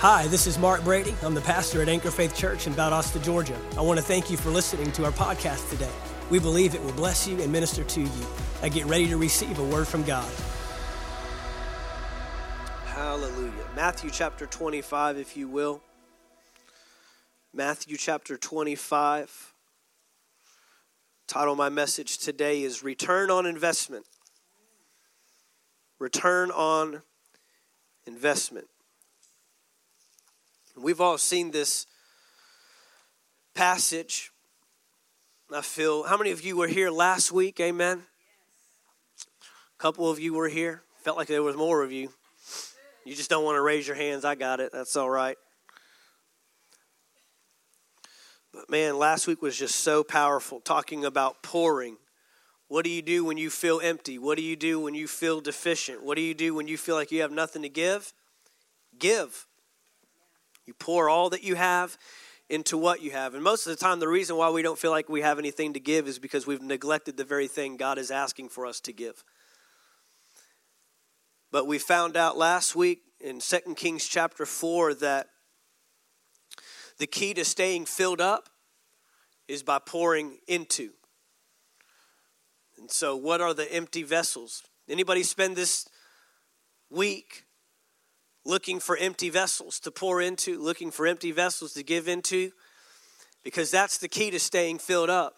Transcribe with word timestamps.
Hi, 0.00 0.28
this 0.28 0.46
is 0.46 0.60
Mark 0.60 0.84
Brady. 0.84 1.12
I'm 1.24 1.34
the 1.34 1.40
pastor 1.40 1.82
at 1.82 1.88
Anchor 1.88 2.12
Faith 2.12 2.32
Church 2.32 2.68
in 2.68 2.72
Valdosta, 2.72 3.20
Georgia. 3.20 3.58
I 3.76 3.80
want 3.80 3.98
to 3.98 4.04
thank 4.04 4.30
you 4.30 4.36
for 4.36 4.48
listening 4.48 4.92
to 4.92 5.04
our 5.04 5.10
podcast 5.10 5.68
today. 5.70 5.90
We 6.30 6.38
believe 6.38 6.76
it 6.76 6.84
will 6.84 6.92
bless 6.92 7.26
you 7.26 7.42
and 7.42 7.50
minister 7.50 7.82
to 7.82 8.02
you. 8.02 8.26
I 8.62 8.68
get 8.68 8.86
ready 8.86 9.08
to 9.08 9.16
receive 9.16 9.58
a 9.58 9.64
word 9.64 9.88
from 9.88 10.04
God. 10.04 10.32
Hallelujah. 12.84 13.50
Matthew 13.74 14.10
chapter 14.10 14.46
25, 14.46 15.18
if 15.18 15.36
you 15.36 15.48
will. 15.48 15.82
Matthew 17.52 17.96
chapter 17.96 18.36
25. 18.36 19.52
Title 21.26 21.54
of 21.54 21.58
my 21.58 21.70
message 21.70 22.18
today 22.18 22.62
is 22.62 22.84
Return 22.84 23.32
on 23.32 23.46
Investment. 23.46 24.06
Return 25.98 26.52
on 26.52 27.02
Investment. 28.06 28.68
We've 30.80 31.00
all 31.00 31.18
seen 31.18 31.50
this 31.50 31.86
passage. 33.54 34.30
I 35.52 35.60
feel, 35.60 36.04
how 36.04 36.16
many 36.16 36.30
of 36.30 36.42
you 36.42 36.56
were 36.56 36.68
here 36.68 36.90
last 36.90 37.32
week? 37.32 37.58
Amen. 37.58 38.02
A 39.18 39.82
couple 39.82 40.08
of 40.08 40.20
you 40.20 40.34
were 40.34 40.48
here. 40.48 40.82
Felt 41.02 41.16
like 41.16 41.26
there 41.26 41.42
was 41.42 41.56
more 41.56 41.82
of 41.82 41.90
you. 41.90 42.10
You 43.04 43.14
just 43.14 43.30
don't 43.30 43.44
want 43.44 43.56
to 43.56 43.62
raise 43.62 43.86
your 43.86 43.96
hands. 43.96 44.24
I 44.24 44.34
got 44.34 44.60
it. 44.60 44.70
That's 44.72 44.94
all 44.94 45.10
right. 45.10 45.36
But 48.52 48.70
man, 48.70 48.98
last 48.98 49.26
week 49.26 49.42
was 49.42 49.56
just 49.56 49.76
so 49.76 50.04
powerful 50.04 50.60
talking 50.60 51.04
about 51.04 51.42
pouring. 51.42 51.96
What 52.68 52.84
do 52.84 52.90
you 52.90 53.02
do 53.02 53.24
when 53.24 53.38
you 53.38 53.50
feel 53.50 53.80
empty? 53.82 54.18
What 54.18 54.36
do 54.36 54.44
you 54.44 54.54
do 54.54 54.78
when 54.78 54.94
you 54.94 55.08
feel 55.08 55.40
deficient? 55.40 56.04
What 56.04 56.16
do 56.16 56.22
you 56.22 56.34
do 56.34 56.54
when 56.54 56.68
you 56.68 56.76
feel 56.76 56.94
like 56.94 57.10
you 57.10 57.22
have 57.22 57.32
nothing 57.32 57.62
to 57.62 57.68
give? 57.68 58.12
Give. 58.98 59.46
You 60.68 60.74
pour 60.74 61.08
all 61.08 61.30
that 61.30 61.42
you 61.42 61.54
have 61.54 61.96
into 62.50 62.76
what 62.76 63.00
you 63.02 63.10
have. 63.10 63.32
And 63.32 63.42
most 63.42 63.66
of 63.66 63.70
the 63.70 63.82
time, 63.82 64.00
the 64.00 64.06
reason 64.06 64.36
why 64.36 64.50
we 64.50 64.60
don't 64.60 64.78
feel 64.78 64.90
like 64.90 65.08
we 65.08 65.22
have 65.22 65.38
anything 65.38 65.72
to 65.72 65.80
give 65.80 66.06
is 66.06 66.18
because 66.18 66.46
we've 66.46 66.60
neglected 66.60 67.16
the 67.16 67.24
very 67.24 67.48
thing 67.48 67.78
God 67.78 67.96
is 67.96 68.10
asking 68.10 68.50
for 68.50 68.66
us 68.66 68.78
to 68.80 68.92
give. 68.92 69.24
But 71.50 71.66
we 71.66 71.78
found 71.78 72.18
out 72.18 72.36
last 72.36 72.76
week 72.76 73.00
in 73.18 73.40
2 73.40 73.76
Kings 73.76 74.06
chapter 74.06 74.44
4 74.44 74.92
that 74.96 75.28
the 76.98 77.06
key 77.06 77.32
to 77.32 77.46
staying 77.46 77.86
filled 77.86 78.20
up 78.20 78.50
is 79.48 79.62
by 79.62 79.78
pouring 79.78 80.36
into. 80.46 80.90
And 82.76 82.90
so 82.90 83.16
what 83.16 83.40
are 83.40 83.54
the 83.54 83.72
empty 83.72 84.02
vessels? 84.02 84.62
Anybody 84.86 85.22
spend 85.22 85.56
this 85.56 85.88
week 86.90 87.44
looking 88.48 88.80
for 88.80 88.96
empty 88.96 89.28
vessels 89.28 89.78
to 89.78 89.90
pour 89.90 90.22
into, 90.22 90.58
looking 90.58 90.90
for 90.90 91.06
empty 91.06 91.30
vessels 91.30 91.74
to 91.74 91.82
give 91.82 92.08
into, 92.08 92.50
because 93.44 93.70
that's 93.70 93.98
the 93.98 94.08
key 94.08 94.30
to 94.30 94.40
staying 94.40 94.78
filled 94.78 95.10
up. 95.10 95.34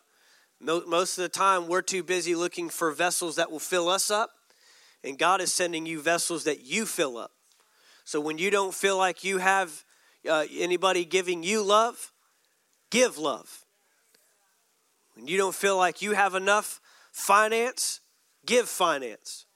Most 0.60 1.18
of 1.18 1.22
the 1.22 1.28
time, 1.28 1.66
we're 1.66 1.82
too 1.82 2.04
busy 2.04 2.36
looking 2.36 2.68
for 2.68 2.92
vessels 2.92 3.34
that 3.36 3.50
will 3.50 3.58
fill 3.58 3.88
us 3.88 4.12
up, 4.12 4.30
and 5.02 5.18
God 5.18 5.40
is 5.40 5.52
sending 5.52 5.86
you 5.86 6.00
vessels 6.00 6.44
that 6.44 6.64
you 6.64 6.86
fill 6.86 7.18
up. 7.18 7.32
So 8.04 8.20
when 8.20 8.38
you 8.38 8.48
don't 8.48 8.74
feel 8.74 8.96
like 8.96 9.24
you 9.24 9.38
have 9.38 9.84
uh, 10.28 10.44
anybody 10.56 11.04
giving 11.04 11.42
you 11.42 11.64
love, 11.64 12.12
give 12.90 13.18
love. 13.18 13.64
When 15.14 15.26
you 15.26 15.36
don't 15.36 15.54
feel 15.54 15.76
like 15.76 16.00
you 16.00 16.12
have 16.12 16.36
enough 16.36 16.80
finance, 17.10 18.00
give 18.46 18.68
finance. 18.68 19.46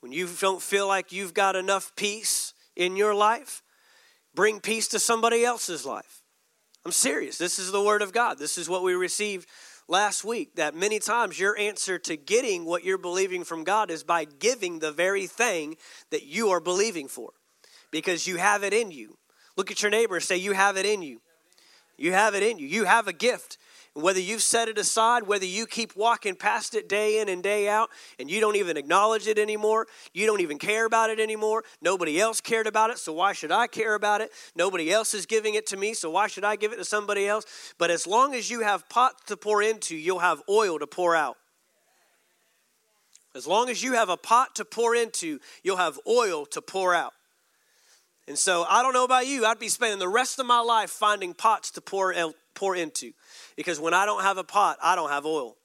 When 0.00 0.10
you 0.12 0.28
don't 0.40 0.60
feel 0.60 0.88
like 0.88 1.12
you've 1.12 1.34
got 1.34 1.56
enough 1.56 1.92
peace, 1.96 2.43
in 2.76 2.96
your 2.96 3.14
life, 3.14 3.62
bring 4.34 4.60
peace 4.60 4.88
to 4.88 4.98
somebody 4.98 5.44
else's 5.44 5.84
life. 5.86 6.22
I'm 6.84 6.92
serious. 6.92 7.38
This 7.38 7.58
is 7.58 7.72
the 7.72 7.82
word 7.82 8.02
of 8.02 8.12
God. 8.12 8.38
This 8.38 8.58
is 8.58 8.68
what 8.68 8.82
we 8.82 8.94
received 8.94 9.48
last 9.88 10.24
week 10.24 10.56
that 10.56 10.74
many 10.74 10.98
times 10.98 11.38
your 11.38 11.58
answer 11.58 11.98
to 11.98 12.16
getting 12.16 12.64
what 12.64 12.84
you're 12.84 12.98
believing 12.98 13.44
from 13.44 13.64
God 13.64 13.90
is 13.90 14.02
by 14.02 14.24
giving 14.24 14.78
the 14.78 14.92
very 14.92 15.26
thing 15.26 15.76
that 16.10 16.24
you 16.24 16.50
are 16.50 16.60
believing 16.60 17.08
for 17.08 17.30
because 17.90 18.26
you 18.26 18.36
have 18.36 18.62
it 18.64 18.72
in 18.72 18.90
you. 18.90 19.16
Look 19.56 19.70
at 19.70 19.82
your 19.82 19.90
neighbor 19.90 20.16
and 20.16 20.24
say, 20.24 20.36
You 20.36 20.52
have 20.52 20.76
it 20.76 20.86
in 20.86 21.02
you. 21.02 21.20
You 21.96 22.12
have 22.12 22.34
it 22.34 22.42
in 22.42 22.58
you. 22.58 22.66
You 22.66 22.84
have 22.84 23.08
a 23.08 23.12
gift. 23.12 23.56
Whether 23.94 24.18
you've 24.18 24.42
set 24.42 24.68
it 24.68 24.76
aside, 24.76 25.22
whether 25.22 25.46
you 25.46 25.66
keep 25.66 25.94
walking 25.94 26.34
past 26.34 26.74
it 26.74 26.88
day 26.88 27.20
in 27.20 27.28
and 27.28 27.40
day 27.44 27.68
out, 27.68 27.90
and 28.18 28.28
you 28.28 28.40
don't 28.40 28.56
even 28.56 28.76
acknowledge 28.76 29.28
it 29.28 29.38
anymore, 29.38 29.86
you 30.12 30.26
don't 30.26 30.40
even 30.40 30.58
care 30.58 30.84
about 30.84 31.10
it 31.10 31.20
anymore. 31.20 31.62
Nobody 31.80 32.20
else 32.20 32.40
cared 32.40 32.66
about 32.66 32.90
it, 32.90 32.98
so 32.98 33.12
why 33.12 33.32
should 33.32 33.52
I 33.52 33.68
care 33.68 33.94
about 33.94 34.20
it? 34.20 34.32
Nobody 34.56 34.90
else 34.90 35.14
is 35.14 35.26
giving 35.26 35.54
it 35.54 35.64
to 35.68 35.76
me, 35.76 35.94
so 35.94 36.10
why 36.10 36.26
should 36.26 36.44
I 36.44 36.56
give 36.56 36.72
it 36.72 36.76
to 36.76 36.84
somebody 36.84 37.28
else? 37.28 37.44
But 37.78 37.92
as 37.92 38.04
long 38.04 38.34
as 38.34 38.50
you 38.50 38.62
have 38.62 38.88
pot 38.88 39.14
to 39.28 39.36
pour 39.36 39.62
into, 39.62 39.94
you'll 39.94 40.18
have 40.18 40.42
oil 40.48 40.80
to 40.80 40.88
pour 40.88 41.14
out. 41.14 41.36
As 43.36 43.46
long 43.46 43.68
as 43.68 43.80
you 43.80 43.92
have 43.92 44.08
a 44.08 44.16
pot 44.16 44.56
to 44.56 44.64
pour 44.64 44.96
into, 44.96 45.38
you'll 45.62 45.76
have 45.76 46.00
oil 46.08 46.46
to 46.46 46.60
pour 46.60 46.96
out. 46.96 47.12
And 48.26 48.38
so 48.38 48.64
I 48.68 48.82
don't 48.82 48.92
know 48.92 49.04
about 49.04 49.26
you, 49.28 49.44
I'd 49.44 49.58
be 49.60 49.68
spending 49.68 49.98
the 50.00 50.08
rest 50.08 50.40
of 50.40 50.46
my 50.46 50.60
life 50.60 50.90
finding 50.90 51.34
pots 51.34 51.70
to 51.72 51.80
pour, 51.80 52.12
pour 52.54 52.76
into. 52.76 53.12
Because 53.56 53.80
when 53.80 53.94
I 53.94 54.06
don't 54.06 54.22
have 54.22 54.38
a 54.38 54.44
pot, 54.44 54.78
I 54.82 54.96
don't 54.96 55.10
have 55.10 55.26
oil. 55.26 55.56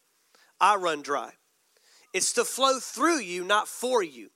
I 0.60 0.76
run 0.76 1.02
dry. 1.02 1.32
It's 2.14 2.34
to 2.34 2.46
flow 2.46 2.80
through 2.80 3.20
you, 3.20 3.44
not 3.44 3.68
for 3.68 4.02
you. 4.02 4.30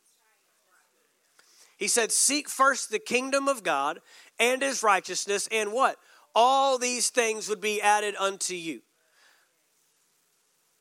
He 1.78 1.88
said, 1.88 2.12
Seek 2.12 2.48
first 2.48 2.92
the 2.92 3.00
kingdom 3.00 3.48
of 3.48 3.64
God 3.64 4.00
and 4.40 4.62
his 4.62 4.84
righteousness, 4.84 5.48
and 5.52 5.74
what? 5.74 5.98
All 6.36 6.78
these 6.78 7.10
things 7.10 7.50
would 7.50 7.62
be 7.62 7.82
added 7.82 8.16
unto 8.16 8.54
you. 8.54 8.82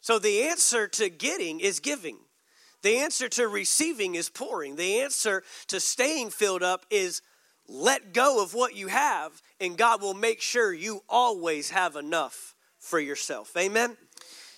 So 0.00 0.18
the 0.18 0.42
answer 0.42 0.88
to 0.88 1.08
getting 1.08 1.60
is 1.60 1.80
giving. 1.80 2.18
The 2.82 2.98
answer 2.98 3.28
to 3.30 3.46
receiving 3.46 4.16
is 4.16 4.28
pouring. 4.28 4.76
The 4.76 5.00
answer 5.00 5.44
to 5.68 5.78
staying 5.78 6.30
filled 6.30 6.62
up 6.62 6.84
is 6.90 7.22
let 7.72 8.12
go 8.12 8.42
of 8.42 8.52
what 8.52 8.76
you 8.76 8.88
have, 8.88 9.40
and 9.58 9.78
God 9.78 10.02
will 10.02 10.14
make 10.14 10.42
sure 10.42 10.74
you 10.74 11.02
always 11.08 11.70
have 11.70 11.96
enough 11.96 12.54
for 12.78 13.00
yourself. 13.00 13.56
Amen? 13.56 13.96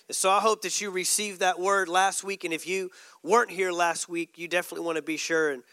And 0.09 0.15
so 0.15 0.29
I 0.29 0.39
hope 0.39 0.61
that 0.63 0.81
you 0.81 0.91
received 0.91 1.39
that 1.39 1.59
word 1.59 1.87
last 1.87 2.23
week. 2.23 2.43
And 2.43 2.53
if 2.53 2.67
you 2.67 2.91
weren't 3.23 3.49
here 3.49 3.71
last 3.71 4.09
week, 4.09 4.37
you 4.37 4.47
definitely 4.47 4.85
want 4.85 4.97
to 4.97 5.01
be 5.01 5.17
sure 5.17 5.51
and 5.51 5.63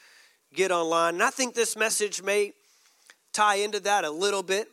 get 0.54 0.70
online. 0.70 1.14
And 1.14 1.22
I 1.22 1.30
think 1.30 1.54
this 1.54 1.76
message 1.76 2.22
may 2.22 2.52
tie 3.32 3.56
into 3.56 3.80
that 3.80 4.04
a 4.04 4.10
little 4.10 4.42
bit. 4.42 4.68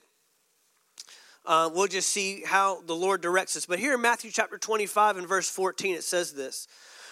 Uh, 1.45 1.69
we'll 1.73 1.87
just 1.87 2.09
see 2.09 2.43
how 2.45 2.81
the 2.81 2.95
Lord 2.95 3.21
directs 3.21 3.57
us. 3.57 3.65
But 3.65 3.79
here 3.79 3.95
in 3.95 4.01
Matthew 4.01 4.29
chapter 4.29 4.59
25 4.59 5.17
and 5.17 5.27
verse 5.27 5.49
14, 5.49 5.95
it 5.95 6.03
says 6.03 6.33
this 6.33 6.67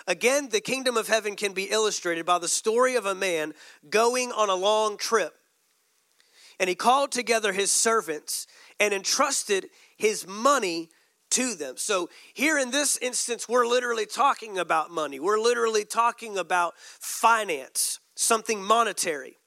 Again, 0.06 0.50
the 0.50 0.62
kingdom 0.62 0.96
of 0.96 1.08
heaven 1.08 1.36
can 1.36 1.54
be 1.54 1.64
illustrated 1.64 2.26
by 2.26 2.38
the 2.38 2.48
story 2.48 2.96
of 2.96 3.06
a 3.06 3.16
man 3.16 3.54
going 3.90 4.32
on 4.32 4.50
a 4.50 4.56
long 4.56 4.98
trip. 4.98 5.34
And 6.60 6.70
he 6.70 6.76
called 6.76 7.12
together 7.12 7.54
his 7.54 7.72
servants 7.72 8.48
and 8.80 8.94
entrusted 8.94 9.70
his 9.98 10.28
money 10.28 10.90
to 11.32 11.56
them. 11.56 11.76
So, 11.78 12.10
here 12.34 12.58
in 12.58 12.72
this 12.72 12.98
instance, 12.98 13.50
we're 13.50 13.68
literally 13.68 14.06
talking 14.06 14.58
about 14.58 14.92
money. 14.92 15.20
We're 15.20 15.40
literally 15.40 15.86
talking 15.86 16.38
about 16.38 16.74
finance, 16.78 18.00
something 18.16 18.64
monetary. 18.64 19.38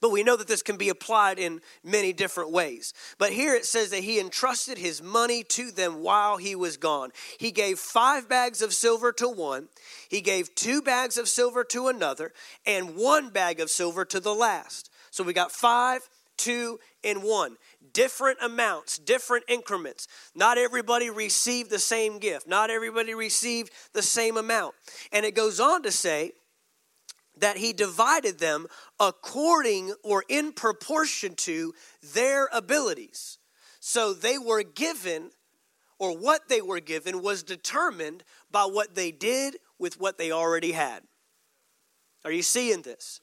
But 0.00 0.10
we 0.10 0.22
know 0.22 0.36
that 0.36 0.48
this 0.48 0.62
can 0.62 0.76
be 0.76 0.88
applied 0.88 1.38
in 1.38 1.60
many 1.82 2.12
different 2.12 2.50
ways. 2.50 2.94
But 3.18 3.32
here 3.32 3.54
it 3.54 3.64
says 3.64 3.90
that 3.90 4.02
he 4.02 4.18
entrusted 4.18 4.78
his 4.78 5.02
money 5.02 5.44
to 5.44 5.70
them 5.70 6.02
while 6.02 6.36
he 6.36 6.54
was 6.54 6.76
gone. 6.76 7.10
He 7.38 7.52
gave 7.52 7.78
five 7.78 8.28
bags 8.28 8.62
of 8.62 8.72
silver 8.72 9.12
to 9.12 9.28
one, 9.28 9.68
he 10.08 10.20
gave 10.20 10.54
two 10.54 10.82
bags 10.82 11.16
of 11.16 11.28
silver 11.28 11.64
to 11.64 11.88
another, 11.88 12.32
and 12.66 12.96
one 12.96 13.30
bag 13.30 13.60
of 13.60 13.70
silver 13.70 14.04
to 14.06 14.20
the 14.20 14.34
last. 14.34 14.90
So 15.14 15.22
we 15.22 15.32
got 15.32 15.52
five, 15.52 16.00
two, 16.36 16.80
and 17.04 17.22
one. 17.22 17.56
Different 17.92 18.38
amounts, 18.42 18.98
different 18.98 19.44
increments. 19.46 20.08
Not 20.34 20.58
everybody 20.58 21.08
received 21.08 21.70
the 21.70 21.78
same 21.78 22.18
gift, 22.18 22.48
not 22.48 22.68
everybody 22.68 23.14
received 23.14 23.70
the 23.92 24.02
same 24.02 24.36
amount. 24.36 24.74
And 25.12 25.24
it 25.24 25.36
goes 25.36 25.60
on 25.60 25.84
to 25.84 25.92
say, 25.92 26.32
that 27.36 27.56
he 27.56 27.72
divided 27.72 28.38
them 28.38 28.66
according 28.98 29.92
or 30.02 30.24
in 30.28 30.52
proportion 30.52 31.34
to 31.34 31.74
their 32.12 32.48
abilities. 32.52 33.38
So 33.78 34.14
they 34.14 34.38
were 34.38 34.62
given, 34.62 35.30
or 35.98 36.16
what 36.16 36.48
they 36.48 36.60
were 36.60 36.80
given 36.80 37.22
was 37.22 37.42
determined 37.42 38.24
by 38.50 38.64
what 38.64 38.94
they 38.96 39.10
did 39.12 39.58
with 39.78 40.00
what 40.00 40.18
they 40.18 40.30
already 40.32 40.72
had. 40.72 41.02
Are 42.24 42.32
you 42.32 42.42
seeing 42.42 42.82
this? 42.82 43.20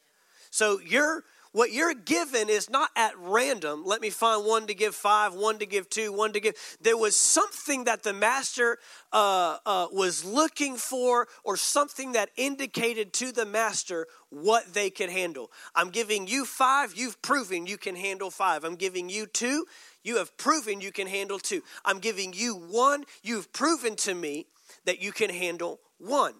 So 0.50 0.82
you're 0.86 1.24
What 1.54 1.74
you're 1.74 1.94
given 1.94 2.50
is 2.50 2.70
not 2.70 2.92
at 2.96 3.14
random. 3.18 3.84
Let 3.86 4.00
me 4.00 4.10
find 4.10 4.46
one 4.46 4.68
to 4.68 4.74
give 4.74 4.96
five, 4.96 5.34
one 5.34 5.60
to 5.60 5.66
give 5.66 5.90
two, 5.90 6.14
one 6.14 6.32
to 6.32 6.40
give. 6.40 6.56
There 6.80 6.96
was 6.96 7.16
something 7.16 7.84
that 7.86 8.04
the 8.04 8.14
master 8.14 8.78
uh, 9.12 9.58
uh, 9.66 9.88
was 9.92 10.24
looking 10.24 10.78
for, 10.78 11.28
or 11.44 11.58
something 11.58 12.14
that 12.14 12.30
indicated 12.38 13.12
to 13.14 13.34
the 13.34 13.46
master 13.46 14.08
what 14.30 14.74
they 14.74 14.90
could 14.90 15.10
handle. 15.10 15.52
I'm 15.76 15.90
giving 15.90 16.26
you 16.26 16.46
five, 16.46 16.94
you've 16.96 17.22
proven 17.22 17.68
you 17.68 17.78
can 17.78 17.98
handle 17.98 18.32
five. 18.32 18.64
I'm 18.64 18.76
giving 18.76 19.10
you 19.10 19.26
two, 19.26 19.66
you 20.04 20.18
have 20.18 20.38
proven 20.38 20.80
you 20.80 20.94
can 20.94 21.08
handle 21.08 21.38
two. 21.38 21.64
I'm 21.84 22.00
giving 22.00 22.32
you 22.32 22.56
one, 22.56 23.04
you've 23.24 23.52
proven 23.52 23.98
to 23.98 24.14
me 24.14 24.48
that 24.86 25.02
you 25.02 25.12
can 25.12 25.30
handle 25.30 25.82
one. 25.98 26.36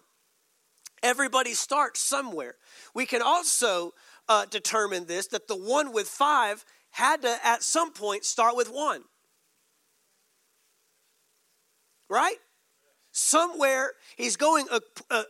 Everybody 1.02 1.52
starts 1.54 2.00
somewhere. 2.00 2.54
We 2.94 3.06
can 3.06 3.22
also 3.22 3.92
uh, 4.28 4.46
determine 4.46 5.06
this 5.06 5.26
that 5.28 5.48
the 5.48 5.56
one 5.56 5.92
with 5.92 6.08
five 6.08 6.64
had 6.90 7.22
to, 7.22 7.36
at 7.44 7.62
some 7.62 7.92
point, 7.92 8.24
start 8.24 8.56
with 8.56 8.68
one. 8.68 9.02
Right? 12.08 12.36
Somewhere 13.12 13.92
he's 14.16 14.36
going 14.36 14.66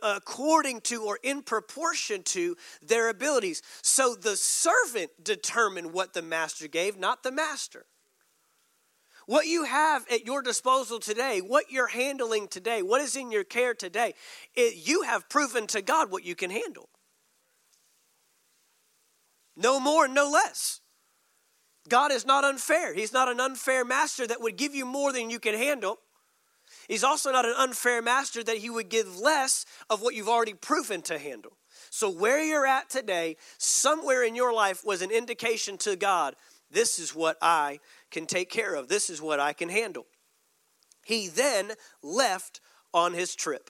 according 0.01 0.81
to 0.81 1.03
or 1.03 1.19
in 1.21 1.41
proportion 1.41 2.23
to 2.23 2.55
their 2.81 3.09
abilities. 3.09 3.61
So 3.81 4.15
the 4.15 4.37
servant 4.37 5.11
determined 5.21 5.91
what 5.91 6.13
the 6.13 6.21
master 6.21 6.67
gave, 6.67 6.97
not 6.97 7.23
the 7.23 7.31
master. 7.31 7.85
What 9.25 9.47
you 9.47 9.63
have 9.63 10.05
at 10.11 10.25
your 10.25 10.41
disposal 10.41 10.99
today, 10.99 11.39
what 11.39 11.71
you're 11.71 11.87
handling 11.87 12.47
today, 12.47 12.81
what 12.81 13.01
is 13.01 13.15
in 13.15 13.31
your 13.31 13.45
care 13.45 13.73
today, 13.73 14.13
it, 14.53 14.75
you 14.87 15.03
have 15.03 15.29
proven 15.29 15.67
to 15.67 15.81
God 15.81 16.11
what 16.11 16.25
you 16.25 16.35
can 16.35 16.49
handle. 16.49 16.89
No 19.55 19.79
more, 19.79 20.07
no 20.07 20.29
less. 20.29 20.81
God 21.89 22.11
is 22.11 22.25
not 22.25 22.43
unfair. 22.43 22.93
He's 22.93 23.13
not 23.13 23.29
an 23.29 23.39
unfair 23.39 23.83
master 23.83 24.25
that 24.27 24.41
would 24.41 24.57
give 24.57 24.73
you 24.73 24.85
more 24.85 25.11
than 25.11 25.29
you 25.29 25.39
can 25.39 25.55
handle. 25.55 25.99
He's 26.87 27.03
also 27.03 27.31
not 27.31 27.45
an 27.45 27.55
unfair 27.57 28.01
master 28.01 28.43
that 28.43 28.57
he 28.57 28.69
would 28.69 28.89
give 28.89 29.19
less 29.19 29.65
of 29.89 30.01
what 30.01 30.15
you've 30.15 30.29
already 30.29 30.53
proven 30.53 31.01
to 31.03 31.19
handle. 31.19 31.57
So, 31.89 32.09
where 32.09 32.41
you're 32.41 32.65
at 32.65 32.89
today, 32.89 33.35
somewhere 33.57 34.23
in 34.23 34.35
your 34.35 34.53
life 34.53 34.83
was 34.85 35.01
an 35.01 35.11
indication 35.11 35.77
to 35.79 35.95
God 35.95 36.35
this 36.73 36.97
is 36.97 37.15
what 37.15 37.37
I 37.41 37.79
can 38.11 38.25
take 38.25 38.49
care 38.49 38.73
of, 38.73 38.87
this 38.89 39.09
is 39.09 39.21
what 39.21 39.39
I 39.39 39.53
can 39.53 39.69
handle. 39.69 40.07
He 41.05 41.27
then 41.27 41.73
left 42.01 42.59
on 42.93 43.13
his 43.13 43.35
trip. 43.35 43.69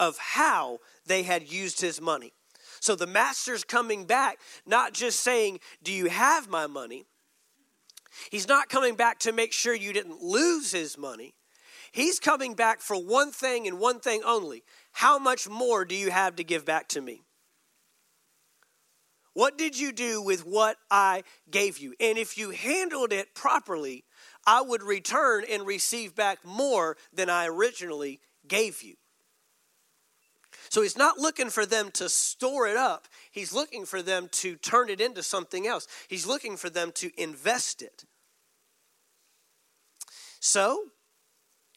of 0.00 0.18
how 0.18 0.78
they 1.06 1.22
had 1.22 1.50
used 1.50 1.80
his 1.80 2.00
money. 2.00 2.32
So 2.80 2.94
the 2.94 3.06
master's 3.06 3.64
coming 3.64 4.04
back, 4.04 4.38
not 4.66 4.92
just 4.92 5.20
saying, 5.20 5.60
Do 5.82 5.92
you 5.92 6.10
have 6.10 6.48
my 6.48 6.66
money? 6.66 7.06
He's 8.30 8.48
not 8.48 8.68
coming 8.68 8.94
back 8.94 9.18
to 9.20 9.32
make 9.32 9.52
sure 9.52 9.74
you 9.74 9.92
didn't 9.92 10.22
lose 10.22 10.72
his 10.72 10.96
money. 10.96 11.34
He's 11.92 12.18
coming 12.18 12.54
back 12.54 12.80
for 12.80 12.96
one 12.96 13.30
thing 13.30 13.66
and 13.66 13.78
one 13.78 14.00
thing 14.00 14.22
only. 14.24 14.64
How 14.92 15.18
much 15.18 15.48
more 15.48 15.84
do 15.84 15.94
you 15.94 16.10
have 16.10 16.36
to 16.36 16.44
give 16.44 16.64
back 16.64 16.88
to 16.88 17.00
me? 17.00 17.22
What 19.32 19.58
did 19.58 19.78
you 19.78 19.92
do 19.92 20.22
with 20.22 20.46
what 20.46 20.76
I 20.90 21.24
gave 21.50 21.78
you? 21.78 21.94
And 21.98 22.16
if 22.16 22.38
you 22.38 22.50
handled 22.50 23.12
it 23.12 23.34
properly, 23.34 24.04
I 24.46 24.62
would 24.62 24.82
return 24.82 25.44
and 25.50 25.66
receive 25.66 26.14
back 26.14 26.44
more 26.44 26.96
than 27.12 27.28
I 27.28 27.46
originally 27.46 28.20
gave 28.46 28.82
you. 28.82 28.94
So 30.74 30.82
he's 30.82 30.98
not 30.98 31.18
looking 31.18 31.50
for 31.50 31.64
them 31.64 31.92
to 31.92 32.08
store 32.08 32.66
it 32.66 32.76
up. 32.76 33.06
He's 33.30 33.52
looking 33.52 33.86
for 33.86 34.02
them 34.02 34.28
to 34.32 34.56
turn 34.56 34.90
it 34.90 35.00
into 35.00 35.22
something 35.22 35.68
else. 35.68 35.86
He's 36.08 36.26
looking 36.26 36.56
for 36.56 36.68
them 36.68 36.90
to 36.96 37.12
invest 37.16 37.80
it. 37.80 38.04
So 40.40 40.86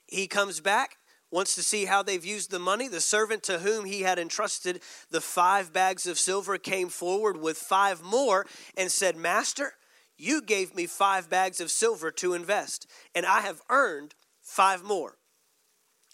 he 0.08 0.26
comes 0.26 0.62
back, 0.62 0.96
wants 1.30 1.54
to 1.54 1.62
see 1.62 1.86
how 1.86 2.02
they've 2.02 2.26
used 2.26 2.50
the 2.50 2.58
money. 2.58 2.88
The 2.88 3.00
servant 3.00 3.44
to 3.44 3.60
whom 3.60 3.86
he 3.86 4.02
had 4.02 4.18
entrusted 4.18 4.82
the 5.12 5.22
five 5.22 5.72
bags 5.72 6.08
of 6.08 6.18
silver 6.18 6.58
came 6.58 6.90
forward 6.90 7.38
with 7.38 7.60
five 7.60 8.02
more 8.02 8.48
and 8.76 8.92
said, 8.92 9.16
Master, 9.16 9.74
you 10.18 10.42
gave 10.42 10.74
me 10.74 10.88
five 10.88 11.30
bags 11.30 11.62
of 11.62 11.70
silver 11.70 12.10
to 12.14 12.34
invest, 12.34 12.88
and 13.14 13.28
I 13.28 13.42
have 13.42 13.62
earned 13.70 14.16
five 14.42 14.84
more. 14.84 15.20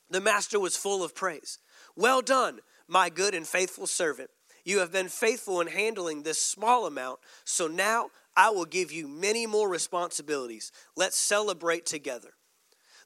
The 0.10 0.20
master 0.20 0.60
was 0.60 0.76
full 0.76 1.02
of 1.02 1.16
praise. 1.16 1.60
Well 1.96 2.22
done 2.22 2.60
my 2.88 3.10
good 3.10 3.34
and 3.34 3.48
faithful 3.48 3.88
servant. 3.88 4.30
You 4.66 4.80
have 4.80 4.92
been 4.92 5.10
faithful 5.10 5.60
in 5.62 5.68
handling 5.68 6.24
this 6.24 6.42
small 6.42 6.86
amount, 6.86 7.20
so 7.44 7.68
now 7.68 8.10
I 8.36 8.50
will 8.50 8.66
give 8.66 8.92
you 8.92 9.08
many 9.08 9.46
more 9.46 9.70
responsibilities. 9.70 10.72
Let's 10.96 11.18
celebrate 11.18 11.86
together. 11.86 12.30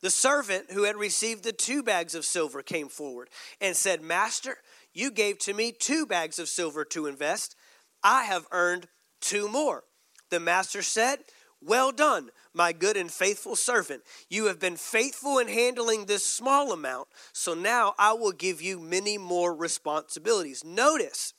The 0.02 0.10
servant 0.12 0.72
who 0.72 0.84
had 0.84 0.96
received 0.96 1.44
the 1.44 1.52
two 1.52 1.82
bags 1.82 2.14
of 2.14 2.26
silver 2.26 2.62
came 2.62 2.88
forward 2.88 3.30
and 3.60 3.76
said, 3.76 4.02
Master, 4.02 4.58
you 4.94 5.10
gave 5.10 5.40
to 5.40 5.54
me 5.54 5.72
two 5.72 6.06
bags 6.06 6.38
of 6.38 6.48
silver 6.48 6.86
to 6.86 7.08
invest. 7.08 7.56
I 8.04 8.24
have 8.24 8.48
earned 8.52 8.88
two 9.22 9.48
more. 9.48 9.84
The 10.30 10.40
master 10.40 10.82
said, 10.82 11.20
Well 11.62 11.92
done, 11.92 12.30
my 12.54 12.72
good 12.72 12.98
and 12.98 13.12
faithful 13.12 13.56
servant. 13.56 14.04
You 14.30 14.46
have 14.46 14.60
been 14.60 14.78
faithful 14.78 15.40
in 15.40 15.48
handling 15.48 16.06
this 16.06 16.26
small 16.26 16.72
amount, 16.72 17.08
so 17.34 17.54
now 17.54 17.96
I 17.98 18.14
will 18.14 18.32
give 18.32 18.62
you 18.62 18.80
many 18.80 19.18
more 19.18 19.56
responsibilities. 19.56 20.64
Notice, 20.64 21.34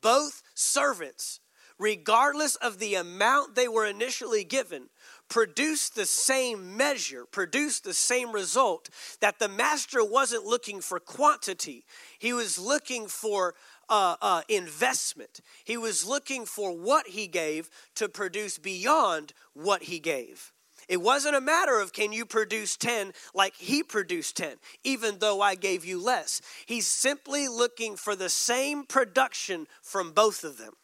both 0.00 0.42
servants, 0.54 1.40
regardless 1.78 2.56
of 2.56 2.78
the 2.78 2.94
amount 2.94 3.54
they 3.54 3.68
were 3.68 3.84
initially 3.84 4.44
given, 4.44 4.88
produced 5.28 5.94
the 5.94 6.06
same 6.06 6.76
measure, 6.76 7.26
produced 7.26 7.84
the 7.84 7.94
same 7.94 8.32
result, 8.32 8.88
that 9.20 9.38
the 9.38 9.48
master 9.48 10.02
wasn't 10.02 10.44
looking 10.44 10.80
for 10.80 10.98
quantity, 10.98 11.84
he 12.18 12.32
was 12.32 12.58
looking 12.58 13.06
for 13.08 13.54
uh, 13.88 14.16
uh, 14.20 14.42
investment. 14.48 15.40
He 15.64 15.76
was 15.76 16.06
looking 16.06 16.44
for 16.44 16.76
what 16.76 17.08
he 17.08 17.26
gave 17.26 17.70
to 17.96 18.08
produce 18.08 18.58
beyond 18.58 19.32
what 19.54 19.84
he 19.84 19.98
gave. 19.98 20.52
It 20.88 21.00
wasn't 21.00 21.36
a 21.36 21.40
matter 21.40 21.80
of 21.80 21.92
can 21.92 22.12
you 22.12 22.24
produce 22.24 22.76
10 22.76 23.12
like 23.34 23.56
he 23.56 23.82
produced 23.82 24.36
10, 24.36 24.56
even 24.84 25.18
though 25.18 25.40
I 25.40 25.54
gave 25.54 25.84
you 25.84 26.02
less. 26.02 26.40
He's 26.66 26.86
simply 26.86 27.48
looking 27.48 27.96
for 27.96 28.14
the 28.14 28.28
same 28.28 28.84
production 28.84 29.66
from 29.82 30.12
both 30.12 30.44
of 30.44 30.58
them. 30.58 30.74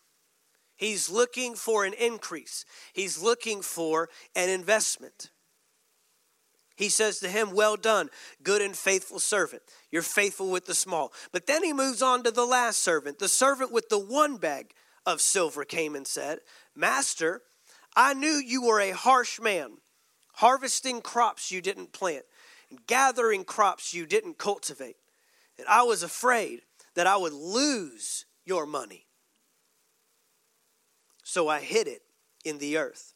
He's 0.77 1.09
looking 1.09 1.55
for 1.55 1.85
an 1.85 1.93
increase, 1.93 2.65
he's 2.93 3.23
looking 3.23 3.63
for 3.63 4.09
an 4.35 4.49
investment. 4.49 5.31
He 6.77 6.89
says 6.89 7.21
to 7.21 7.29
him, 7.29 7.53
Well 7.53 7.77
done, 7.77 8.09
good 8.43 8.63
and 8.63 8.77
faithful 8.77 9.19
servant. 9.19 9.63
You're 9.91 10.03
faithful 10.03 10.51
with 10.51 10.67
the 10.67 10.75
small. 10.75 11.13
But 11.31 11.47
then 11.47 11.63
he 11.63 11.73
moves 11.73 12.03
on 12.03 12.23
to 12.25 12.31
the 12.31 12.47
last 12.47 12.79
servant. 12.79 13.19
The 13.19 13.29
servant 13.29 13.73
with 13.73 13.89
the 13.89 13.99
one 13.99 14.37
bag 14.37 14.73
of 15.05 15.21
silver 15.21 15.65
came 15.65 15.95
and 15.95 16.07
said, 16.07 16.41
Master, 16.75 17.43
I 17.95 18.15
knew 18.15 18.31
you 18.31 18.63
were 18.63 18.81
a 18.81 18.93
harsh 18.93 19.41
man, 19.41 19.73
harvesting 20.35 21.03
crops 21.03 21.51
you 21.51 21.61
didn't 21.61 21.93
plant, 21.93 22.25
and 22.71 22.87
gathering 22.87 23.45
crops 23.45 23.93
you 23.93 24.07
didn't 24.07 24.39
cultivate. 24.39 24.97
And 25.59 25.67
I 25.69 25.83
was 25.83 26.03
afraid 26.03 26.63
that 26.95 27.07
I 27.07 27.17
would 27.17 27.33
lose 27.33 28.25
your 28.45 28.67
money. 28.67 29.07
So 31.23 31.49
I 31.49 31.61
hid 31.61 31.87
it 31.87 32.03
in 32.45 32.59
the 32.59 32.79
earth. 32.79 33.15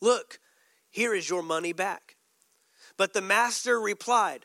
Look, 0.00 0.40
here 0.90 1.14
is 1.14 1.28
your 1.28 1.42
money 1.42 1.72
back. 1.72 2.07
But 2.98 3.14
the 3.14 3.22
master 3.22 3.80
replied, 3.80 4.44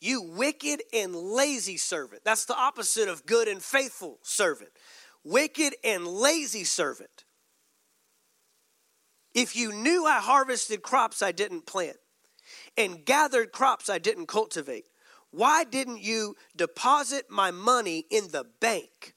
You 0.00 0.20
wicked 0.20 0.82
and 0.92 1.14
lazy 1.14 1.78
servant. 1.78 2.22
That's 2.24 2.44
the 2.44 2.56
opposite 2.56 3.08
of 3.08 3.24
good 3.24 3.48
and 3.48 3.62
faithful 3.62 4.18
servant. 4.22 4.72
Wicked 5.24 5.74
and 5.82 6.06
lazy 6.06 6.64
servant. 6.64 7.24
If 9.32 9.54
you 9.54 9.72
knew 9.72 10.04
I 10.04 10.18
harvested 10.18 10.82
crops 10.82 11.22
I 11.22 11.30
didn't 11.30 11.66
plant 11.66 11.98
and 12.76 13.04
gathered 13.04 13.52
crops 13.52 13.88
I 13.88 13.98
didn't 13.98 14.26
cultivate, 14.26 14.86
why 15.30 15.64
didn't 15.64 16.00
you 16.00 16.36
deposit 16.56 17.26
my 17.30 17.50
money 17.50 18.06
in 18.10 18.28
the 18.28 18.44
bank? 18.60 19.14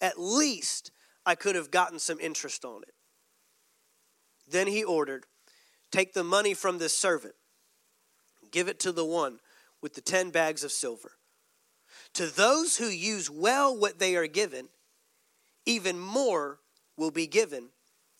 At 0.00 0.18
least 0.18 0.90
I 1.26 1.34
could 1.34 1.56
have 1.56 1.70
gotten 1.70 1.98
some 1.98 2.20
interest 2.20 2.64
on 2.64 2.82
it. 2.82 2.94
Then 4.48 4.68
he 4.68 4.84
ordered, 4.84 5.24
Take 5.90 6.14
the 6.14 6.24
money 6.24 6.54
from 6.54 6.78
this 6.78 6.96
servant, 6.96 7.34
give 8.52 8.68
it 8.68 8.78
to 8.80 8.92
the 8.92 9.04
one 9.04 9.40
with 9.80 9.94
the 9.94 10.00
ten 10.00 10.30
bags 10.30 10.62
of 10.62 10.70
silver. 10.70 11.12
To 12.14 12.26
those 12.26 12.76
who 12.76 12.86
use 12.86 13.28
well 13.28 13.76
what 13.76 13.98
they 13.98 14.14
are 14.14 14.28
given, 14.28 14.68
even 15.66 15.98
more 15.98 16.60
will 16.96 17.10
be 17.10 17.26
given, 17.26 17.70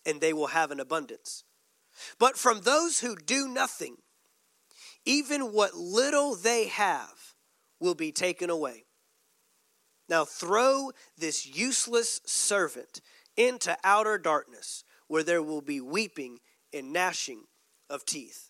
and 0.05 0.19
they 0.19 0.33
will 0.33 0.47
have 0.47 0.71
an 0.71 0.79
abundance. 0.79 1.43
But 2.19 2.37
from 2.37 2.61
those 2.61 2.99
who 2.99 3.15
do 3.15 3.47
nothing, 3.47 3.97
even 5.05 5.53
what 5.53 5.75
little 5.75 6.35
they 6.35 6.67
have 6.67 7.35
will 7.79 7.95
be 7.95 8.11
taken 8.11 8.49
away. 8.49 8.85
Now 10.09 10.25
throw 10.25 10.91
this 11.17 11.45
useless 11.45 12.19
servant 12.25 13.01
into 13.37 13.77
outer 13.83 14.17
darkness, 14.17 14.83
where 15.07 15.23
there 15.23 15.43
will 15.43 15.61
be 15.61 15.81
weeping 15.81 16.39
and 16.73 16.91
gnashing 16.91 17.43
of 17.89 18.05
teeth. 18.05 18.49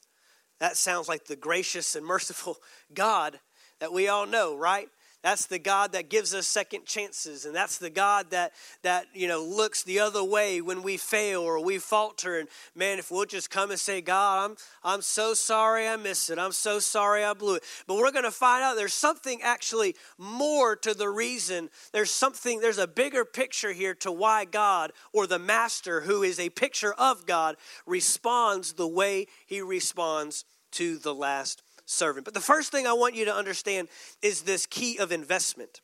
That 0.63 0.77
sounds 0.77 1.09
like 1.09 1.25
the 1.25 1.35
gracious 1.35 1.93
and 1.93 2.05
merciful 2.05 2.55
God 2.93 3.37
that 3.81 3.91
we 3.91 4.07
all 4.07 4.25
know, 4.25 4.55
right? 4.55 4.87
That's 5.21 5.45
the 5.45 5.59
God 5.59 5.91
that 5.91 6.09
gives 6.09 6.33
us 6.33 6.47
second 6.47 6.85
chances, 6.85 7.43
and 7.43 7.53
that's 7.53 7.77
the 7.77 7.89
God 7.89 8.31
that 8.31 8.53
that 8.81 9.07
you 9.13 9.27
know 9.27 9.43
looks 9.43 9.83
the 9.83 9.99
other 9.99 10.23
way 10.23 10.61
when 10.61 10.81
we 10.81 10.95
fail 10.95 11.41
or 11.41 11.61
we 11.61 11.79
falter. 11.79 12.39
And 12.39 12.47
man, 12.75 12.97
if 12.97 13.11
we'll 13.11 13.25
just 13.25 13.49
come 13.49 13.71
and 13.71 13.79
say, 13.79 13.99
God, 13.99 14.51
I'm 14.51 14.57
I'm 14.85 15.01
so 15.01 15.33
sorry 15.33 15.85
I 15.85 15.97
missed 15.97 16.29
it. 16.29 16.39
I'm 16.39 16.53
so 16.53 16.79
sorry 16.79 17.25
I 17.25 17.33
blew 17.33 17.55
it. 17.55 17.63
But 17.85 17.97
we're 17.97 18.11
to 18.11 18.31
find 18.31 18.63
out 18.63 18.77
there's 18.77 18.93
something 18.93 19.41
actually 19.41 19.95
more 20.17 20.77
to 20.77 20.93
the 20.93 21.09
reason. 21.09 21.69
There's 21.91 22.11
something. 22.11 22.61
There's 22.61 22.77
a 22.77 22.87
bigger 22.87 23.25
picture 23.25 23.73
here 23.73 23.95
to 23.95 24.13
why 24.13 24.45
God 24.45 24.93
or 25.11 25.27
the 25.27 25.39
Master, 25.39 26.01
who 26.01 26.23
is 26.23 26.39
a 26.39 26.49
picture 26.49 26.93
of 26.93 27.25
God, 27.25 27.57
responds 27.85 28.73
the 28.73 28.87
way 28.87 29.27
He 29.45 29.61
responds 29.61 30.45
to 30.73 30.97
the 30.97 31.13
last 31.13 31.63
servant. 31.85 32.25
But 32.25 32.33
the 32.33 32.39
first 32.39 32.71
thing 32.71 32.87
I 32.87 32.93
want 32.93 33.15
you 33.15 33.25
to 33.25 33.35
understand 33.35 33.87
is 34.21 34.41
this 34.41 34.65
key 34.65 34.97
of 34.97 35.11
investment. 35.11 35.81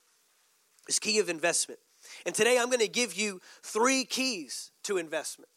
This 0.87 0.99
key 0.99 1.19
of 1.19 1.29
investment. 1.29 1.79
And 2.25 2.33
today 2.33 2.57
I'm 2.57 2.67
going 2.67 2.79
to 2.79 2.87
give 2.87 3.13
you 3.13 3.41
three 3.63 4.05
keys 4.05 4.71
to 4.83 4.97
investment. 4.97 5.49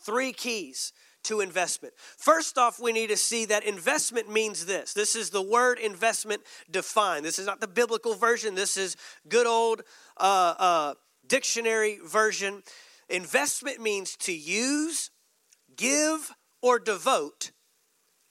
Three 0.00 0.32
keys 0.32 0.92
to 1.24 1.40
investment. 1.40 1.94
First 2.16 2.56
off, 2.56 2.80
we 2.80 2.92
need 2.92 3.08
to 3.08 3.16
see 3.16 3.44
that 3.46 3.64
investment 3.64 4.32
means 4.32 4.66
this. 4.66 4.94
This 4.94 5.16
is 5.16 5.30
the 5.30 5.42
word 5.42 5.78
investment 5.78 6.42
defined. 6.70 7.24
This 7.24 7.38
is 7.38 7.46
not 7.46 7.60
the 7.60 7.68
biblical 7.68 8.14
version, 8.14 8.54
this 8.54 8.76
is 8.76 8.96
good 9.28 9.46
old 9.46 9.82
uh, 10.16 10.54
uh, 10.58 10.94
dictionary 11.26 11.98
version. 12.04 12.62
Investment 13.10 13.80
means 13.80 14.16
to 14.18 14.32
use, 14.32 15.10
give, 15.76 16.30
or 16.62 16.78
devote 16.78 17.52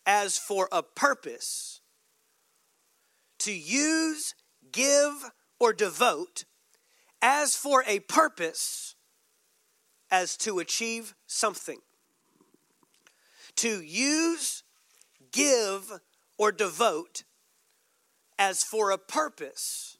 as 0.07 0.37
for 0.37 0.69
a 0.71 0.81
purpose 0.81 1.81
to 3.39 3.53
use, 3.53 4.33
give, 4.71 5.29
or 5.59 5.73
devote 5.73 6.45
as 7.21 7.55
for 7.55 7.83
a 7.85 7.99
purpose 7.99 8.95
as 10.09 10.37
to 10.37 10.59
achieve 10.59 11.13
something. 11.27 11.79
To 13.57 13.81
use, 13.81 14.63
give, 15.31 15.91
or 16.37 16.51
devote 16.51 17.23
as 18.39 18.63
for 18.63 18.91
a 18.91 18.97
purpose 18.97 19.97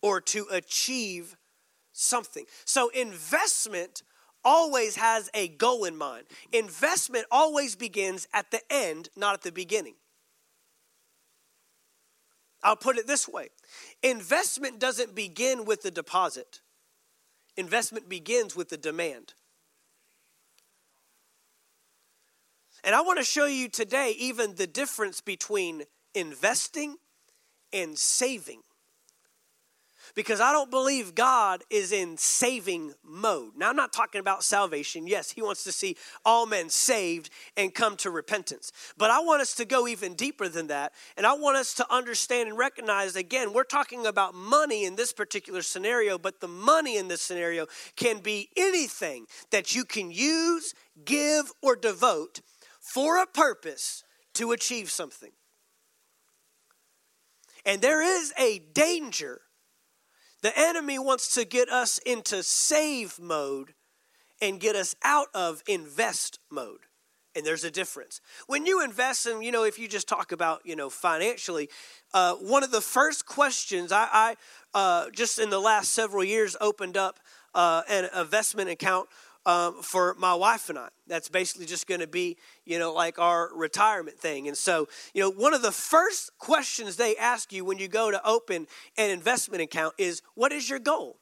or 0.00 0.20
to 0.20 0.46
achieve 0.50 1.36
something. 1.92 2.46
So, 2.64 2.88
investment 2.88 4.02
always 4.44 4.96
has 4.96 5.30
a 5.34 5.48
goal 5.48 5.84
in 5.84 5.96
mind. 5.96 6.24
Investment 6.52 7.26
always 7.30 7.74
begins 7.74 8.26
at 8.32 8.50
the 8.50 8.60
end, 8.70 9.08
not 9.16 9.34
at 9.34 9.42
the 9.42 9.52
beginning. 9.52 9.94
I'll 12.62 12.76
put 12.76 12.96
it 12.96 13.06
this 13.06 13.28
way 13.28 13.48
investment 14.02 14.78
doesn't 14.78 15.14
begin 15.14 15.64
with 15.64 15.82
the 15.82 15.90
deposit, 15.90 16.60
investment 17.56 18.08
begins 18.08 18.54
with 18.54 18.68
the 18.68 18.76
demand. 18.76 19.34
And 22.84 22.96
I 22.96 23.00
want 23.00 23.20
to 23.20 23.24
show 23.24 23.46
you 23.46 23.68
today 23.68 24.14
even 24.18 24.56
the 24.56 24.66
difference 24.66 25.20
between 25.20 25.84
investing 26.14 26.96
and 27.72 27.96
saving 27.96 28.62
because 30.14 30.40
I 30.40 30.52
don't 30.52 30.70
believe 30.70 31.14
God 31.14 31.62
is 31.70 31.92
in 31.92 32.16
saving 32.16 32.94
mode. 33.04 33.52
Now, 33.56 33.70
I'm 33.70 33.76
not 33.76 33.92
talking 33.92 34.20
about 34.20 34.44
salvation. 34.44 35.06
Yes, 35.06 35.30
He 35.30 35.42
wants 35.42 35.64
to 35.64 35.72
see 35.72 35.96
all 36.24 36.46
men 36.46 36.68
saved 36.68 37.30
and 37.56 37.74
come 37.74 37.96
to 37.98 38.10
repentance. 38.10 38.72
But 38.96 39.10
I 39.10 39.20
want 39.20 39.42
us 39.42 39.54
to 39.56 39.64
go 39.64 39.86
even 39.86 40.14
deeper 40.14 40.48
than 40.48 40.68
that. 40.68 40.92
And 41.16 41.26
I 41.26 41.34
want 41.34 41.56
us 41.56 41.74
to 41.74 41.92
understand 41.92 42.48
and 42.48 42.58
recognize 42.58 43.16
again, 43.16 43.52
we're 43.52 43.64
talking 43.64 44.06
about 44.06 44.34
money 44.34 44.84
in 44.84 44.96
this 44.96 45.12
particular 45.12 45.62
scenario, 45.62 46.18
but 46.18 46.40
the 46.40 46.48
money 46.48 46.96
in 46.96 47.08
this 47.08 47.22
scenario 47.22 47.66
can 47.96 48.18
be 48.18 48.48
anything 48.56 49.26
that 49.50 49.74
you 49.74 49.84
can 49.84 50.10
use, 50.10 50.74
give, 51.04 51.52
or 51.62 51.76
devote 51.76 52.40
for 52.80 53.22
a 53.22 53.26
purpose 53.26 54.04
to 54.34 54.52
achieve 54.52 54.90
something. 54.90 55.32
And 57.64 57.80
there 57.80 58.02
is 58.02 58.32
a 58.38 58.58
danger 58.58 59.40
the 60.42 60.52
enemy 60.58 60.98
wants 60.98 61.34
to 61.34 61.44
get 61.44 61.68
us 61.68 61.98
into 61.98 62.42
save 62.42 63.18
mode 63.18 63.74
and 64.40 64.60
get 64.60 64.76
us 64.76 64.94
out 65.02 65.28
of 65.34 65.62
invest 65.66 66.40
mode. 66.50 66.80
And 67.34 67.46
there's 67.46 67.64
a 67.64 67.70
difference. 67.70 68.20
When 68.46 68.66
you 68.66 68.84
invest, 68.84 69.24
and 69.24 69.42
you 69.42 69.52
know, 69.52 69.64
if 69.64 69.78
you 69.78 69.88
just 69.88 70.06
talk 70.06 70.32
about, 70.32 70.60
you 70.64 70.76
know, 70.76 70.90
financially, 70.90 71.70
uh, 72.12 72.34
one 72.34 72.62
of 72.62 72.70
the 72.70 72.82
first 72.82 73.24
questions 73.24 73.90
I, 73.90 74.08
I 74.12 74.36
uh, 74.74 75.10
just 75.10 75.38
in 75.38 75.48
the 75.48 75.60
last 75.60 75.92
several 75.92 76.24
years 76.24 76.56
opened 76.60 76.96
up 76.98 77.20
uh, 77.54 77.82
an 77.88 78.10
investment 78.14 78.68
account 78.68 79.08
um, 79.46 79.82
for 79.82 80.14
my 80.18 80.34
wife 80.34 80.68
and 80.68 80.78
I. 80.78 80.88
That's 81.06 81.28
basically 81.28 81.66
just 81.66 81.86
going 81.86 82.00
to 82.00 82.06
be, 82.06 82.36
you 82.64 82.78
know, 82.78 82.92
like 82.92 83.18
our 83.18 83.50
retirement 83.54 84.18
thing. 84.18 84.48
And 84.48 84.56
so, 84.56 84.88
you 85.14 85.22
know, 85.22 85.30
one 85.30 85.54
of 85.54 85.62
the 85.62 85.72
first 85.72 86.30
questions 86.38 86.96
they 86.96 87.16
ask 87.16 87.52
you 87.52 87.64
when 87.64 87.78
you 87.78 87.88
go 87.88 88.10
to 88.10 88.24
open 88.26 88.66
an 88.96 89.10
investment 89.10 89.62
account 89.62 89.94
is, 89.98 90.22
What 90.34 90.52
is 90.52 90.70
your 90.70 90.78
goal? 90.78 91.18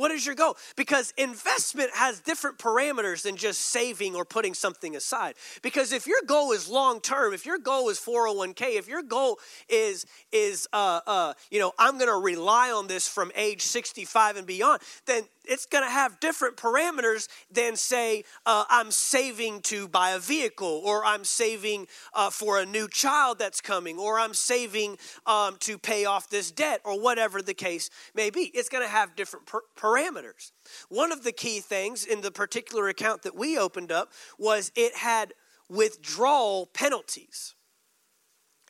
What 0.00 0.12
is 0.12 0.24
your 0.24 0.34
goal? 0.34 0.56
Because 0.76 1.12
investment 1.18 1.90
has 1.92 2.20
different 2.20 2.56
parameters 2.56 3.24
than 3.24 3.36
just 3.36 3.60
saving 3.60 4.16
or 4.16 4.24
putting 4.24 4.54
something 4.54 4.96
aside. 4.96 5.34
Because 5.60 5.92
if 5.92 6.06
your 6.06 6.22
goal 6.26 6.52
is 6.52 6.70
long 6.70 7.02
term, 7.02 7.34
if 7.34 7.44
your 7.44 7.58
goal 7.58 7.90
is 7.90 8.00
401k, 8.00 8.78
if 8.78 8.88
your 8.88 9.02
goal 9.02 9.38
is 9.68 10.06
is 10.32 10.66
uh, 10.72 11.00
uh, 11.06 11.34
you 11.50 11.60
know 11.60 11.72
I'm 11.78 11.98
going 11.98 12.08
to 12.08 12.16
rely 12.16 12.70
on 12.70 12.86
this 12.86 13.06
from 13.06 13.30
age 13.34 13.60
65 13.60 14.38
and 14.38 14.46
beyond, 14.46 14.80
then 15.04 15.24
it's 15.44 15.66
going 15.66 15.84
to 15.84 15.90
have 15.90 16.20
different 16.20 16.56
parameters 16.56 17.28
than 17.50 17.76
say 17.76 18.24
uh, 18.46 18.64
i'm 18.68 18.90
saving 18.90 19.60
to 19.60 19.88
buy 19.88 20.10
a 20.10 20.18
vehicle 20.18 20.82
or 20.84 21.04
i'm 21.04 21.24
saving 21.24 21.86
uh, 22.14 22.30
for 22.30 22.60
a 22.60 22.66
new 22.66 22.88
child 22.88 23.38
that's 23.38 23.60
coming 23.60 23.98
or 23.98 24.18
i'm 24.18 24.34
saving 24.34 24.96
um, 25.26 25.56
to 25.58 25.78
pay 25.78 26.04
off 26.04 26.28
this 26.30 26.50
debt 26.50 26.80
or 26.84 27.00
whatever 27.00 27.42
the 27.42 27.54
case 27.54 27.90
may 28.14 28.30
be 28.30 28.50
it's 28.54 28.68
going 28.68 28.84
to 28.84 28.90
have 28.90 29.16
different 29.16 29.46
per- 29.46 29.62
parameters. 29.90 30.52
One 30.88 31.12
of 31.12 31.24
the 31.24 31.32
key 31.32 31.60
things 31.60 32.04
in 32.04 32.20
the 32.20 32.30
particular 32.30 32.88
account 32.88 33.22
that 33.22 33.36
we 33.36 33.58
opened 33.58 33.92
up 33.92 34.12
was 34.38 34.72
it 34.74 34.96
had 34.96 35.34
withdrawal 35.68 36.66
penalties. 36.66 37.54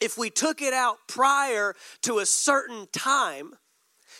If 0.01 0.17
we 0.17 0.31
took 0.31 0.63
it 0.63 0.73
out 0.73 0.97
prior 1.07 1.75
to 2.03 2.19
a 2.19 2.27
certain 2.27 2.87
time 2.93 3.55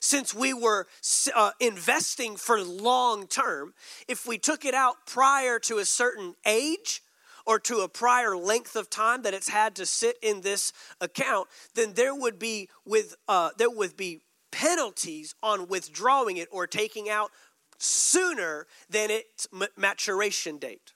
since 0.01 0.35
we 0.35 0.53
were 0.53 0.87
uh, 1.35 1.51
investing 1.59 2.37
for 2.37 2.63
long 2.63 3.27
term, 3.27 3.75
if 4.09 4.27
we 4.27 4.39
took 4.39 4.65
it 4.65 4.75
out 4.75 5.07
prior 5.07 5.59
to 5.61 5.79
a 5.79 5.85
certain 5.85 6.35
age, 6.47 7.03
or 7.47 7.59
to 7.59 7.81
a 7.81 7.89
prior 7.89 8.37
length 8.37 8.77
of 8.77 8.91
time 8.91 9.23
that 9.23 9.35
it's 9.35 9.49
had 9.49 9.75
to 9.75 9.87
sit 9.87 10.17
in 10.23 10.43
this 10.43 10.73
account, 11.01 11.49
then 11.75 11.95
there 11.95 12.15
would 12.15 12.39
be 12.39 12.69
with 12.85 13.17
uh, 13.29 13.51
there 13.57 13.71
would 13.71 13.97
be 13.97 14.21
penalties 14.51 15.35
on 15.43 15.69
withdrawing 15.69 16.37
it 16.37 16.49
or 16.51 16.67
taking 16.67 17.09
out 17.09 17.31
sooner 17.79 18.67
than 18.89 19.11
its 19.11 19.49
maturation 19.77 20.59
date. 20.59 20.93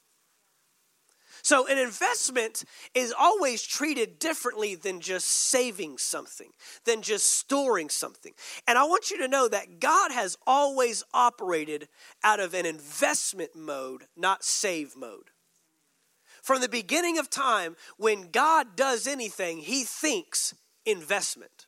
So, 1.42 1.66
an 1.66 1.76
investment 1.76 2.64
is 2.94 3.12
always 3.18 3.62
treated 3.62 4.18
differently 4.18 4.76
than 4.76 5.00
just 5.00 5.26
saving 5.26 5.98
something, 5.98 6.50
than 6.86 7.02
just 7.02 7.36
storing 7.36 7.90
something. 7.90 8.32
And 8.66 8.78
I 8.78 8.84
want 8.84 9.10
you 9.10 9.18
to 9.18 9.28
know 9.28 9.48
that 9.48 9.78
God 9.78 10.10
has 10.10 10.38
always 10.46 11.04
operated 11.12 11.88
out 12.22 12.40
of 12.40 12.54
an 12.54 12.64
investment 12.64 13.50
mode, 13.54 14.04
not 14.16 14.42
save 14.42 14.96
mode. 14.96 15.32
From 16.42 16.62
the 16.62 16.68
beginning 16.68 17.18
of 17.18 17.28
time, 17.28 17.76
when 17.98 18.30
God 18.30 18.76
does 18.76 19.06
anything, 19.06 19.58
he 19.58 19.84
thinks 19.84 20.54
investment. 20.86 21.66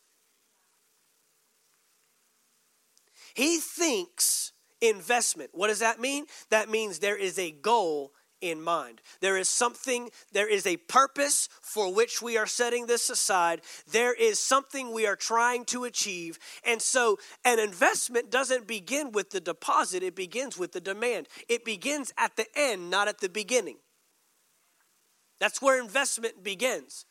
He 3.37 3.59
thinks 3.59 4.53
investment. 4.81 5.51
What 5.53 5.69
does 5.69 5.81
that 5.81 6.01
mean? 6.01 6.25
That 6.49 6.71
means 6.71 6.99
there 6.99 7.19
is 7.19 7.39
a 7.39 7.51
goal 7.51 8.13
in 8.41 8.63
mind. 8.63 9.03
There 9.21 9.37
is 9.37 9.47
something, 9.47 10.09
there 10.33 10.49
is 10.49 10.67
a 10.67 10.79
purpose 10.79 11.51
for 11.61 11.93
which 11.93 12.23
we 12.23 12.39
are 12.39 12.47
setting 12.47 12.87
this 12.87 13.11
aside. 13.11 13.61
There 13.93 14.15
is 14.15 14.41
something 14.41 14.91
we 14.91 15.07
are 15.07 15.17
trying 15.17 15.67
to 15.67 15.85
achieve. 15.85 16.39
And 16.65 16.81
so 16.81 17.19
an 17.45 17.59
investment 17.59 18.31
doesn't 18.31 18.67
begin 18.67 19.13
with 19.13 19.29
the 19.29 19.41
deposit, 19.41 20.03
it 20.03 20.17
begins 20.17 20.57
with 20.57 20.73
the 20.73 20.81
demand. 20.81 21.29
It 21.47 21.63
begins 21.63 22.15
at 22.17 22.37
the 22.37 22.47
end, 22.57 22.91
not 22.91 23.07
at 23.07 23.21
the 23.21 23.29
beginning. 23.29 23.77
That's 25.41 25.61
where 25.61 25.79
investment 25.79 26.43
begins. 26.43 27.05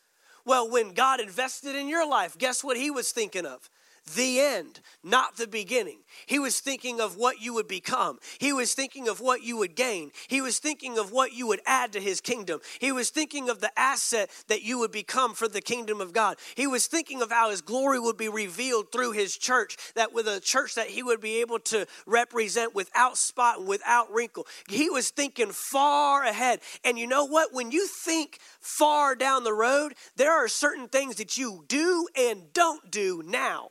Well, 0.44 0.68
when 0.68 0.92
God 0.92 1.20
invested 1.20 1.76
in 1.76 1.88
your 1.88 2.08
life, 2.08 2.36
guess 2.36 2.64
what 2.64 2.76
He 2.76 2.90
was 2.90 3.12
thinking 3.12 3.46
of? 3.46 3.70
The 4.14 4.40
end, 4.40 4.80
not 5.02 5.36
the 5.36 5.48
beginning. 5.48 5.98
He 6.26 6.38
was 6.38 6.60
thinking 6.60 7.00
of 7.00 7.16
what 7.16 7.40
you 7.40 7.54
would 7.54 7.66
become. 7.66 8.18
He 8.38 8.52
was 8.52 8.72
thinking 8.72 9.08
of 9.08 9.20
what 9.20 9.42
you 9.42 9.56
would 9.56 9.74
gain. 9.74 10.12
He 10.28 10.40
was 10.40 10.58
thinking 10.58 10.96
of 10.96 11.10
what 11.10 11.32
you 11.32 11.46
would 11.48 11.60
add 11.66 11.92
to 11.92 12.00
his 12.00 12.20
kingdom. 12.20 12.60
He 12.78 12.92
was 12.92 13.10
thinking 13.10 13.48
of 13.48 13.60
the 13.60 13.76
asset 13.78 14.30
that 14.46 14.62
you 14.62 14.78
would 14.78 14.92
become 14.92 15.34
for 15.34 15.48
the 15.48 15.60
kingdom 15.60 16.00
of 16.00 16.12
God. 16.12 16.36
He 16.54 16.66
was 16.66 16.86
thinking 16.86 17.20
of 17.20 17.30
how 17.30 17.50
his 17.50 17.62
glory 17.62 17.98
would 17.98 18.16
be 18.16 18.28
revealed 18.28 18.92
through 18.92 19.12
his 19.12 19.36
church, 19.36 19.76
that 19.94 20.12
with 20.12 20.28
a 20.28 20.40
church 20.40 20.76
that 20.76 20.88
he 20.88 21.02
would 21.02 21.20
be 21.20 21.40
able 21.40 21.58
to 21.60 21.86
represent 22.06 22.74
without 22.74 23.18
spot 23.18 23.58
and 23.58 23.68
without 23.68 24.12
wrinkle. 24.12 24.46
He 24.68 24.88
was 24.88 25.10
thinking 25.10 25.50
far 25.50 26.22
ahead. 26.22 26.60
And 26.84 26.98
you 26.98 27.08
know 27.08 27.24
what? 27.24 27.52
When 27.52 27.72
you 27.72 27.88
think 27.88 28.38
far 28.60 29.16
down 29.16 29.42
the 29.42 29.52
road, 29.52 29.94
there 30.14 30.32
are 30.32 30.48
certain 30.48 30.88
things 30.88 31.16
that 31.16 31.36
you 31.36 31.64
do 31.66 32.06
and 32.16 32.52
don't 32.52 32.90
do 32.90 33.22
now 33.24 33.70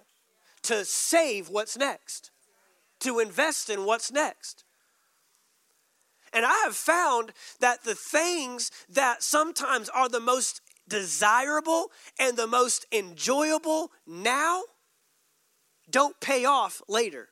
to 0.65 0.85
save 0.85 1.49
what's 1.49 1.77
next, 1.77 2.31
to 2.99 3.19
invest 3.19 3.69
in 3.69 3.85
what's 3.85 4.11
next. 4.11 4.63
And 6.33 6.45
I 6.45 6.63
have 6.65 6.75
found 6.75 7.31
that 7.61 7.83
the 7.83 7.95
things 7.95 8.71
that 8.89 9.23
sometimes 9.23 9.89
are 9.89 10.09
the 10.09 10.19
most 10.19 10.61
desirable 10.87 11.91
and 12.19 12.35
the 12.35 12.47
most 12.47 12.85
enjoyable 12.91 13.91
now 14.05 14.63
don't 15.89 16.19
pay 16.19 16.45
off 16.45 16.81
later. 16.87 17.29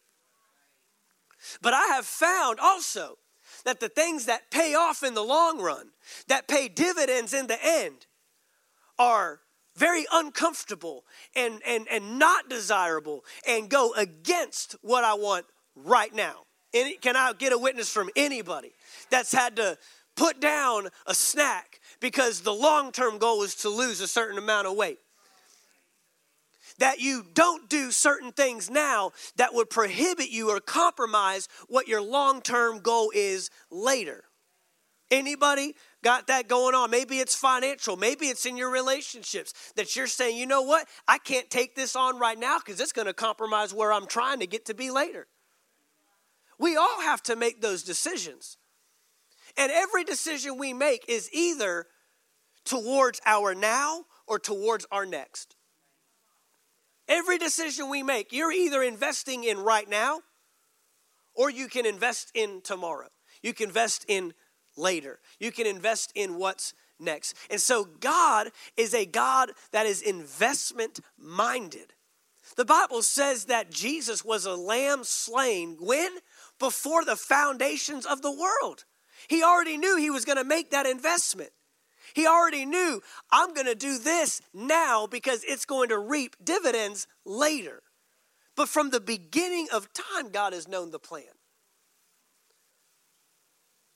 But 1.61 1.73
I 1.73 1.87
have 1.87 2.05
found 2.05 2.59
also 2.59 3.17
that 3.65 3.79
the 3.79 3.89
things 3.89 4.25
that 4.25 4.51
pay 4.51 4.73
off 4.73 5.03
in 5.03 5.13
the 5.13 5.23
long 5.23 5.61
run, 5.61 5.89
that 6.27 6.47
pay 6.47 6.67
dividends 6.67 7.33
in 7.33 7.47
the 7.47 7.57
end, 7.61 8.07
are 8.97 9.41
very 9.75 10.05
uncomfortable 10.11 11.03
and, 11.35 11.61
and, 11.65 11.87
and 11.89 12.19
not 12.19 12.49
desirable 12.49 13.23
and 13.47 13.69
go 13.69 13.93
against 13.93 14.75
what 14.81 15.03
I 15.03 15.15
want 15.15 15.45
right 15.75 16.13
now. 16.13 16.45
Any, 16.73 16.95
can 16.95 17.15
I 17.15 17.33
get 17.33 17.53
a 17.53 17.57
witness 17.57 17.89
from 17.89 18.09
anybody 18.15 18.71
that's 19.09 19.31
had 19.31 19.55
to 19.57 19.77
put 20.15 20.39
down 20.39 20.89
a 21.05 21.13
snack 21.13 21.79
because 21.99 22.41
the 22.41 22.53
long 22.53 22.91
term 22.91 23.17
goal 23.17 23.43
is 23.43 23.55
to 23.55 23.69
lose 23.69 24.01
a 24.01 24.07
certain 24.07 24.37
amount 24.37 24.67
of 24.67 24.75
weight? 24.75 24.99
That 26.79 26.99
you 26.99 27.23
don't 27.33 27.69
do 27.69 27.91
certain 27.91 28.31
things 28.31 28.69
now 28.69 29.11
that 29.37 29.53
would 29.53 29.69
prohibit 29.69 30.29
you 30.29 30.49
or 30.49 30.59
compromise 30.59 31.47
what 31.67 31.87
your 31.87 32.01
long 32.01 32.41
term 32.41 32.79
goal 32.79 33.11
is 33.13 33.51
later. 33.69 34.23
Anybody 35.11 35.75
got 36.03 36.27
that 36.27 36.47
going 36.47 36.75
on. 36.75 36.91
Maybe 36.91 37.17
it's 37.17 37.33
financial. 37.33 37.97
Maybe 37.97 38.27
it's 38.27 38.45
in 38.45 38.57
your 38.57 38.69
relationships 38.69 39.73
that 39.75 39.95
you're 39.95 40.07
saying, 40.07 40.37
you 40.37 40.45
know 40.45 40.61
what? 40.61 40.87
I 41.07 41.17
can't 41.17 41.49
take 41.49 41.75
this 41.75 41.95
on 41.95 42.19
right 42.19 42.37
now 42.37 42.59
because 42.59 42.79
it's 42.79 42.91
going 42.91 43.07
to 43.07 43.13
compromise 43.13 43.73
where 43.73 43.91
I'm 43.91 44.05
trying 44.05 44.39
to 44.39 44.47
get 44.47 44.65
to 44.65 44.73
be 44.73 44.91
later. 44.91 45.27
We 46.59 46.75
all 46.75 47.01
have 47.01 47.23
to 47.23 47.35
make 47.35 47.61
those 47.61 47.83
decisions. 47.83 48.57
And 49.57 49.71
every 49.71 50.03
decision 50.03 50.57
we 50.57 50.73
make 50.73 51.05
is 51.07 51.29
either 51.33 51.87
towards 52.65 53.19
our 53.25 53.55
now 53.55 54.05
or 54.27 54.39
towards 54.39 54.85
our 54.91 55.05
next. 55.05 55.55
Every 57.07 57.37
decision 57.37 57.89
we 57.89 58.03
make, 58.03 58.31
you're 58.31 58.51
either 58.51 58.81
investing 58.81 59.43
in 59.43 59.59
right 59.59 59.89
now 59.89 60.21
or 61.35 61.49
you 61.49 61.67
can 61.67 61.85
invest 61.85 62.31
in 62.33 62.61
tomorrow. 62.61 63.09
You 63.41 63.53
can 63.53 63.67
invest 63.67 64.05
in 64.07 64.33
later. 64.77 65.19
You 65.39 65.51
can 65.51 65.67
invest 65.67 66.11
in 66.15 66.37
what's 66.37 66.73
next. 66.99 67.35
And 67.49 67.59
so 67.59 67.85
God 67.85 68.49
is 68.77 68.93
a 68.93 69.05
God 69.05 69.51
that 69.71 69.85
is 69.85 70.01
investment 70.01 70.99
minded. 71.17 71.93
The 72.55 72.65
Bible 72.65 73.01
says 73.01 73.45
that 73.45 73.71
Jesus 73.71 74.23
was 74.23 74.45
a 74.45 74.55
lamb 74.55 75.03
slain 75.03 75.77
when? 75.79 76.11
Before 76.59 77.03
the 77.03 77.15
foundations 77.15 78.05
of 78.05 78.21
the 78.21 78.31
world. 78.31 78.85
He 79.27 79.43
already 79.43 79.77
knew 79.77 79.97
he 79.97 80.09
was 80.09 80.25
going 80.25 80.37
to 80.37 80.43
make 80.43 80.71
that 80.71 80.85
investment. 80.85 81.51
He 82.13 82.27
already 82.27 82.65
knew, 82.65 83.01
I'm 83.31 83.53
going 83.53 83.65
to 83.65 83.75
do 83.75 83.97
this 83.97 84.41
now 84.53 85.07
because 85.07 85.43
it's 85.43 85.65
going 85.65 85.89
to 85.89 85.97
reap 85.97 86.35
dividends 86.43 87.07
later. 87.25 87.81
But 88.55 88.69
from 88.69 88.91
the 88.91 88.99
beginning 88.99 89.67
of 89.73 89.89
time, 89.93 90.29
God 90.29 90.53
has 90.53 90.67
known 90.67 90.91
the 90.91 90.99
plan. 90.99 91.23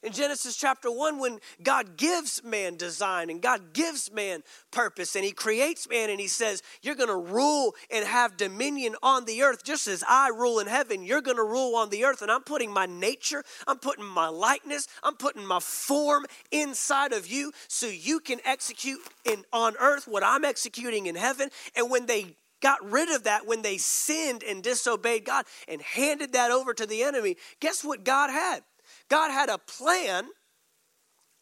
In 0.04 0.14
Genesis 0.14 0.56
chapter 0.56 0.92
1, 0.92 1.18
when 1.18 1.40
God 1.64 1.98
gives 1.98 2.44
man 2.44 2.76
design 2.78 3.32
and 3.32 3.42
God 3.42 3.74
gives 3.74 4.12
man 4.12 4.44
purpose 4.70 5.16
and 5.16 5.26
He 5.26 5.32
creates 5.32 5.90
man 5.90 6.12
and 6.12 6.20
He 6.20 6.28
says, 6.28 6.62
You're 6.84 6.96
going 6.96 7.10
to 7.10 7.34
rule 7.34 7.74
and 7.90 8.06
have 8.06 8.38
dominion 8.38 8.96
on 9.02 9.26
the 9.26 9.42
earth, 9.42 9.64
just 9.64 9.88
as 9.88 10.04
I 10.08 10.30
rule 10.30 10.60
in 10.60 10.68
heaven, 10.68 11.04
you're 11.04 11.22
going 11.22 11.38
to 11.38 11.44
rule 11.44 11.76
on 11.76 11.90
the 11.90 12.06
earth. 12.06 12.22
And 12.22 12.30
I'm 12.30 12.44
putting 12.44 12.72
my 12.72 12.86
nature, 12.86 13.44
I'm 13.66 13.80
putting 13.80 14.06
my 14.06 14.28
likeness, 14.28 14.88
I'm 15.02 15.16
putting 15.16 15.46
my 15.46 15.60
form 15.60 16.28
inside 16.52 17.12
of 17.12 17.26
you 17.26 17.52
so 17.68 17.88
you 17.88 18.20
can 18.20 18.40
execute 18.46 19.00
in, 19.26 19.46
on 19.52 19.74
earth 19.80 20.08
what 20.08 20.24
I'm 20.24 20.46
executing 20.46 21.08
in 21.08 21.16
heaven. 21.16 21.50
And 21.76 21.90
when 21.90 22.06
they 22.06 22.36
got 22.62 22.84
rid 22.90 23.10
of 23.10 23.24
that 23.24 23.46
when 23.46 23.62
they 23.62 23.78
sinned 23.78 24.44
and 24.44 24.64
disobeyed 24.64 25.26
God 25.26 25.46
and 25.68 25.82
handed 25.82 26.34
that 26.34 26.52
over 26.52 26.74
to 26.76 26.86
the 26.86 27.04
enemy, 27.04 27.38
guess 27.60 27.84
what 27.84 28.04
God 28.04 28.30
had? 28.30 28.62
God 29.10 29.32
had 29.32 29.50
a 29.50 29.58
plan 29.58 30.28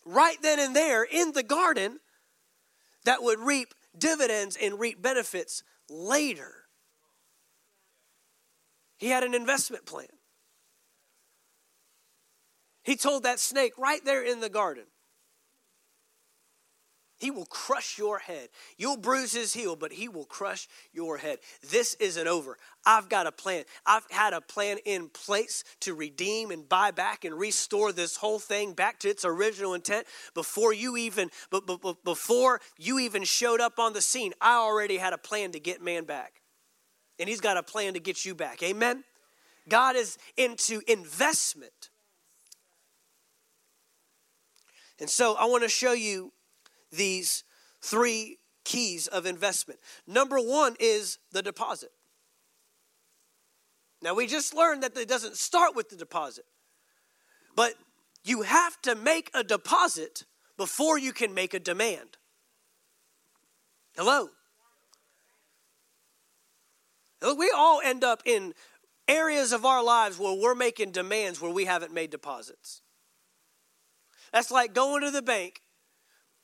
right 0.06 0.38
then 0.41 0.60
and 0.60 0.75
there 0.75 1.04
in 1.04 1.32
the 1.32 1.43
garden 1.43 1.99
that 3.06 3.23
would 3.23 3.39
reap 3.39 3.73
dividends 3.97 4.58
and 4.62 4.80
reap 4.80 5.01
benefits 5.01 5.63
later. 5.89 6.65
He 8.97 9.10
had 9.10 9.23
an 9.23 9.34
investment 9.34 9.86
plan. 9.86 10.08
He 12.84 12.95
told 12.95 13.23
that 13.23 13.39
snake 13.39 13.73
right 13.78 14.04
there 14.06 14.23
in 14.23 14.41
the 14.41 14.49
garden 14.49 14.86
he 17.17 17.32
will 17.32 17.45
crush 17.45 17.97
your 17.97 18.19
head. 18.19 18.49
You'll 18.78 18.97
bruise 18.97 19.32
his 19.32 19.54
heel, 19.54 19.75
but 19.75 19.93
he 19.93 20.10
will 20.10 20.25
crush 20.25 20.67
your 20.91 21.17
head. 21.17 21.39
This 21.69 21.93
isn't 21.95 22.28
over. 22.28 22.58
I've 22.86 23.08
got 23.08 23.25
a 23.25 23.32
plan. 23.32 23.63
I've 23.86 24.06
had 24.12 24.34
a 24.34 24.41
plan 24.41 24.78
in 24.86 25.10
place 25.10 25.63
to 25.82 25.93
redeem 25.93 26.51
and 26.51 26.67
buy 26.67 26.91
back 26.91 27.23
and 27.23 27.34
restore 27.38 27.91
this 27.93 28.17
whole 28.17 28.39
thing 28.39 28.73
back 28.73 28.99
to 28.99 29.10
its 29.10 29.23
original 29.23 29.73
intent 29.73 30.08
before 30.34 30.73
you 30.73 30.97
even 30.97 31.32
but, 31.49 31.63
before 32.04 32.60
you 32.78 32.99
even 32.99 33.23
showed 33.23 33.62
up 33.62 33.80
on 33.80 33.93
the 33.93 34.01
scene. 34.01 34.34
I 34.41 34.56
already 34.56 34.97
had 34.97 35.13
a 35.13 35.17
plan 35.17 35.54
to 35.54 35.60
get 35.60 35.82
man 35.82 36.04
back. 36.04 36.41
And 37.17 37.30
he's 37.30 37.41
got 37.41 37.56
a 37.56 37.63
plan 37.63 37.93
to 37.93 37.99
get 38.01 38.25
you 38.25 38.36
back. 38.36 38.62
Amen. 38.62 39.06
God 39.69 39.95
is 39.95 40.17
into 40.36 40.82
investment. 40.86 41.89
And 44.99 45.10
so 45.10 45.36
I 45.36 45.45
want 45.45 45.63
to 45.63 45.69
show 45.69 45.93
you 45.93 46.32
these 46.96 47.44
three 47.82 48.40
keys 48.64 49.08
of 49.08 49.26
investment. 49.26 49.80
Number 50.08 50.38
one 50.38 50.76
is 50.80 51.20
the 51.32 51.42
deposit. 51.42 51.92
Now, 54.02 54.14
we 54.14 54.28
just 54.28 54.54
learned 54.54 54.84
that 54.84 54.98
it 54.98 55.08
doesn't 55.08 55.38
start 55.38 55.76
with 55.76 55.90
the 55.90 55.96
deposit, 55.96 56.46
but 57.56 57.74
you 58.24 58.42
have 58.42 58.82
to 58.82 58.96
make 58.96 59.32
a 59.34 59.44
deposit 59.44 60.26
before 60.58 60.98
you 60.98 61.12
can 61.14 61.34
make 61.34 61.54
a 61.54 61.60
demand. 61.60 62.18
Hello? 63.96 64.30
We 67.22 67.52
all 67.56 67.82
end 67.84 68.04
up 68.04 68.22
in 68.26 68.54
areas 69.08 69.52
of 69.52 69.66
our 69.66 69.84
lives 69.84 70.20
where 70.20 70.40
we're 70.40 70.56
making 70.56 70.92
demands 70.92 71.42
where 71.42 71.52
we 71.52 71.66
haven't 71.66 71.94
made 71.94 72.10
deposits. 72.10 72.82
That's 74.34 74.52
like 74.52 74.74
going 74.74 75.02
to 75.02 75.12
the 75.12 75.22
bank 75.22 75.62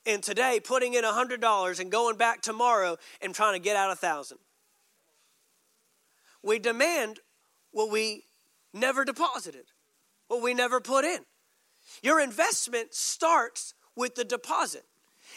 and 0.05 0.23
today 0.23 0.59
putting 0.63 0.93
in 0.93 1.03
$100 1.03 1.79
and 1.79 1.91
going 1.91 2.17
back 2.17 2.41
tomorrow 2.41 2.97
and 3.21 3.33
trying 3.33 3.53
to 3.53 3.59
get 3.59 3.75
out 3.75 3.91
a 3.91 3.95
thousand. 3.95 4.39
We 6.43 6.59
demand 6.59 7.19
what 7.71 7.91
we 7.91 8.23
never 8.73 9.05
deposited, 9.05 9.65
what 10.27 10.41
we 10.41 10.53
never 10.53 10.79
put 10.79 11.05
in. 11.05 11.19
Your 12.01 12.19
investment 12.19 12.93
starts 12.93 13.73
with 13.95 14.15
the 14.15 14.23
deposit. 14.23 14.85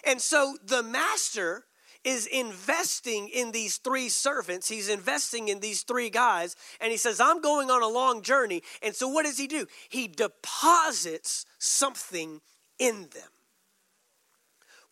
And 0.05 0.20
so 0.20 0.57
the 0.64 0.83
master 0.83 1.64
is 2.05 2.27
investing 2.27 3.29
in 3.29 3.53
these 3.53 3.79
three 3.79 4.09
servants. 4.09 4.68
He's 4.68 4.88
investing 4.88 5.48
in 5.48 5.61
these 5.61 5.83
three 5.83 6.11
guys. 6.11 6.55
And 6.81 6.90
he 6.90 6.98
says, 6.98 7.18
I'm 7.18 7.40
going 7.40 7.70
on 7.70 7.83
a 7.83 7.88
long 7.88 8.22
journey. 8.22 8.62
And 8.83 8.94
so 8.94 9.09
what 9.09 9.24
does 9.24 9.38
he 9.38 9.46
do? 9.46 9.66
He 9.88 10.07
deposits 10.07 11.46
something 11.59 12.40
in 12.79 13.09
them. 13.14 13.33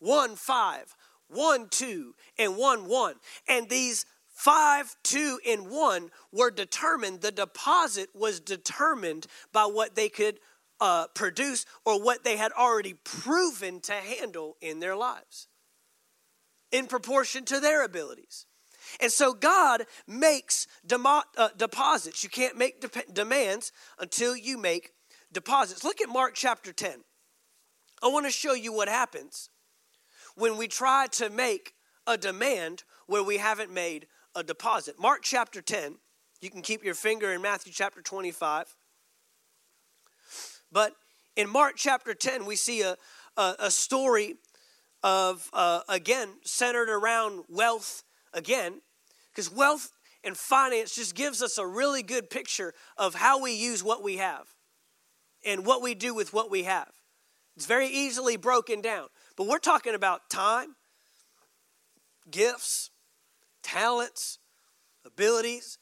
One, 0.03 0.35
five, 0.35 0.97
one, 1.29 1.69
two, 1.69 2.13
and 2.37 2.57
one, 2.57 2.89
one. 2.89 3.15
And 3.47 3.69
these 3.69 4.05
five, 4.27 4.97
two, 5.01 5.39
and 5.47 5.69
one 5.69 6.09
were 6.33 6.51
determined, 6.51 7.21
the 7.21 7.31
deposit 7.31 8.09
was 8.13 8.41
determined 8.41 9.27
by 9.53 9.63
what 9.63 9.95
they 9.95 10.09
could 10.09 10.39
uh, 10.81 11.07
produce 11.15 11.65
or 11.85 12.03
what 12.03 12.25
they 12.25 12.35
had 12.35 12.51
already 12.51 12.95
proven 13.05 13.79
to 13.79 13.93
handle 13.93 14.57
in 14.59 14.81
their 14.81 14.97
lives 14.97 15.47
in 16.73 16.87
proportion 16.87 17.45
to 17.45 17.61
their 17.61 17.85
abilities. 17.85 18.45
And 18.99 19.09
so 19.09 19.33
God 19.33 19.83
makes 20.05 20.67
uh, 20.91 21.21
deposits. 21.55 22.25
You 22.25 22.29
can't 22.29 22.57
make 22.57 22.81
de- 22.81 23.13
demands 23.13 23.71
until 23.99 24.35
you 24.35 24.57
make 24.57 24.91
deposits. 25.31 25.85
Look 25.85 26.01
at 26.01 26.09
Mark 26.09 26.33
chapter 26.35 26.73
10. 26.73 27.05
I 28.03 28.07
want 28.07 28.25
to 28.25 28.31
show 28.31 28.53
you 28.53 28.73
what 28.73 28.89
happens 28.89 29.49
when 30.35 30.57
we 30.57 30.67
try 30.67 31.07
to 31.13 31.29
make 31.29 31.73
a 32.07 32.17
demand 32.17 32.83
where 33.07 33.23
we 33.23 33.37
haven't 33.37 33.71
made 33.71 34.07
a 34.35 34.43
deposit. 34.43 34.95
Mark 34.99 35.21
chapter 35.23 35.61
10, 35.61 35.95
you 36.41 36.49
can 36.49 36.61
keep 36.61 36.83
your 36.83 36.95
finger 36.95 37.31
in 37.31 37.41
Matthew 37.41 37.71
chapter 37.73 38.01
25. 38.01 38.75
But 40.71 40.93
in 41.35 41.49
Mark 41.49 41.73
chapter 41.77 42.13
10, 42.13 42.45
we 42.45 42.55
see 42.55 42.81
a, 42.81 42.97
a, 43.37 43.55
a 43.59 43.71
story 43.71 44.35
of, 45.03 45.49
uh, 45.53 45.81
again, 45.87 46.29
centered 46.43 46.89
around 46.89 47.43
wealth 47.49 48.03
again, 48.33 48.81
because 49.31 49.51
wealth 49.51 49.91
and 50.23 50.35
finance 50.35 50.95
just 50.95 51.15
gives 51.15 51.41
us 51.41 51.57
a 51.57 51.67
really 51.67 52.01
good 52.01 52.29
picture 52.29 52.73
of 52.97 53.15
how 53.15 53.41
we 53.41 53.53
use 53.53 53.83
what 53.83 54.01
we 54.01 54.17
have 54.17 54.47
and 55.45 55.65
what 55.65 55.81
we 55.81 55.93
do 55.93 56.13
with 56.13 56.33
what 56.33 56.49
we 56.49 56.63
have. 56.63 56.89
It's 57.55 57.65
very 57.65 57.87
easily 57.87 58.37
broken 58.37 58.81
down. 58.81 59.07
But 59.35 59.47
we're 59.47 59.59
talking 59.59 59.95
about 59.95 60.29
time, 60.29 60.75
gifts, 62.29 62.91
talents, 63.63 64.39
abilities. 65.05 65.77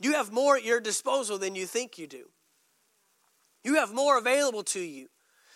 You 0.00 0.14
have 0.14 0.32
more 0.32 0.56
at 0.56 0.64
your 0.64 0.80
disposal 0.80 1.38
than 1.38 1.54
you 1.54 1.66
think 1.66 1.98
you 1.98 2.06
do. 2.06 2.30
You 3.62 3.76
have 3.76 3.92
more 3.92 4.18
available 4.18 4.62
to 4.64 4.80
you 4.80 5.08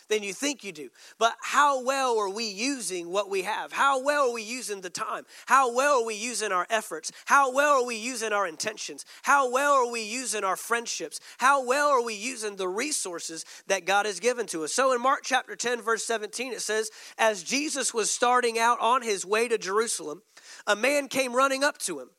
than 0.09 0.23
you 0.23 0.33
think 0.33 0.64
you 0.64 0.73
do. 0.73 0.88
But 1.18 1.37
how 1.42 1.83
well 1.83 2.18
are 2.18 2.31
we 2.31 2.44
using 2.44 3.11
what 3.11 3.31
we 3.31 3.42
have? 3.42 3.73
How 3.73 4.03
well 4.03 4.31
are 4.31 4.33
we 4.33 4.42
using 4.42 4.81
the 4.81 4.90
time? 4.90 5.25
How 5.47 5.75
well 5.75 6.03
are 6.03 6.07
we 6.07 6.14
using 6.14 6.53
our 6.53 6.66
efforts? 6.71 7.12
How 7.27 7.53
well 7.53 7.83
are 7.83 7.87
we 7.87 7.97
using 7.97 8.33
our 8.33 8.47
intentions? 8.47 9.05
How 9.23 9.51
well 9.51 9.73
are 9.73 9.90
we 9.90 10.03
using 10.03 10.44
our 10.44 10.57
friendships? 10.57 11.21
How 11.38 11.64
well 11.64 11.88
are 11.88 12.03
we 12.03 12.14
using 12.14 12.57
the 12.57 12.68
resources 12.68 13.44
that 13.66 13.85
God 13.85 14.07
has 14.07 14.21
given 14.21 14.47
to 14.47 14.64
us? 14.64 14.73
So 14.73 14.92
in 14.92 15.01
Mark 15.01 15.21
chapter 15.25 15.57
10, 15.57 15.83
verse 15.83 16.05
17, 16.05 16.53
it 16.53 16.62
says, 16.62 16.90
As 17.18 17.42
Jesus 17.42 17.92
was 17.92 18.11
starting 18.11 18.59
out 18.59 18.81
on 18.81 19.03
his 19.03 19.25
way 19.25 19.49
to 19.49 19.59
Jerusalem, 19.59 20.23
a 20.66 20.77
man 20.77 21.09
came 21.09 21.35
running 21.35 21.64
up 21.64 21.79
to 21.79 22.01
him, 22.01 22.11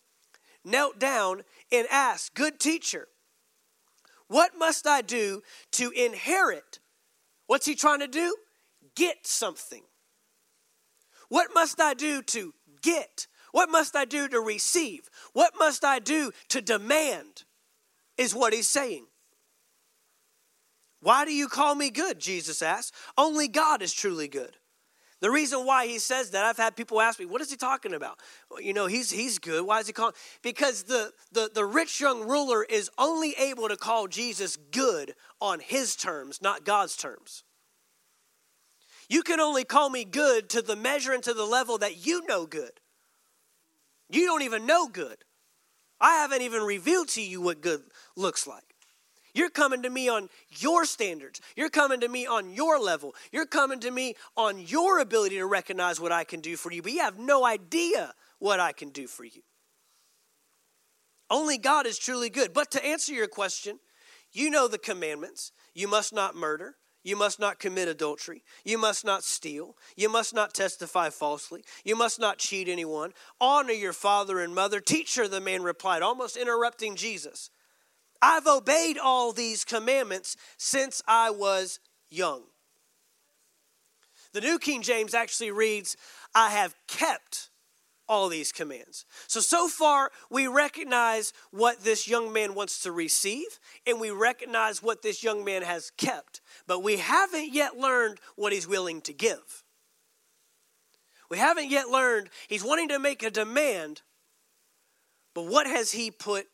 knelt 0.64 1.00
down, 1.00 1.44
and 1.72 1.88
asked, 1.92 2.36
Good 2.36 2.60
teacher, 2.60 3.08
what 4.28 4.52
must 4.58 4.86
I 4.86 5.02
do 5.02 5.42
to 5.72 5.90
inherit 5.92 6.80
What's 7.50 7.66
he 7.66 7.74
trying 7.74 8.02
to 8.02 8.08
do? 8.08 8.36
Get 8.96 9.26
something. 9.26 9.82
What 11.30 11.50
must 11.56 11.82
I 11.82 11.96
do 11.96 12.22
to 12.22 12.54
get? 12.84 13.26
What 13.52 13.72
must 13.72 13.96
I 13.96 14.06
do 14.06 14.28
to 14.28 14.40
receive? 14.40 15.10
What 15.34 15.54
must 15.58 15.84
I 15.84 15.98
do 15.98 16.32
to 16.50 16.62
demand? 16.62 17.46
Is 18.20 18.36
what 18.36 18.54
he's 18.54 18.68
saying. 18.68 19.08
Why 21.02 21.26
do 21.26 21.34
you 21.34 21.48
call 21.48 21.74
me 21.74 21.90
good? 21.90 22.20
Jesus 22.20 22.62
asked. 22.62 22.94
Only 23.18 23.48
God 23.48 23.82
is 23.82 23.94
truly 23.94 24.28
good. 24.28 24.58
The 25.22 25.30
reason 25.30 25.66
why 25.66 25.88
he 25.88 26.00
says 26.00 26.32
that, 26.32 26.46
I've 26.46 26.58
had 26.58 26.78
people 26.78 27.02
ask 27.02 27.20
me, 27.20 27.26
what 27.26 27.42
is 27.42 27.52
he 27.52 27.58
talking 27.58 27.94
about? 27.94 28.20
Well, 28.50 28.62
you 28.62 28.74
know, 28.74 28.88
he's, 28.88 29.12
he's 29.12 29.38
good. 29.38 29.66
Why 29.66 29.80
is 29.80 29.88
he 29.88 29.94
calling? 29.94 30.14
Because 30.42 30.84
the, 30.84 31.12
the, 31.32 31.52
the 31.54 31.66
rich 31.66 32.00
young 32.00 32.26
ruler 32.28 32.64
is 32.64 32.90
only 32.98 33.34
able 33.38 33.68
to 33.68 33.76
call 33.76 34.08
Jesus 34.08 34.56
good 34.56 35.16
on 35.42 35.60
his 35.60 35.96
terms, 35.96 36.42
not 36.42 36.64
God's 36.64 36.96
terms. 36.96 37.44
You 39.10 39.24
can 39.24 39.40
only 39.40 39.66
call 39.66 39.90
me 39.90 40.06
good 40.06 40.50
to 40.50 40.62
the 40.62 40.76
measure 40.76 41.12
and 41.12 41.24
to 41.24 41.34
the 41.34 41.46
level 41.46 41.80
that 41.80 42.06
you 42.06 42.26
know 42.28 42.46
good. 42.46 42.80
You 44.10 44.26
don't 44.26 44.44
even 44.44 44.66
know 44.66 44.88
good. 44.88 45.18
I 46.00 46.18
haven't 46.18 46.44
even 46.44 46.62
revealed 46.62 47.10
to 47.10 47.22
you 47.22 47.42
what 47.42 47.62
good 47.62 47.82
looks 48.16 48.48
like. 48.48 48.69
You're 49.34 49.50
coming 49.50 49.84
to 49.84 49.90
me 49.90 50.10
on 50.10 50.30
your 50.50 50.86
standards. 50.86 51.42
You're 51.56 51.70
coming 51.70 52.00
to 52.02 52.08
me 52.08 52.26
on 52.26 52.52
your 52.52 52.80
level. 52.80 53.16
You're 53.32 53.46
coming 53.46 53.80
to 53.82 53.92
me 53.92 54.16
on 54.36 54.60
your 54.60 55.00
ability 55.00 55.38
to 55.38 55.46
recognize 55.46 56.00
what 56.00 56.12
I 56.12 56.24
can 56.24 56.42
do 56.42 56.58
for 56.58 56.72
you, 56.72 56.82
but 56.82 56.92
you 56.92 57.02
have 57.02 57.20
no 57.20 57.46
idea 57.46 58.14
what 58.40 58.60
I 58.60 58.72
can 58.72 58.90
do 58.90 59.08
for 59.08 59.24
you. 59.24 59.42
Only 61.30 61.58
God 61.58 61.86
is 61.86 62.00
truly 62.00 62.30
good. 62.30 62.54
But 62.54 62.72
to 62.72 62.86
answer 62.86 63.14
your 63.14 63.28
question, 63.28 63.80
you 64.32 64.50
know 64.50 64.68
the 64.68 64.78
commandments. 64.78 65.52
You 65.74 65.88
must 65.88 66.14
not 66.14 66.36
murder. 66.36 66.76
You 67.04 67.16
must 67.16 67.40
not 67.40 67.60
commit 67.60 67.88
adultery. 67.88 68.44
You 68.66 68.78
must 68.78 69.06
not 69.06 69.24
steal. 69.24 69.78
You 69.96 70.10
must 70.10 70.34
not 70.34 70.54
testify 70.54 71.10
falsely. 71.10 71.64
You 71.86 71.96
must 71.96 72.20
not 72.20 72.40
cheat 72.40 72.68
anyone. 72.68 73.14
Honor 73.40 73.72
your 73.72 73.94
father 73.94 74.40
and 74.40 74.54
mother. 74.54 74.80
Teacher, 74.80 75.28
the 75.28 75.40
man 75.40 75.64
replied, 75.64 76.02
almost 76.02 76.36
interrupting 76.36 76.96
Jesus. 76.96 77.52
I've 78.22 78.48
obeyed 78.48 78.98
all 78.98 79.32
these 79.32 79.64
commandments 79.64 80.36
since 80.58 81.02
I 81.08 81.30
was 81.30 81.80
young. 82.10 82.44
The 84.34 84.42
New 84.42 84.60
King 84.60 84.82
James 84.82 85.14
actually 85.14 85.52
reads, 85.52 85.98
I 86.36 86.50
have 86.50 86.76
kept 86.88 87.50
all 88.08 88.28
these 88.28 88.52
commands. 88.52 89.06
So, 89.28 89.40
so 89.40 89.68
far, 89.68 90.12
we 90.30 90.48
recognize 90.48 91.32
what 91.52 91.82
this 91.82 92.08
young 92.08 92.34
man 92.34 92.56
wants 92.56 92.82
to 92.84 92.92
receive, 92.92 93.60
and 93.86 94.00
we 94.00 94.10
recognize 94.10 94.82
what 94.82 95.04
this 95.04 95.24
young 95.24 95.46
man 95.46 95.62
has 95.62 95.92
kept, 95.92 96.42
but 96.66 96.84
we 96.84 96.98
haven't 96.98 97.54
yet 97.54 97.78
learned 97.78 98.20
what 98.36 98.52
he's 98.52 98.68
willing 98.68 99.02
to 99.02 99.14
give. 99.14 99.64
We 101.30 101.38
haven't 101.38 101.70
yet 101.70 101.90
learned 101.90 102.30
he's 102.48 102.64
wanting 102.64 102.90
to 102.90 102.98
make 102.98 103.22
a 103.22 103.30
demand, 103.30 104.02
but 105.36 105.46
what 105.46 105.68
has 105.68 105.92
he 105.92 106.10
put 106.10 106.48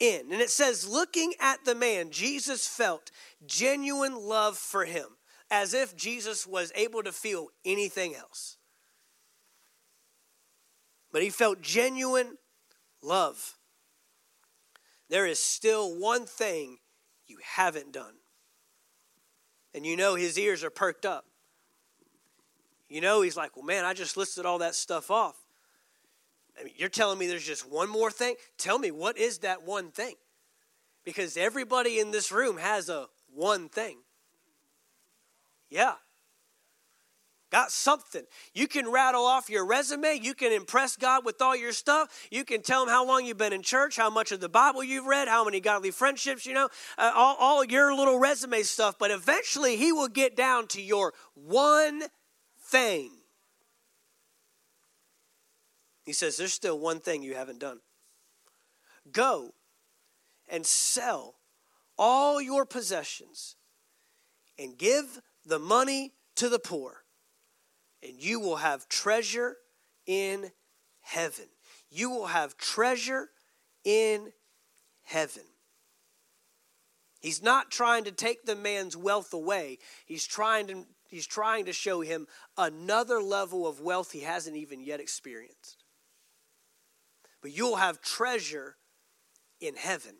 in. 0.00 0.32
And 0.32 0.40
it 0.40 0.50
says, 0.50 0.88
looking 0.88 1.34
at 1.40 1.64
the 1.64 1.74
man, 1.74 2.10
Jesus 2.10 2.66
felt 2.66 3.10
genuine 3.46 4.16
love 4.16 4.56
for 4.56 4.84
him, 4.84 5.06
as 5.50 5.74
if 5.74 5.96
Jesus 5.96 6.46
was 6.46 6.72
able 6.74 7.02
to 7.02 7.12
feel 7.12 7.48
anything 7.64 8.14
else. 8.14 8.56
But 11.12 11.22
he 11.22 11.30
felt 11.30 11.60
genuine 11.60 12.38
love. 13.02 13.56
There 15.08 15.26
is 15.26 15.38
still 15.38 15.98
one 15.98 16.26
thing 16.26 16.78
you 17.26 17.38
haven't 17.42 17.92
done. 17.92 18.14
And 19.74 19.84
you 19.84 19.96
know 19.96 20.14
his 20.14 20.38
ears 20.38 20.64
are 20.64 20.70
perked 20.70 21.06
up. 21.06 21.26
You 22.88 23.00
know 23.00 23.22
he's 23.22 23.36
like, 23.36 23.56
well, 23.56 23.64
man, 23.64 23.84
I 23.84 23.92
just 23.92 24.16
listed 24.16 24.46
all 24.46 24.58
that 24.58 24.74
stuff 24.74 25.10
off. 25.10 25.36
I 26.58 26.64
mean, 26.64 26.74
you're 26.76 26.88
telling 26.88 27.18
me 27.18 27.26
there's 27.26 27.46
just 27.46 27.70
one 27.70 27.88
more 27.88 28.10
thing? 28.10 28.36
Tell 28.58 28.78
me, 28.78 28.90
what 28.90 29.18
is 29.18 29.38
that 29.38 29.64
one 29.64 29.90
thing? 29.90 30.14
Because 31.04 31.36
everybody 31.36 31.98
in 31.98 32.10
this 32.10 32.30
room 32.32 32.56
has 32.56 32.88
a 32.88 33.06
one 33.34 33.68
thing. 33.68 33.98
Yeah. 35.68 35.94
Got 37.50 37.70
something. 37.70 38.24
You 38.52 38.66
can 38.66 38.90
rattle 38.90 39.24
off 39.24 39.48
your 39.48 39.64
resume. 39.64 40.18
You 40.20 40.34
can 40.34 40.50
impress 40.50 40.96
God 40.96 41.24
with 41.24 41.40
all 41.40 41.54
your 41.54 41.72
stuff. 41.72 42.26
You 42.30 42.44
can 42.44 42.62
tell 42.62 42.82
him 42.82 42.88
how 42.88 43.06
long 43.06 43.26
you've 43.26 43.38
been 43.38 43.52
in 43.52 43.62
church, 43.62 43.96
how 43.96 44.10
much 44.10 44.32
of 44.32 44.40
the 44.40 44.48
Bible 44.48 44.82
you've 44.82 45.06
read, 45.06 45.28
how 45.28 45.44
many 45.44 45.60
godly 45.60 45.92
friendships, 45.92 46.46
you 46.46 46.54
know, 46.54 46.68
uh, 46.98 47.12
all, 47.14 47.36
all 47.38 47.64
your 47.64 47.94
little 47.94 48.18
resume 48.18 48.62
stuff. 48.62 48.96
But 48.98 49.12
eventually, 49.12 49.76
he 49.76 49.92
will 49.92 50.08
get 50.08 50.36
down 50.36 50.66
to 50.68 50.82
your 50.82 51.12
one 51.34 52.02
thing. 52.58 53.12
He 56.04 56.12
says, 56.12 56.36
There's 56.36 56.52
still 56.52 56.78
one 56.78 57.00
thing 57.00 57.22
you 57.22 57.34
haven't 57.34 57.58
done. 57.58 57.80
Go 59.10 59.54
and 60.48 60.64
sell 60.64 61.36
all 61.98 62.40
your 62.40 62.64
possessions 62.64 63.56
and 64.58 64.78
give 64.78 65.20
the 65.44 65.58
money 65.58 66.12
to 66.36 66.48
the 66.48 66.58
poor, 66.58 67.04
and 68.02 68.22
you 68.22 68.40
will 68.40 68.56
have 68.56 68.88
treasure 68.88 69.56
in 70.06 70.50
heaven. 71.00 71.46
You 71.90 72.10
will 72.10 72.26
have 72.26 72.56
treasure 72.56 73.30
in 73.84 74.32
heaven. 75.02 75.44
He's 77.20 77.42
not 77.42 77.70
trying 77.70 78.04
to 78.04 78.12
take 78.12 78.44
the 78.44 78.56
man's 78.56 78.96
wealth 78.96 79.32
away. 79.32 79.78
He's 80.04 80.26
trying 80.26 80.66
to 80.66 80.86
he's 81.08 81.26
trying 81.26 81.64
to 81.66 81.72
show 81.72 82.00
him 82.00 82.26
another 82.58 83.22
level 83.22 83.66
of 83.66 83.80
wealth 83.80 84.12
he 84.12 84.20
hasn't 84.20 84.56
even 84.56 84.80
yet 84.80 85.00
experienced. 85.00 85.83
But 87.44 87.54
you'll 87.54 87.76
have 87.76 88.00
treasure 88.00 88.76
in 89.60 89.76
heaven. 89.76 90.14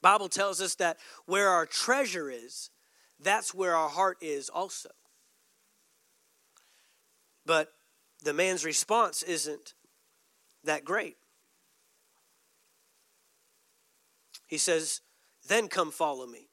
Bible 0.00 0.28
tells 0.28 0.60
us 0.60 0.76
that 0.76 0.96
where 1.26 1.48
our 1.48 1.66
treasure 1.66 2.30
is, 2.30 2.70
that's 3.18 3.52
where 3.52 3.74
our 3.74 3.88
heart 3.88 4.16
is 4.20 4.48
also. 4.48 4.90
But 7.44 7.72
the 8.22 8.32
man's 8.32 8.64
response 8.64 9.24
isn't 9.24 9.74
that 10.62 10.84
great. 10.84 11.16
He 14.46 14.56
says, 14.56 15.00
Then 15.48 15.66
come 15.66 15.90
follow 15.90 16.28
me. 16.28 16.46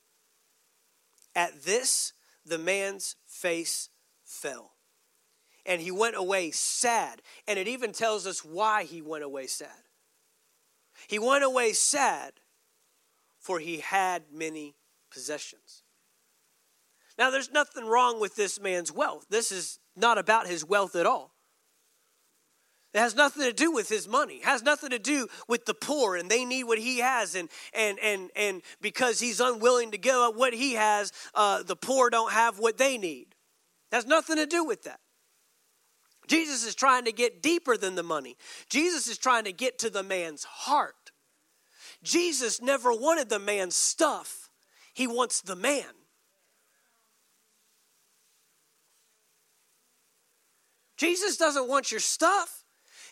At 1.35 1.65
this, 1.65 2.13
the 2.43 2.57
man's 2.57 3.15
face 3.27 3.89
fell. 4.23 4.74
And 5.65 5.81
he 5.81 5.91
went 5.91 6.15
away 6.15 6.51
sad. 6.51 7.21
And 7.47 7.57
it 7.57 7.67
even 7.67 7.91
tells 7.91 8.27
us 8.27 8.45
why 8.45 8.83
he 8.83 9.01
went 9.01 9.23
away 9.23 9.47
sad. 9.47 9.69
He 11.07 11.19
went 11.19 11.43
away 11.43 11.73
sad, 11.73 12.33
for 13.39 13.59
he 13.59 13.77
had 13.77 14.23
many 14.31 14.75
possessions. 15.11 15.83
Now, 17.17 17.29
there's 17.29 17.51
nothing 17.51 17.85
wrong 17.85 18.19
with 18.19 18.35
this 18.35 18.59
man's 18.59 18.91
wealth. 18.91 19.25
This 19.29 19.51
is 19.51 19.79
not 19.95 20.17
about 20.17 20.47
his 20.47 20.65
wealth 20.65 20.95
at 20.95 21.05
all. 21.05 21.31
It 22.93 22.99
has 22.99 23.13
nothing 23.13 23.43
to 23.43 23.51
do 23.51 23.71
with 23.71 23.89
his 23.89 24.07
money. 24.07 24.35
It 24.35 24.45
has 24.45 24.63
nothing 24.63 24.91
to 24.91 24.99
do 24.99 25.27
with 25.49 25.65
the 25.65 25.73
poor 25.73 26.15
and 26.15 26.31
they 26.31 26.45
need 26.45 26.63
what 26.63 26.79
he 26.79 26.99
has 26.99 27.35
and 27.35 27.49
and 27.73 27.99
and 27.99 28.29
and 28.37 28.61
because 28.79 29.19
he's 29.19 29.41
unwilling 29.41 29.91
to 29.91 29.97
give 29.97 30.15
up 30.15 30.37
what 30.37 30.53
he 30.53 30.75
has, 30.75 31.11
uh, 31.33 31.61
the 31.61 31.75
poor 31.75 32.09
don't 32.09 32.31
have 32.31 32.57
what 32.57 32.77
they 32.77 32.97
need. 32.97 33.35
It 33.91 33.95
has 33.95 34.05
nothing 34.05 34.37
to 34.37 34.45
do 34.45 34.63
with 34.63 34.83
that. 34.83 35.01
Jesus 36.27 36.65
is 36.65 36.75
trying 36.75 37.05
to 37.05 37.11
get 37.11 37.41
deeper 37.41 37.77
than 37.77 37.95
the 37.95 38.03
money. 38.03 38.37
Jesus 38.69 39.07
is 39.07 39.17
trying 39.17 39.45
to 39.45 39.51
get 39.51 39.79
to 39.79 39.89
the 39.89 40.03
man's 40.03 40.43
heart. 40.43 41.11
Jesus 42.03 42.61
never 42.61 42.91
wanted 42.91 43.29
the 43.29 43.39
man's 43.39 43.75
stuff. 43.75 44.49
He 44.93 45.07
wants 45.07 45.41
the 45.41 45.55
man. 45.55 45.85
Jesus 50.97 51.37
doesn't 51.37 51.67
want 51.67 51.91
your 51.91 51.99
stuff. 51.99 52.64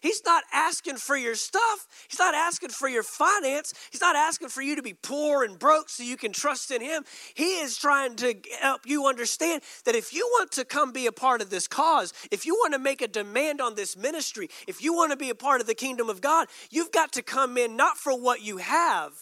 He's 0.04 0.22
not 0.26 0.44
asking 0.52 0.98
for 0.98 1.16
your 1.16 1.36
stuff. 1.36 1.88
He's 2.10 2.20
not 2.20 2.36
asking 2.36 2.72
for 2.72 2.90
your 2.90 3.04
finance. 3.04 3.74
He's 3.90 4.02
not 4.02 4.18
asking 4.18 4.50
for 4.50 4.62
you 4.62 4.76
to 4.76 4.82
be 4.82 4.94
poor 4.94 5.46
and 5.46 5.58
broke 5.58 5.90
so 5.90 6.04
you 6.04 6.18
can 6.18 6.34
trust 6.34 6.72
in 6.72 6.82
Him. 6.82 7.06
He 7.36 7.62
is 7.62 7.78
trying 7.78 8.18
to 8.18 8.36
help 8.60 8.82
you 8.86 9.08
understand 9.08 9.62
that 9.86 9.96
if 9.96 10.14
you 10.14 10.28
want 10.34 10.52
to 10.52 10.66
come 10.66 10.92
be 10.92 11.08
a 11.08 11.14
part 11.14 11.42
of 11.42 11.50
this 11.50 11.70
cause, 11.70 12.12
if 12.32 12.46
you 12.46 12.54
want 12.56 12.74
to 12.74 12.80
make 12.80 13.02
a 13.02 13.08
demand 13.08 13.62
on 13.62 13.76
this 13.76 13.96
ministry, 13.96 14.50
if 14.68 14.84
you 14.84 14.94
want 14.94 15.12
to 15.12 15.18
be 15.18 15.30
a 15.30 15.36
part 15.36 15.62
of 15.62 15.68
the 15.68 15.74
kingdom 15.74 16.10
of 16.10 16.20
God, 16.20 16.50
you've 16.70 16.92
got 16.92 17.14
to 17.14 17.22
come 17.22 17.58
in 17.58 17.78
not 17.78 17.96
for 17.96 18.12
what 18.12 18.42
you 18.42 18.58
have, 18.58 19.14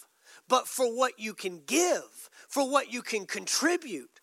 but 0.48 0.66
for 0.66 0.86
what 0.86 1.12
you 1.16 1.32
can 1.32 1.60
give, 1.64 2.28
for 2.48 2.68
what 2.68 2.92
you 2.92 3.02
can 3.02 3.24
contribute 3.24 4.20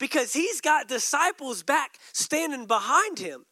because 0.00 0.32
he's 0.32 0.62
got 0.62 0.88
disciples 0.88 1.62
back 1.62 1.98
standing 2.12 2.66
behind 2.66 3.18
him 3.18 3.44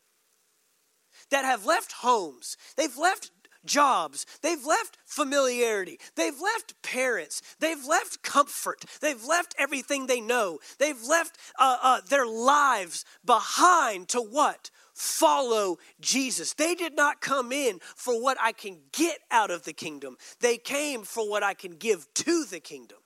that 1.31 1.45
have 1.45 1.67
left 1.67 1.93
homes, 1.93 2.57
they've 2.77 2.97
left 2.97 3.31
jobs, 3.67 4.25
they've 4.43 4.65
left 4.65 4.97
familiarity, 5.05 5.99
they've 6.15 6.41
left 6.41 6.81
parents, 6.83 7.43
they've 7.61 7.85
left 7.85 8.23
comfort, 8.23 8.85
they've 9.01 9.25
left 9.25 9.55
everything 9.59 10.07
they 10.07 10.21
know, 10.21 10.59
they've 10.79 11.03
left 11.03 11.37
uh, 11.59 11.77
uh, 11.83 12.01
their 12.09 12.27
lives 12.27 13.05
behind 13.25 14.09
to 14.09 14.21
what? 14.21 14.71
Follow 14.95 15.77
Jesus. 16.01 16.55
They 16.55 16.75
did 16.75 16.97
not 16.97 17.21
come 17.21 17.53
in 17.53 17.81
for 17.95 18.21
what 18.23 18.39
I 18.41 18.53
can 18.53 18.79
get 18.93 19.19
out 19.31 19.51
of 19.51 19.65
the 19.65 19.75
kingdom, 19.75 20.17
they 20.41 20.57
came 20.57 21.03
for 21.03 21.29
what 21.29 21.43
I 21.43 21.55
can 21.55 21.73
give 21.73 22.07
to 22.15 22.45
the 22.45 22.61
kingdom. 22.61 22.99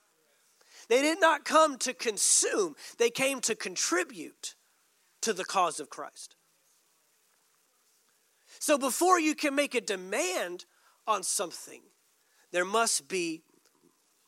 They 0.87 1.01
did 1.01 1.21
not 1.21 1.45
come 1.45 1.77
to 1.79 1.93
consume, 1.93 2.75
they 2.97 3.09
came 3.09 3.41
to 3.41 3.55
contribute 3.55 4.55
to 5.21 5.33
the 5.33 5.45
cause 5.45 5.79
of 5.79 5.89
Christ. 5.89 6.35
So 8.61 8.77
before 8.77 9.19
you 9.19 9.33
can 9.33 9.55
make 9.55 9.73
a 9.73 9.81
demand 9.81 10.65
on 11.07 11.23
something, 11.23 11.81
there 12.51 12.63
must 12.63 13.07
be 13.07 13.41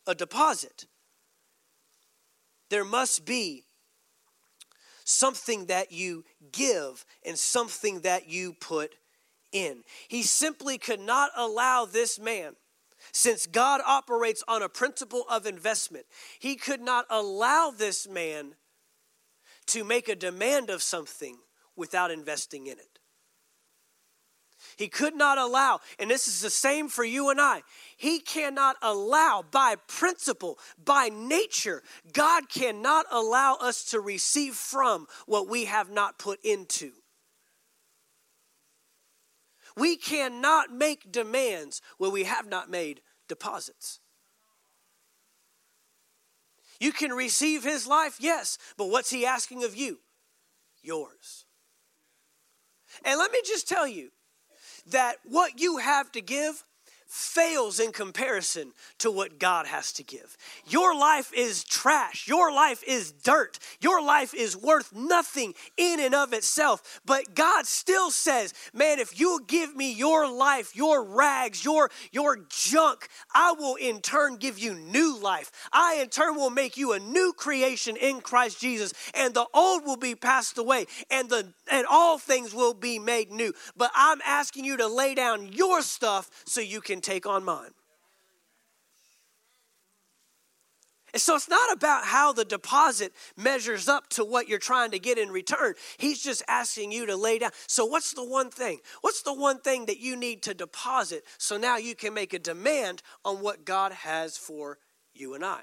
a 0.07 0.15
deposit. 0.15 0.87
There 2.71 2.83
must 2.83 3.25
be 3.25 3.65
something 5.05 5.67
that 5.67 5.91
you 5.91 6.25
give 6.51 7.05
and 7.23 7.37
something 7.37 7.99
that 8.01 8.27
you 8.27 8.53
put 8.53 8.95
in. 9.51 9.83
He 10.07 10.23
simply 10.23 10.79
could 10.79 10.99
not 10.99 11.29
allow 11.37 11.85
this 11.85 12.17
man 12.17 12.55
since 13.11 13.45
God 13.45 13.81
operates 13.85 14.43
on 14.47 14.63
a 14.63 14.69
principle 14.69 15.25
of 15.29 15.45
investment, 15.45 16.07
he 16.39 16.55
could 16.55 16.81
not 16.81 17.05
allow 17.07 17.69
this 17.69 18.07
man 18.07 18.55
to 19.67 19.83
make 19.83 20.09
a 20.09 20.15
demand 20.15 20.71
of 20.71 20.81
something 20.81 21.37
without 21.75 22.09
investing 22.09 22.65
in 22.65 22.79
it. 22.79 22.92
He 24.75 24.87
could 24.87 25.15
not 25.15 25.37
allow, 25.37 25.79
and 25.99 26.09
this 26.09 26.27
is 26.27 26.41
the 26.41 26.49
same 26.49 26.87
for 26.87 27.03
you 27.03 27.29
and 27.29 27.39
I. 27.39 27.61
He 27.97 28.19
cannot 28.19 28.75
allow, 28.81 29.43
by 29.49 29.75
principle, 29.87 30.57
by 30.83 31.09
nature, 31.09 31.83
God 32.11 32.49
cannot 32.49 33.05
allow 33.11 33.55
us 33.55 33.85
to 33.91 33.99
receive 33.99 34.55
from 34.55 35.07
what 35.25 35.47
we 35.47 35.65
have 35.65 35.89
not 35.89 36.19
put 36.19 36.43
into. 36.43 36.91
We 39.75 39.95
cannot 39.95 40.71
make 40.71 41.11
demands 41.11 41.81
where 41.97 42.11
we 42.11 42.25
have 42.25 42.47
not 42.47 42.69
made 42.69 43.01
deposits. 43.27 43.99
You 46.79 46.91
can 46.91 47.11
receive 47.11 47.63
his 47.63 47.87
life, 47.87 48.17
yes, 48.19 48.57
but 48.77 48.89
what's 48.89 49.09
he 49.09 49.25
asking 49.25 49.63
of 49.63 49.75
you? 49.75 49.99
Yours. 50.81 51.45
And 53.05 53.17
let 53.17 53.31
me 53.31 53.39
just 53.45 53.67
tell 53.67 53.87
you 53.87 54.09
that 54.87 55.17
what 55.23 55.59
you 55.59 55.77
have 55.77 56.11
to 56.11 56.21
give 56.21 56.63
fails 57.13 57.79
in 57.79 57.91
comparison 57.91 58.73
to 58.97 59.11
what 59.11 59.37
God 59.37 59.67
has 59.67 59.93
to 59.93 60.03
give. 60.03 60.35
Your 60.65 60.95
life 60.95 61.31
is 61.31 61.63
trash. 61.63 62.27
Your 62.27 62.51
life 62.51 62.83
is 62.87 63.11
dirt. 63.11 63.59
Your 63.79 64.01
life 64.01 64.33
is 64.33 64.57
worth 64.57 64.91
nothing 64.95 65.53
in 65.77 65.99
and 65.99 66.15
of 66.15 66.33
itself. 66.33 66.99
But 67.05 67.35
God 67.35 67.67
still 67.67 68.09
says, 68.09 68.55
man, 68.73 68.97
if 68.97 69.19
you 69.19 69.41
give 69.45 69.75
me 69.75 69.93
your 69.93 70.27
life, 70.27 70.75
your 70.75 71.03
rags, 71.03 71.63
your, 71.63 71.91
your 72.11 72.47
junk, 72.49 73.07
I 73.31 73.51
will 73.51 73.75
in 73.75 74.01
turn 74.01 74.37
give 74.37 74.57
you 74.57 74.73
new 74.73 75.15
life. 75.15 75.51
I 75.71 75.99
in 76.01 76.09
turn 76.09 76.33
will 76.35 76.49
make 76.49 76.77
you 76.77 76.93
a 76.93 76.99
new 76.99 77.31
creation 77.37 77.95
in 77.95 78.21
Christ 78.21 78.59
Jesus. 78.59 78.91
And 79.13 79.35
the 79.35 79.45
old 79.53 79.85
will 79.85 79.97
be 79.97 80.15
passed 80.15 80.57
away 80.57 80.87
and 81.11 81.29
the 81.29 81.53
and 81.71 81.85
all 81.89 82.17
things 82.17 82.53
will 82.53 82.73
be 82.73 82.99
made 82.99 83.31
new. 83.31 83.53
But 83.77 83.91
I'm 83.95 84.19
asking 84.25 84.65
you 84.65 84.77
to 84.77 84.87
lay 84.87 85.13
down 85.15 85.53
your 85.53 85.81
stuff 85.81 86.29
so 86.45 86.59
you 86.59 86.81
can 86.81 87.01
take 87.03 87.25
on 87.25 87.43
mine. 87.43 87.71
And 91.13 91.21
so 91.21 91.35
it's 91.35 91.47
not 91.47 91.71
about 91.71 92.05
how 92.05 92.33
the 92.33 92.43
deposit 92.43 93.13
measures 93.37 93.87
up 93.87 94.09
to 94.09 94.25
what 94.25 94.49
you're 94.49 94.57
trying 94.57 94.89
to 94.91 94.99
get 94.99 95.19
in 95.19 95.29
return. 95.29 95.75
He's 95.97 96.23
just 96.23 96.41
asking 96.47 96.91
you 96.91 97.05
to 97.05 97.15
lay 97.15 97.37
down. 97.37 97.51
So, 97.67 97.85
what's 97.85 98.13
the 98.13 98.25
one 98.25 98.49
thing? 98.49 98.79
What's 99.01 99.21
the 99.21 99.33
one 99.33 99.59
thing 99.59 99.85
that 99.85 99.99
you 99.99 100.15
need 100.15 100.41
to 100.43 100.55
deposit 100.55 101.23
so 101.37 101.55
now 101.55 101.77
you 101.77 101.93
can 101.93 102.15
make 102.15 102.33
a 102.33 102.39
demand 102.39 103.03
on 103.23 103.43
what 103.43 103.63
God 103.63 103.91
has 103.91 104.37
for 104.37 104.79
you 105.13 105.35
and 105.35 105.45
I? 105.45 105.61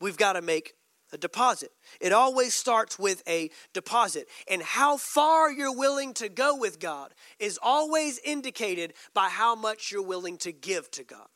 We've 0.00 0.16
got 0.16 0.34
to 0.34 0.42
make 0.42 0.74
a 1.12 1.18
deposit. 1.18 1.70
It 2.00 2.12
always 2.12 2.54
starts 2.54 2.98
with 2.98 3.22
a 3.28 3.50
deposit. 3.72 4.28
And 4.48 4.62
how 4.62 4.96
far 4.96 5.52
you're 5.52 5.76
willing 5.76 6.14
to 6.14 6.28
go 6.28 6.56
with 6.56 6.80
God 6.80 7.12
is 7.38 7.58
always 7.62 8.18
indicated 8.18 8.94
by 9.14 9.28
how 9.28 9.54
much 9.54 9.92
you're 9.92 10.02
willing 10.02 10.38
to 10.38 10.52
give 10.52 10.90
to 10.92 11.04
God. 11.04 11.28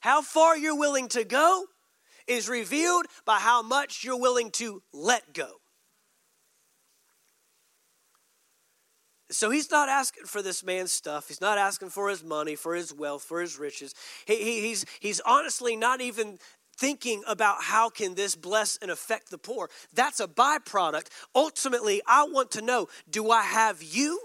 How 0.00 0.20
far 0.20 0.56
you're 0.56 0.78
willing 0.78 1.08
to 1.08 1.24
go 1.24 1.64
is 2.26 2.48
revealed 2.48 3.06
by 3.24 3.38
how 3.38 3.62
much 3.62 4.04
you're 4.04 4.20
willing 4.20 4.50
to 4.52 4.82
let 4.92 5.32
go. 5.32 5.60
So 9.30 9.50
he's 9.50 9.70
not 9.70 9.88
asking 9.88 10.26
for 10.26 10.42
this 10.42 10.62
man's 10.62 10.92
stuff. 10.92 11.28
He's 11.28 11.40
not 11.40 11.58
asking 11.58 11.88
for 11.88 12.08
his 12.08 12.22
money, 12.22 12.54
for 12.54 12.74
his 12.74 12.92
wealth, 12.92 13.22
for 13.22 13.40
his 13.40 13.58
riches. 13.58 13.94
He, 14.26 14.36
he, 14.36 14.60
he's, 14.60 14.84
he's 15.00 15.20
honestly 15.20 15.76
not 15.76 16.00
even 16.00 16.38
thinking 16.76 17.22
about 17.26 17.62
how 17.62 17.88
can 17.88 18.14
this 18.14 18.36
bless 18.36 18.76
and 18.78 18.90
affect 18.90 19.30
the 19.30 19.38
poor 19.38 19.70
that's 19.94 20.20
a 20.20 20.26
byproduct 20.26 21.06
ultimately 21.34 22.02
i 22.06 22.24
want 22.24 22.50
to 22.50 22.62
know 22.62 22.88
do 23.10 23.30
i 23.30 23.42
have 23.42 23.82
you 23.82 24.20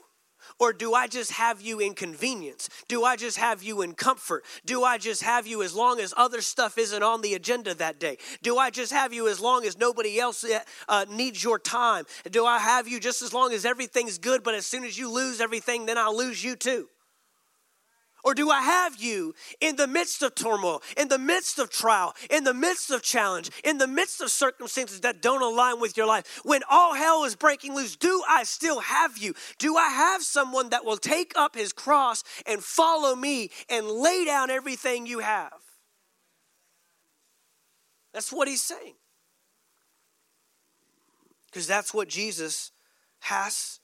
Or 0.57 0.73
do 0.73 0.93
I 0.93 1.07
just 1.07 1.31
have 1.33 1.61
you 1.61 1.79
in 1.79 1.93
convenience? 1.93 2.69
Do 2.87 3.03
I 3.03 3.15
just 3.15 3.37
have 3.37 3.61
you 3.61 3.81
in 3.81 3.93
comfort? 3.93 4.43
Do 4.65 4.83
I 4.83 4.97
just 4.97 5.23
have 5.23 5.47
you 5.47 5.61
as 5.61 5.73
long 5.73 5.99
as 5.99 6.13
other 6.17 6.41
stuff 6.41 6.77
isn't 6.77 7.03
on 7.03 7.21
the 7.21 7.33
agenda 7.33 7.73
that 7.75 7.99
day? 7.99 8.17
Do 8.41 8.57
I 8.57 8.69
just 8.69 8.91
have 8.91 9.13
you 9.13 9.27
as 9.27 9.39
long 9.39 9.65
as 9.65 9.77
nobody 9.77 10.19
else 10.19 10.43
uh, 10.43 10.59
uh 10.87 11.05
needs 11.09 11.43
your 11.43 11.59
time? 11.59 12.05
Do 12.29 12.45
I 12.45 12.59
have 12.59 12.87
you 12.87 12.99
just 12.99 13.21
as 13.21 13.33
long 13.33 13.53
as 13.53 13.65
everything's 13.65 14.17
good, 14.17 14.43
but 14.43 14.55
as 14.55 14.65
soon 14.65 14.83
as 14.83 14.97
you 14.97 15.11
lose 15.11 15.39
everything, 15.41 15.85
then 15.85 15.97
I'll 15.97 16.17
lose 16.17 16.43
you 16.43 16.55
too? 16.55 16.89
Or 18.23 18.33
do 18.33 18.49
I 18.49 18.61
have 18.61 19.01
you 19.01 19.33
in 19.61 19.75
the 19.75 19.87
midst 19.87 20.21
of 20.21 20.35
turmoil, 20.35 20.81
in 20.97 21.07
the 21.07 21.17
midst 21.17 21.57
of 21.59 21.69
trial, 21.69 22.15
in 22.29 22.43
the 22.43 22.53
midst 22.53 22.91
of 22.91 23.01
challenge, 23.01 23.49
in 23.63 23.77
the 23.77 23.87
midst 23.87 24.21
of 24.21 24.29
circumstances 24.29 25.01
that 25.01 25.21
don't 25.21 25.41
align 25.41 25.79
with 25.79 25.95
your 25.95 26.07
life? 26.07 26.41
When 26.43 26.61
all 26.69 26.95
hell 26.95 27.23
is 27.23 27.35
breaking 27.35 27.75
loose, 27.75 27.95
do 27.95 28.23
I 28.27 28.43
still 28.43 28.81
have 28.81 29.17
you? 29.17 29.33
Do 29.57 29.77
I 29.77 29.89
have 29.89 30.21
someone 30.21 30.69
that 30.69 30.85
will 30.85 30.97
take 30.97 31.33
up 31.35 31.55
his 31.55 31.71
cross 31.71 32.23
and 32.45 32.63
follow 32.63 33.15
me 33.15 33.51
and 33.69 33.87
lay 33.87 34.25
down 34.25 34.49
everything 34.49 35.05
you 35.05 35.19
have? 35.19 35.53
That's 38.13 38.33
what 38.33 38.47
he's 38.47 38.63
saying. 38.63 38.95
Because 41.45 41.67
that's 41.67 41.93
what 41.93 42.09
Jesus 42.09 42.71
has 43.21 43.79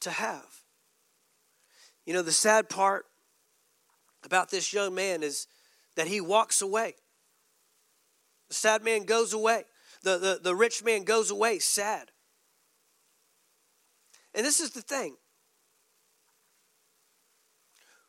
to 0.00 0.10
have. 0.10 0.62
You 2.06 2.14
know, 2.14 2.22
the 2.22 2.32
sad 2.32 2.68
part 2.68 3.06
about 4.24 4.50
this 4.50 4.72
young 4.72 4.94
man 4.94 5.22
is 5.22 5.46
that 5.96 6.08
he 6.08 6.20
walks 6.20 6.62
away. 6.62 6.94
The 8.48 8.54
sad 8.54 8.82
man 8.82 9.04
goes 9.04 9.32
away. 9.32 9.64
The, 10.02 10.18
the, 10.18 10.40
the 10.42 10.54
rich 10.54 10.84
man 10.84 11.04
goes 11.04 11.30
away 11.30 11.58
sad. 11.58 12.10
And 14.34 14.44
this 14.44 14.60
is 14.60 14.70
the 14.70 14.82
thing 14.82 15.16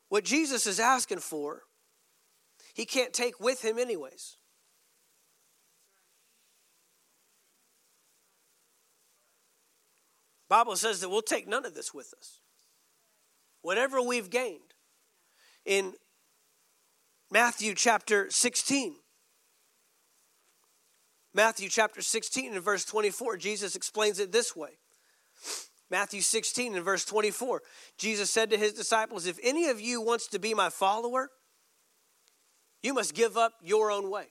what 0.10 0.24
Jesus 0.24 0.66
is 0.66 0.80
asking 0.80 1.20
for, 1.20 1.64
he 2.74 2.86
can't 2.86 3.14
take 3.14 3.40
with 3.40 3.64
him, 3.64 3.78
anyways. 3.78 4.38
Bible 10.48 10.76
says 10.76 11.02
that 11.02 11.10
we'll 11.10 11.22
take 11.22 11.48
none 11.48 11.66
of 11.66 11.74
this 11.74 11.94
with 11.94 12.14
us. 12.18 12.40
Whatever 13.62 14.02
we've 14.02 14.30
gained. 14.30 14.74
In 15.66 15.96
Matthew 17.32 17.74
chapter 17.74 18.30
16. 18.30 18.96
Matthew 21.34 21.68
chapter 21.68 22.02
16 22.02 22.54
and 22.54 22.64
verse 22.64 22.86
24, 22.86 23.38
Jesus 23.38 23.76
explains 23.76 24.20
it 24.20 24.32
this 24.32 24.56
way. 24.56 24.78
Matthew 25.92 26.22
16 26.22 26.76
and 26.76 26.86
verse 26.86 27.06
24, 27.06 27.62
Jesus 27.98 28.32
said 28.32 28.50
to 28.50 28.58
his 28.58 28.74
disciples, 28.74 29.28
If 29.28 29.38
any 29.44 29.68
of 29.68 29.82
you 29.82 30.02
wants 30.02 30.28
to 30.28 30.40
be 30.40 30.54
my 30.54 30.70
follower, 30.70 31.30
you 32.82 32.94
must 32.94 33.14
give 33.14 33.38
up 33.38 33.54
your 33.62 33.92
own 33.92 34.10
way. 34.10 34.28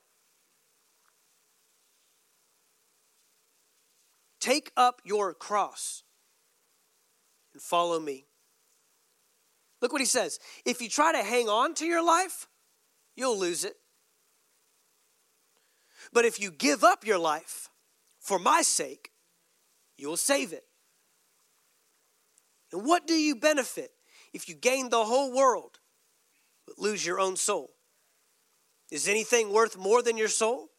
Take 4.41 4.73
up 4.77 5.01
your 5.05 5.35
cross 5.35 6.03
and 7.53 7.63
follow 7.63 8.01
me. 8.01 8.27
Look 9.81 9.93
what 9.93 10.01
he 10.01 10.07
says. 10.07 10.39
If 10.65 10.81
you 10.81 10.89
try 10.89 11.13
to 11.13 11.23
hang 11.23 11.49
on 11.49 11.75
to 11.75 11.87
your 11.87 12.05
life, 12.05 12.47
you'll 13.17 13.39
lose 13.39 13.65
it. 13.65 13.77
But 16.13 16.25
if 16.25 16.41
you 16.41 16.51
give 16.51 16.85
up 16.85 17.07
your 17.07 17.19
life 17.19 17.69
for 18.21 18.39
my 18.39 18.63
sake, 18.63 19.11
you 19.97 20.09
will 20.09 20.17
save 20.17 20.53
it. 20.53 20.65
And 22.73 22.85
what 22.85 23.07
do 23.07 23.15
you 23.15 23.37
benefit 23.37 23.91
if 24.33 24.49
you 24.49 24.55
gain 24.55 24.91
the 24.91 25.05
whole 25.05 25.33
world 25.33 25.79
but 26.67 26.79
lose 26.79 27.05
your 27.05 27.21
own 27.21 27.37
soul? 27.37 27.71
Is 28.91 29.09
anything 29.09 29.53
worth 29.53 29.77
more 29.77 30.03
than 30.03 30.17
your 30.17 30.29
soul? 30.29 30.71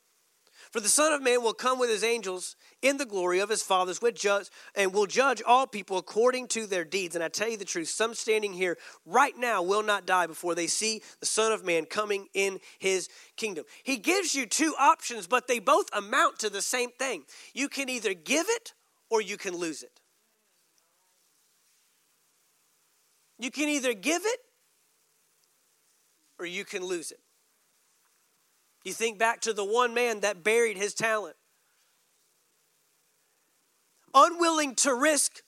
For 0.75 0.81
the 0.81 0.89
Son 0.89 1.13
of 1.13 1.21
Man 1.21 1.41
will 1.41 1.53
come 1.53 1.79
with 1.79 1.89
his 1.89 2.03
angels 2.03 2.57
in 2.81 2.97
the 2.97 3.05
glory 3.05 3.39
of 3.39 3.47
his 3.47 3.63
fathers 3.63 4.01
with 4.01 4.13
judge 4.13 4.49
and 4.75 4.91
will 4.91 5.05
judge 5.05 5.41
all 5.41 5.65
people 5.65 5.97
according 5.97 6.49
to 6.49 6.67
their 6.67 6.83
deeds. 6.83 7.15
And 7.15 7.23
I 7.23 7.29
tell 7.29 7.47
you 7.47 7.55
the 7.55 7.63
truth, 7.63 7.87
some 7.87 8.13
standing 8.13 8.51
here 8.51 8.77
right 9.05 9.37
now 9.37 9.63
will 9.63 9.83
not 9.83 10.05
die 10.05 10.27
before 10.27 10.53
they 10.53 10.67
see 10.67 11.01
the 11.21 11.27
Son 11.27 11.53
of 11.53 11.63
Man 11.63 11.85
coming 11.85 12.27
in 12.33 12.59
his 12.77 13.07
kingdom. 13.37 13.63
He 13.85 13.95
gives 13.95 14.35
you 14.35 14.45
two 14.45 14.75
options, 14.77 15.27
but 15.27 15.47
they 15.47 15.59
both 15.59 15.85
amount 15.93 16.39
to 16.39 16.49
the 16.49 16.61
same 16.61 16.89
thing. 16.89 17.23
You 17.53 17.69
can 17.69 17.87
either 17.87 18.13
give 18.13 18.47
it 18.49 18.73
or 19.09 19.21
you 19.21 19.37
can 19.37 19.55
lose 19.55 19.81
it. 19.81 20.01
You 23.39 23.49
can 23.49 23.69
either 23.69 23.93
give 23.93 24.23
it 24.25 24.39
or 26.37 26.45
you 26.45 26.65
can 26.65 26.83
lose 26.83 27.13
it. 27.13 27.21
You 28.85 28.93
think 28.93 29.17
back 29.17 29.41
to 29.41 29.51
the 29.51 29.65
one 29.65 29.95
man 29.95 30.19
that 30.21 30.43
buried 30.43 30.77
his 30.77 30.93
talent. 30.93 31.35
Unwilling 34.13 34.75
to 34.75 34.93
risk 34.93 35.41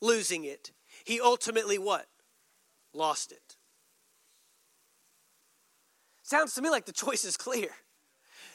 losing 0.00 0.44
it, 0.44 0.70
he 1.04 1.20
ultimately 1.20 1.78
what? 1.78 2.06
Lost 2.92 3.32
it. 3.32 3.56
Sounds 6.22 6.54
to 6.54 6.62
me 6.62 6.68
like 6.68 6.84
the 6.84 6.92
choice 7.04 7.24
is 7.24 7.36
clear. 7.36 7.70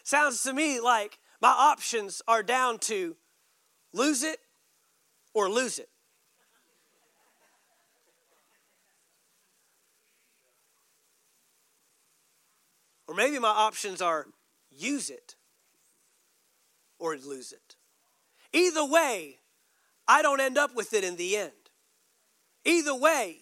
Sounds 0.04 0.42
to 0.44 0.54
me 0.54 0.80
like 0.80 1.18
my 1.42 1.50
options 1.50 2.22
are 2.28 2.44
down 2.44 2.78
to 2.80 3.18
lose 3.92 4.24
it 4.24 4.40
or 5.34 5.50
lose 5.50 5.80
it. 5.80 5.90
Or 13.08 13.16
maybe 13.16 13.40
my 13.40 13.50
options 13.50 14.02
are 14.02 14.28
use 14.72 15.10
it 15.10 15.36
or 17.00 17.16
lose 17.16 17.52
it. 17.52 17.76
Either 18.54 18.86
way, 18.86 19.40
I 20.08 20.22
don't 20.22 20.40
end 20.40 20.58
up 20.58 20.76
with 20.76 20.94
it 20.94 21.04
in 21.04 21.16
the 21.18 21.38
end. 21.38 21.52
Either 22.64 22.96
way. 22.96 23.38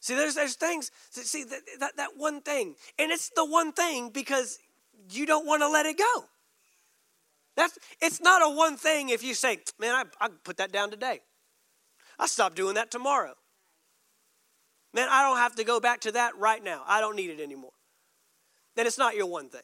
See, 0.00 0.14
there's, 0.14 0.34
there's 0.34 0.54
things, 0.54 0.90
see, 1.10 1.44
that, 1.44 1.60
that, 1.80 1.96
that 1.96 2.10
one 2.16 2.40
thing, 2.40 2.76
and 2.98 3.10
it's 3.10 3.30
the 3.30 3.44
one 3.44 3.72
thing 3.72 4.10
because 4.10 4.58
you 5.10 5.26
don't 5.26 5.46
want 5.46 5.62
to 5.62 5.68
let 5.68 5.86
it 5.86 5.98
go. 5.98 6.24
That's, 7.56 7.76
it's 8.00 8.20
not 8.20 8.40
a 8.40 8.54
one 8.54 8.76
thing 8.76 9.08
if 9.08 9.22
you 9.22 9.34
say, 9.34 9.58
man, 9.78 9.94
I, 9.94 10.04
I 10.24 10.28
put 10.44 10.58
that 10.58 10.72
down 10.72 10.90
today. 10.90 11.20
I 12.18 12.26
stop 12.26 12.54
doing 12.54 12.74
that 12.74 12.90
tomorrow. 12.90 13.34
Man, 14.94 15.08
I 15.10 15.22
don't 15.22 15.36
have 15.36 15.56
to 15.56 15.64
go 15.64 15.80
back 15.80 16.00
to 16.00 16.12
that 16.12 16.36
right 16.38 16.62
now. 16.62 16.82
I 16.86 17.00
don't 17.00 17.16
need 17.16 17.30
it 17.30 17.40
anymore. 17.40 17.72
Then 18.74 18.86
it's 18.86 18.98
not 18.98 19.16
your 19.16 19.26
one 19.26 19.48
thing. 19.48 19.62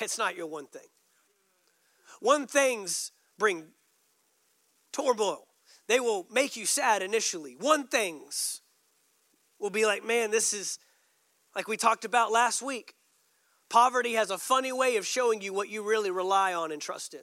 It's 0.00 0.18
not 0.18 0.36
your 0.36 0.46
one 0.46 0.66
thing. 0.66 0.86
One 2.20 2.46
things 2.46 3.12
bring 3.38 3.68
turmoil. 4.92 5.46
They 5.86 6.00
will 6.00 6.26
make 6.30 6.56
you 6.56 6.66
sad 6.66 7.02
initially. 7.02 7.56
One 7.58 7.86
things 7.86 8.60
will 9.58 9.70
be 9.70 9.86
like, 9.86 10.04
man, 10.04 10.30
this 10.30 10.52
is 10.52 10.78
like 11.56 11.66
we 11.66 11.76
talked 11.76 12.04
about 12.04 12.30
last 12.30 12.62
week. 12.62 12.94
Poverty 13.68 14.14
has 14.14 14.30
a 14.30 14.38
funny 14.38 14.72
way 14.72 14.96
of 14.96 15.06
showing 15.06 15.40
you 15.40 15.52
what 15.52 15.68
you 15.68 15.82
really 15.82 16.10
rely 16.10 16.54
on 16.54 16.72
and 16.72 16.80
trust 16.80 17.14
in. 17.14 17.22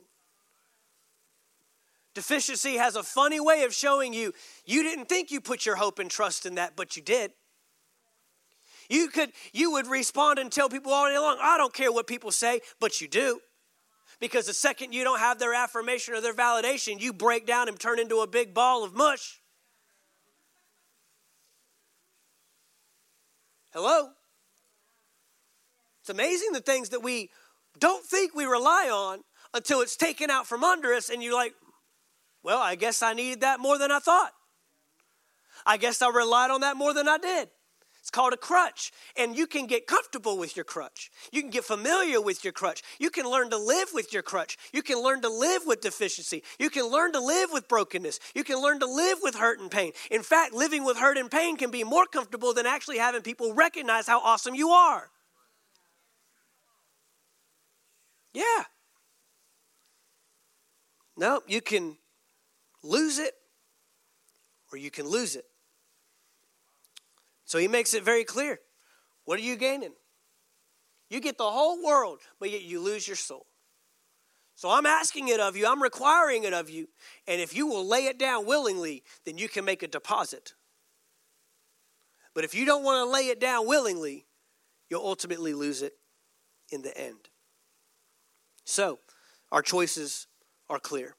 Deficiency 2.15 2.77
has 2.77 2.95
a 2.95 3.03
funny 3.03 3.41
way 3.41 3.63
of 3.63 3.73
showing 3.73 4.13
you 4.13 4.33
you 4.65 4.81
didn't 4.81 5.09
think 5.09 5.29
you 5.29 5.41
put 5.41 5.65
your 5.65 5.75
hope 5.75 5.99
and 5.99 6.09
trust 6.09 6.45
in 6.45 6.55
that, 6.55 6.75
but 6.75 6.95
you 6.95 7.03
did. 7.03 7.31
You 8.89 9.09
could 9.09 9.31
you 9.51 9.73
would 9.73 9.85
respond 9.85 10.39
and 10.39 10.49
tell 10.49 10.69
people 10.69 10.93
all 10.93 11.07
day 11.07 11.19
long, 11.19 11.37
I 11.41 11.57
don't 11.57 11.73
care 11.73 11.91
what 11.91 12.07
people 12.07 12.31
say, 12.31 12.61
but 12.79 13.01
you 13.01 13.09
do. 13.09 13.41
Because 14.21 14.45
the 14.45 14.53
second 14.53 14.93
you 14.93 15.03
don't 15.03 15.19
have 15.19 15.39
their 15.39 15.53
affirmation 15.53 16.13
or 16.13 16.21
their 16.21 16.33
validation, 16.33 17.01
you 17.01 17.11
break 17.11 17.45
down 17.45 17.67
and 17.67 17.77
turn 17.77 17.99
into 17.99 18.21
a 18.21 18.27
big 18.27 18.53
ball 18.53 18.85
of 18.85 18.95
mush. 18.95 19.41
Hello? 23.73 24.11
It's 25.99 26.09
amazing 26.09 26.53
the 26.53 26.61
things 26.61 26.89
that 26.89 27.01
we 27.01 27.29
don't 27.77 28.05
think 28.05 28.33
we 28.33 28.45
rely 28.45 28.89
on 28.89 29.19
until 29.53 29.81
it's 29.81 29.97
taken 29.97 30.29
out 30.29 30.47
from 30.47 30.63
under 30.63 30.93
us, 30.93 31.09
and 31.09 31.21
you're 31.21 31.33
like, 31.33 31.53
well, 32.45 32.61
I 32.61 32.75
guess 32.75 33.01
I 33.01 33.13
needed 33.13 33.41
that 33.41 33.59
more 33.59 33.79
than 33.79 33.91
I 33.91 33.97
thought. 33.97 34.31
I 35.65 35.77
guess 35.77 35.99
I 36.03 36.09
relied 36.09 36.51
on 36.51 36.61
that 36.61 36.77
more 36.77 36.93
than 36.93 37.09
I 37.09 37.17
did. 37.17 37.49
It's 38.01 38.11
called 38.11 38.33
a 38.33 38.37
crutch. 38.37 38.91
And 39.17 39.35
you 39.35 39.47
can 39.47 39.65
get 39.65 39.87
comfortable 39.87 40.37
with 40.37 40.55
your 40.55 40.63
crutch. 40.63 41.09
You 41.31 41.41
can 41.41 41.49
get 41.49 41.63
familiar 41.63 42.21
with 42.21 42.43
your 42.43 42.53
crutch. 42.53 42.83
You 42.99 43.09
can 43.09 43.25
learn 43.25 43.49
to 43.49 43.57
live 43.57 43.89
with 43.95 44.13
your 44.13 44.21
crutch. 44.21 44.59
You 44.71 44.83
can 44.83 45.01
learn 45.01 45.23
to 45.23 45.29
live 45.29 45.63
with 45.65 45.81
deficiency. 45.81 46.43
You 46.59 46.69
can 46.69 46.85
learn 46.85 47.13
to 47.13 47.19
live 47.19 47.49
with 47.51 47.67
brokenness. 47.67 48.19
You 48.35 48.43
can 48.43 48.61
learn 48.61 48.79
to 48.81 48.85
live 48.85 49.17
with 49.23 49.33
hurt 49.33 49.59
and 49.59 49.71
pain. 49.71 49.93
In 50.11 50.21
fact, 50.21 50.53
living 50.53 50.85
with 50.85 50.97
hurt 50.97 51.17
and 51.17 51.31
pain 51.31 51.57
can 51.57 51.71
be 51.71 51.83
more 51.83 52.05
comfortable 52.05 52.53
than 52.53 52.67
actually 52.67 52.99
having 52.99 53.23
people 53.23 53.55
recognize 53.55 54.05
how 54.05 54.19
awesome 54.19 54.53
you 54.53 54.69
are. 54.69 55.09
Yeah. 58.35 58.65
No, 61.17 61.41
you 61.47 61.61
can 61.61 61.97
lose 62.85 63.19
it 63.19 63.33
or 64.71 64.77
you 64.77 64.91
can 64.91 65.07
lose 65.07 65.35
it. 65.35 65.45
So 67.45 67.57
he 67.57 67.67
makes 67.67 67.93
it 67.93 68.03
very 68.03 68.23
clear. 68.23 68.59
What 69.25 69.39
are 69.39 69.43
you 69.43 69.55
gaining? 69.55 69.93
You 71.09 71.19
get 71.19 71.37
the 71.37 71.49
whole 71.49 71.83
world, 71.83 72.21
but 72.39 72.49
yet 72.49 72.63
you 72.63 72.79
lose 72.79 73.07
your 73.07 73.17
soul. 73.17 73.45
So 74.55 74.69
I'm 74.69 74.85
asking 74.85 75.27
it 75.27 75.39
of 75.39 75.57
you, 75.57 75.67
I'm 75.67 75.83
requiring 75.83 76.45
it 76.45 76.53
of 76.53 76.69
you. 76.69 76.87
And 77.27 77.41
if 77.41 77.55
you 77.55 77.67
will 77.67 77.85
lay 77.85 78.05
it 78.05 78.17
down 78.17 78.45
willingly, 78.45 79.03
then 79.25 79.37
you 79.37 79.49
can 79.49 79.65
make 79.65 79.83
a 79.83 79.87
deposit. 79.87 80.53
But 82.33 82.43
if 82.43 82.55
you 82.55 82.65
don't 82.65 82.83
want 82.83 83.05
to 83.05 83.11
lay 83.11 83.27
it 83.27 83.39
down 83.39 83.67
willingly, 83.67 84.25
you'll 84.89 85.05
ultimately 85.05 85.53
lose 85.53 85.81
it 85.81 85.93
in 86.71 86.81
the 86.81 86.97
end. 86.97 87.29
So, 88.63 88.99
our 89.51 89.61
choices 89.61 90.27
are 90.69 90.79
clear. 90.79 91.15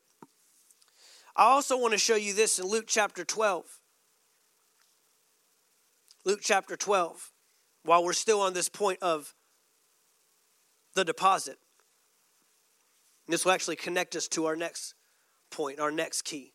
I 1.37 1.45
also 1.45 1.78
want 1.78 1.93
to 1.93 1.99
show 1.99 2.16
you 2.16 2.32
this 2.32 2.59
in 2.59 2.66
Luke 2.66 2.87
chapter 2.87 3.24
12. 3.24 3.64
Luke 6.24 6.41
chapter 6.43 6.76
12, 6.76 7.30
while 7.84 8.03
we're 8.03 8.14
still 8.14 8.41
on 8.41 8.55
this 8.55 8.68
point 8.68 8.99
of 9.03 9.34
the 10.95 11.05
deposit. 11.05 11.59
This 13.28 13.45
will 13.45 13.53
actually 13.53 13.76
connect 13.76 14.16
us 14.16 14.28
to 14.28 14.47
our 14.47 14.57
next 14.57 14.95
point, 15.51 15.78
our 15.78 15.91
next 15.91 16.22
key. 16.22 16.55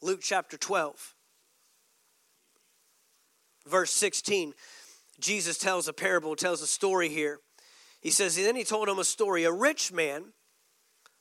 Luke 0.00 0.20
chapter 0.22 0.56
12, 0.56 1.14
verse 3.66 3.90
16. 3.92 4.54
Jesus 5.20 5.58
tells 5.58 5.86
a 5.86 5.92
parable, 5.92 6.34
tells 6.34 6.62
a 6.62 6.66
story 6.66 7.08
here. 7.08 7.38
He 8.00 8.10
says, 8.10 8.36
then 8.36 8.56
he 8.56 8.64
told 8.64 8.88
him 8.88 8.98
a 8.98 9.04
story. 9.04 9.44
A 9.44 9.52
rich 9.52 9.92
man, 9.92 10.32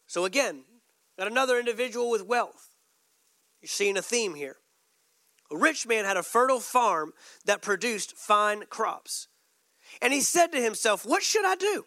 so 0.08 0.26
again, 0.26 0.64
got 1.18 1.28
another 1.28 1.60
individual 1.60 2.10
with 2.10 2.26
wealth. 2.26 2.70
You're 3.62 3.70
seeing 3.70 3.98
a 3.98 4.02
theme 4.02 4.36
here. 4.36 4.58
A 5.52 5.58
rich 5.58 5.86
man 5.88 6.06
had 6.06 6.18
a 6.18 6.24
fertile 6.24 6.60
farm 6.60 7.14
that 7.46 7.62
produced 7.62 8.18
fine 8.18 8.66
crops. 8.70 9.28
And 10.02 10.14
he 10.14 10.22
said 10.22 10.48
to 10.48 10.62
himself, 10.62 11.06
What 11.06 11.24
should 11.24 11.46
I 11.46 11.56
do? 11.56 11.86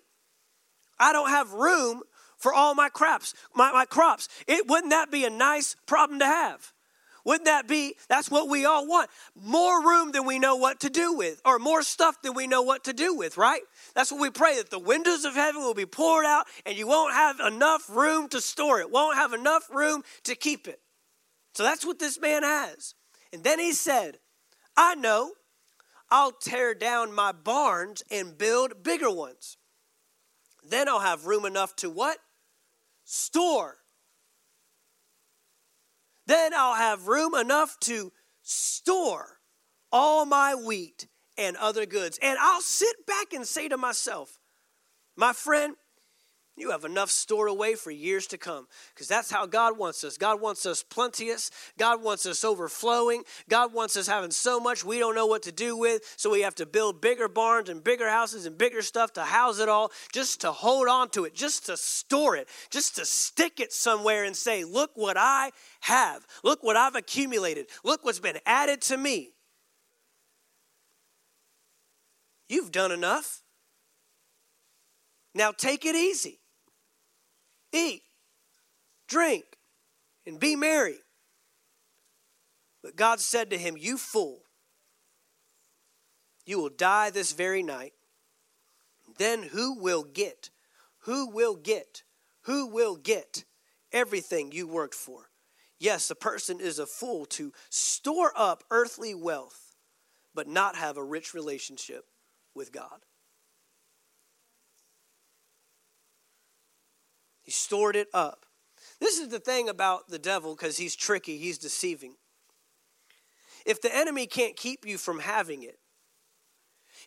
I 0.98 1.12
don't 1.12 1.30
have 1.30 1.52
room 1.52 2.02
for 2.36 2.54
all 2.54 2.74
my 2.74 2.88
crops. 2.88 3.34
My, 3.54 3.72
my 3.72 3.84
crops. 3.84 4.28
It 4.46 4.68
wouldn't 4.68 4.90
that 4.90 5.10
be 5.10 5.24
a 5.24 5.30
nice 5.30 5.76
problem 5.86 6.18
to 6.20 6.26
have? 6.26 6.72
Wouldn't 7.26 7.46
that 7.46 7.66
be, 7.66 7.96
that's 8.08 8.30
what 8.30 8.48
we 8.48 8.64
all 8.64 8.86
want. 8.86 9.10
More 9.34 9.84
room 9.84 10.12
than 10.12 10.26
we 10.26 10.38
know 10.38 10.54
what 10.54 10.78
to 10.80 10.88
do 10.88 11.12
with, 11.12 11.42
or 11.44 11.58
more 11.58 11.82
stuff 11.82 12.22
than 12.22 12.34
we 12.34 12.46
know 12.46 12.62
what 12.62 12.84
to 12.84 12.92
do 12.92 13.16
with, 13.16 13.36
right? 13.36 13.62
That's 13.96 14.12
what 14.12 14.20
we 14.20 14.30
pray 14.30 14.54
that 14.58 14.70
the 14.70 14.78
windows 14.78 15.24
of 15.24 15.34
heaven 15.34 15.60
will 15.60 15.74
be 15.74 15.86
poured 15.86 16.24
out 16.24 16.46
and 16.64 16.78
you 16.78 16.86
won't 16.86 17.14
have 17.14 17.40
enough 17.40 17.90
room 17.90 18.28
to 18.28 18.40
store 18.40 18.78
it, 18.78 18.92
won't 18.92 19.16
have 19.16 19.32
enough 19.32 19.68
room 19.74 20.04
to 20.22 20.36
keep 20.36 20.68
it. 20.68 20.78
So 21.54 21.64
that's 21.64 21.84
what 21.84 21.98
this 21.98 22.20
man 22.20 22.44
has. 22.44 22.94
And 23.32 23.42
then 23.42 23.58
he 23.58 23.72
said, 23.72 24.18
I 24.76 24.94
know 24.94 25.32
I'll 26.08 26.30
tear 26.30 26.74
down 26.74 27.12
my 27.12 27.32
barns 27.32 28.04
and 28.08 28.38
build 28.38 28.84
bigger 28.84 29.10
ones. 29.10 29.56
Then 30.62 30.88
I'll 30.88 31.00
have 31.00 31.26
room 31.26 31.44
enough 31.44 31.74
to 31.76 31.90
what? 31.90 32.18
Store 33.04 33.78
then 36.26 36.52
I'll 36.54 36.74
have 36.74 37.08
room 37.08 37.34
enough 37.34 37.78
to 37.80 38.12
store 38.42 39.38
all 39.92 40.26
my 40.26 40.54
wheat 40.54 41.08
and 41.38 41.56
other 41.56 41.86
goods. 41.86 42.18
And 42.22 42.38
I'll 42.40 42.60
sit 42.60 43.06
back 43.06 43.32
and 43.32 43.46
say 43.46 43.68
to 43.68 43.76
myself, 43.76 44.38
my 45.16 45.32
friend, 45.32 45.74
you 46.56 46.70
have 46.70 46.84
enough 46.86 47.10
stored 47.10 47.50
away 47.50 47.74
for 47.74 47.90
years 47.90 48.26
to 48.28 48.38
come 48.38 48.66
because 48.94 49.08
that's 49.08 49.30
how 49.30 49.44
God 49.44 49.76
wants 49.76 50.02
us. 50.04 50.16
God 50.16 50.40
wants 50.40 50.64
us 50.64 50.82
plenteous. 50.82 51.50
God 51.76 52.02
wants 52.02 52.24
us 52.24 52.44
overflowing. 52.44 53.24
God 53.46 53.74
wants 53.74 53.94
us 53.94 54.06
having 54.06 54.30
so 54.30 54.58
much 54.58 54.82
we 54.82 54.98
don't 54.98 55.14
know 55.14 55.26
what 55.26 55.42
to 55.42 55.52
do 55.52 55.76
with. 55.76 56.02
So 56.16 56.30
we 56.30 56.40
have 56.40 56.54
to 56.54 56.64
build 56.64 57.02
bigger 57.02 57.28
barns 57.28 57.68
and 57.68 57.84
bigger 57.84 58.08
houses 58.08 58.46
and 58.46 58.56
bigger 58.56 58.80
stuff 58.80 59.12
to 59.14 59.22
house 59.22 59.58
it 59.58 59.68
all, 59.68 59.92
just 60.14 60.40
to 60.40 60.52
hold 60.52 60.88
on 60.88 61.10
to 61.10 61.26
it, 61.26 61.34
just 61.34 61.66
to 61.66 61.76
store 61.76 62.36
it, 62.36 62.48
just 62.70 62.96
to 62.96 63.04
stick 63.04 63.60
it 63.60 63.70
somewhere 63.72 64.24
and 64.24 64.34
say, 64.34 64.64
Look 64.64 64.92
what 64.94 65.16
I 65.18 65.52
have. 65.80 66.26
Look 66.42 66.62
what 66.62 66.76
I've 66.76 66.96
accumulated. 66.96 67.66
Look 67.84 68.02
what's 68.02 68.18
been 68.18 68.38
added 68.46 68.80
to 68.82 68.96
me. 68.96 69.34
You've 72.48 72.72
done 72.72 72.92
enough. 72.92 73.42
Now 75.34 75.52
take 75.52 75.84
it 75.84 75.94
easy 75.94 76.40
eat, 77.76 78.02
drink, 79.08 79.44
and 80.26 80.40
be 80.40 80.56
merry. 80.56 80.98
But 82.82 82.96
God 82.96 83.20
said 83.20 83.50
to 83.50 83.58
him, 83.58 83.76
You 83.76 83.98
fool, 83.98 84.42
you 86.44 86.58
will 86.58 86.70
die 86.70 87.10
this 87.10 87.32
very 87.32 87.62
night. 87.62 87.92
Then 89.18 89.42
who 89.42 89.78
will 89.78 90.04
get, 90.04 90.50
who 91.00 91.28
will 91.30 91.56
get, 91.56 92.02
who 92.42 92.66
will 92.66 92.96
get 92.96 93.44
everything 93.92 94.52
you 94.52 94.66
worked 94.68 94.94
for? 94.94 95.30
Yes, 95.78 96.10
a 96.10 96.14
person 96.14 96.60
is 96.60 96.78
a 96.78 96.86
fool 96.86 97.26
to 97.26 97.52
store 97.70 98.32
up 98.36 98.64
earthly 98.70 99.14
wealth, 99.14 99.74
but 100.34 100.48
not 100.48 100.76
have 100.76 100.96
a 100.96 101.04
rich 101.04 101.34
relationship 101.34 102.06
with 102.54 102.72
God. 102.72 103.04
He 107.46 107.52
stored 107.52 107.94
it 107.94 108.08
up. 108.12 108.44
This 109.00 109.18
is 109.18 109.28
the 109.28 109.38
thing 109.38 109.68
about 109.68 110.08
the 110.08 110.18
devil 110.18 110.54
because 110.54 110.76
he's 110.76 110.96
tricky, 110.96 111.38
he's 111.38 111.58
deceiving. 111.58 112.16
If 113.64 113.80
the 113.80 113.94
enemy 113.94 114.26
can't 114.26 114.56
keep 114.56 114.84
you 114.84 114.98
from 114.98 115.20
having 115.20 115.62
it, 115.62 115.78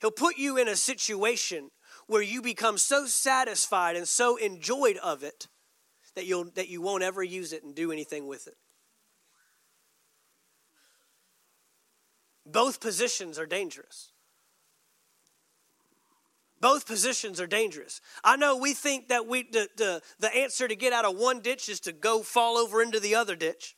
he'll 0.02 0.12
put 0.12 0.38
you 0.38 0.58
in 0.58 0.70
a 0.70 0.78
situation 0.78 1.72
where 2.08 2.22
you 2.22 2.42
become 2.42 2.78
so 2.78 3.06
satisfied 3.06 3.98
and 3.98 4.08
so 4.08 4.38
enjoyed 4.38 4.98
of 4.98 5.24
it 5.24 5.48
that 6.16 6.26
you'll 6.26 6.50
that 6.56 6.70
you 6.70 6.82
won't 6.82 7.04
ever 7.04 7.22
use 7.22 7.52
it 7.52 7.64
and 7.64 7.76
do 7.76 7.92
anything 7.92 8.26
with 8.26 8.48
it. 8.48 8.56
Both 12.46 12.80
positions 12.80 13.38
are 13.38 13.46
dangerous. 13.46 14.14
Both 16.62 16.86
positions 16.86 17.40
are 17.40 17.48
dangerous. 17.48 18.02
I 18.24 18.36
know 18.36 18.58
we 18.58 18.74
think 18.74 19.08
that 19.08 19.26
we 19.28 19.44
the, 19.44 19.70
the, 19.78 20.02
the 20.20 20.36
answer 20.36 20.68
to 20.68 20.76
get 20.76 20.94
out 20.94 21.06
of 21.06 21.16
one 21.18 21.40
ditch 21.40 21.70
is 21.70 21.80
to 21.82 21.92
go 21.92 22.22
fall 22.22 22.58
over 22.58 22.82
into 22.82 23.00
the 23.00 23.16
other 23.16 23.36
ditch. 23.36 23.76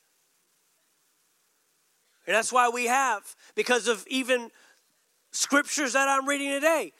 And 2.26 2.34
that's 2.34 2.52
why 2.52 2.68
we 2.68 2.86
have, 2.86 3.34
because 3.54 3.88
of 3.88 4.04
even 4.06 4.50
scriptures 5.32 5.94
that 5.94 6.08
I'm 6.08 6.28
reading 6.28 6.50
today 6.50 6.92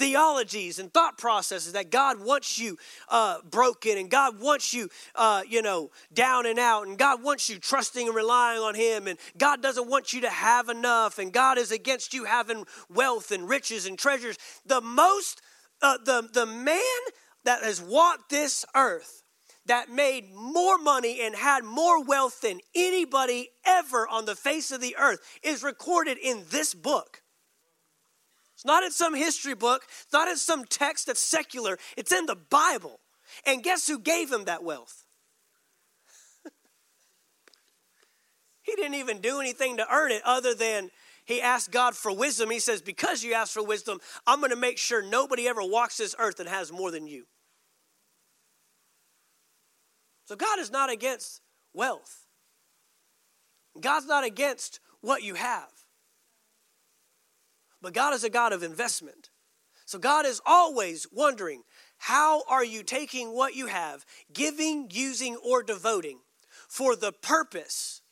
theologies 0.00 0.78
and 0.78 0.92
thought 0.94 1.18
processes 1.18 1.74
that 1.74 1.90
God 1.90 2.24
wants 2.24 2.58
you 2.58 2.78
uh, 3.10 3.36
broken 3.50 3.98
and 3.98 4.10
God 4.10 4.40
wants 4.40 4.72
you, 4.72 4.88
uh, 5.14 5.42
you 5.46 5.60
know, 5.60 5.90
down 6.10 6.46
and 6.46 6.58
out 6.58 6.86
and 6.86 6.96
God 6.96 7.22
wants 7.22 7.50
you 7.50 7.58
trusting 7.58 8.06
and 8.06 8.16
relying 8.16 8.62
on 8.62 8.74
Him 8.74 9.06
and 9.06 9.18
God 9.36 9.62
doesn't 9.62 9.90
want 9.90 10.14
you 10.14 10.22
to 10.22 10.30
have 10.30 10.70
enough 10.70 11.18
and 11.18 11.34
God 11.34 11.58
is 11.58 11.70
against 11.70 12.14
you 12.14 12.24
having 12.24 12.64
wealth 12.88 13.30
and 13.30 13.46
riches 13.46 13.84
and 13.84 13.98
treasures. 13.98 14.38
The 14.64 14.80
most, 14.80 15.42
uh, 15.82 15.98
the, 16.02 16.26
the 16.32 16.46
man 16.46 17.00
that 17.44 17.62
has 17.62 17.82
walked 17.82 18.30
this 18.30 18.64
earth 18.74 19.22
that 19.66 19.90
made 19.90 20.32
more 20.32 20.78
money 20.78 21.20
and 21.20 21.34
had 21.34 21.62
more 21.62 22.02
wealth 22.02 22.40
than 22.40 22.60
anybody 22.74 23.50
ever 23.66 24.08
on 24.08 24.24
the 24.24 24.34
face 24.34 24.70
of 24.70 24.80
the 24.80 24.96
earth 24.98 25.20
is 25.42 25.62
recorded 25.62 26.16
in 26.16 26.44
this 26.48 26.72
book. 26.72 27.19
It's 28.60 28.66
not 28.66 28.84
in 28.84 28.90
some 28.90 29.14
history 29.14 29.54
book, 29.54 29.84
it's 29.88 30.12
not 30.12 30.28
in 30.28 30.36
some 30.36 30.66
text 30.66 31.06
that's 31.06 31.18
secular. 31.18 31.78
It's 31.96 32.12
in 32.12 32.26
the 32.26 32.36
Bible. 32.36 33.00
And 33.46 33.62
guess 33.62 33.86
who 33.86 33.98
gave 33.98 34.30
him 34.30 34.44
that 34.44 34.62
wealth? 34.62 35.06
he 38.62 38.74
didn't 38.76 38.96
even 38.96 39.22
do 39.22 39.40
anything 39.40 39.78
to 39.78 39.86
earn 39.90 40.12
it 40.12 40.20
other 40.26 40.54
than 40.54 40.90
he 41.24 41.40
asked 41.40 41.70
God 41.70 41.96
for 41.96 42.14
wisdom. 42.14 42.50
He 42.50 42.58
says, 42.58 42.82
Because 42.82 43.24
you 43.24 43.32
asked 43.32 43.54
for 43.54 43.64
wisdom, 43.64 43.98
I'm 44.26 44.40
going 44.40 44.50
to 44.50 44.56
make 44.56 44.76
sure 44.76 45.02
nobody 45.02 45.48
ever 45.48 45.62
walks 45.64 45.96
this 45.96 46.14
earth 46.18 46.38
and 46.38 46.46
has 46.46 46.70
more 46.70 46.90
than 46.90 47.06
you. 47.06 47.24
So 50.26 50.36
God 50.36 50.58
is 50.58 50.70
not 50.70 50.90
against 50.90 51.40
wealth, 51.72 52.26
God's 53.80 54.04
not 54.04 54.22
against 54.22 54.80
what 55.00 55.22
you 55.22 55.32
have. 55.32 55.79
But 57.80 57.94
God 57.94 58.14
is 58.14 58.24
a 58.24 58.30
God 58.30 58.52
of 58.52 58.62
investment. 58.62 59.30
So 59.86 59.98
God 59.98 60.26
is 60.26 60.40
always 60.46 61.06
wondering 61.10 61.62
how 61.98 62.44
are 62.48 62.64
you 62.64 62.82
taking 62.82 63.34
what 63.34 63.54
you 63.54 63.66
have, 63.66 64.04
giving, 64.32 64.88
using, 64.90 65.36
or 65.36 65.62
devoting 65.62 66.20
for 66.68 66.94
the 66.94 67.12
purpose 67.12 68.02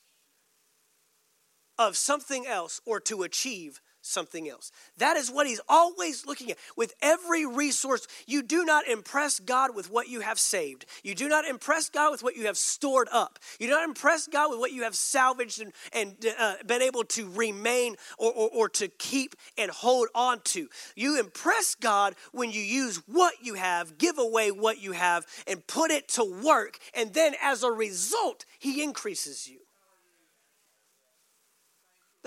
of 1.79 1.97
something 1.97 2.47
else 2.47 2.81
or 2.85 2.99
to 3.01 3.23
achieve 3.23 3.81
something 4.09 4.49
else. 4.49 4.73
That 4.97 5.17
is 5.17 5.31
what 5.31 5.47
he's 5.47 5.61
always 5.69 6.27
looking 6.27 6.51
at. 6.51 6.59
With 6.77 6.95
every 7.03 7.47
resource, 7.47 8.07
you 8.27 8.43
do 8.43 8.65
not 8.65 8.89
impress 8.89 9.39
God 9.39 9.75
with 9.75 9.91
what 9.91 10.09
you 10.09 10.21
have 10.21 10.39
saved. 10.39 10.87
You 11.03 11.15
do 11.15 11.29
not 11.29 11.45
impress 11.45 11.89
God 11.89 12.11
with 12.11 12.23
what 12.23 12.37
you 12.37 12.47
have 12.47 12.57
stored 12.57 13.09
up. 13.13 13.39
You 13.59 13.69
do 13.69 13.75
not 13.75 13.85
impress 13.85 14.27
God 14.27 14.51
with 14.51 14.59
what 14.59 14.73
you 14.73 14.83
have 14.83 14.95
salvaged 14.95 15.61
and, 15.61 15.73
and 15.93 16.17
uh, 16.39 16.55
been 16.67 16.83
able 16.83 17.05
to 17.05 17.29
remain 17.31 17.97
or, 18.19 18.33
or, 18.33 18.51
or 18.53 18.69
to 18.71 18.89
keep 18.89 19.37
and 19.57 19.71
hold 19.71 20.09
on 20.15 20.41
to. 20.45 20.69
You 20.97 21.21
impress 21.21 21.75
God 21.75 22.15
when 22.33 22.51
you 22.51 22.63
use 22.63 23.03
what 23.07 23.35
you 23.43 23.55
have, 23.55 23.99
give 23.99 24.19
away 24.19 24.51
what 24.51 24.81
you 24.81 24.93
have, 24.93 25.27
and 25.47 25.67
put 25.67 25.91
it 25.91 26.09
to 26.09 26.25
work. 26.25 26.79
And 26.95 27.15
then 27.15 27.35
as 27.43 27.63
a 27.63 27.71
result, 27.71 28.45
he 28.59 28.83
increases 28.83 29.49
you. 29.49 29.61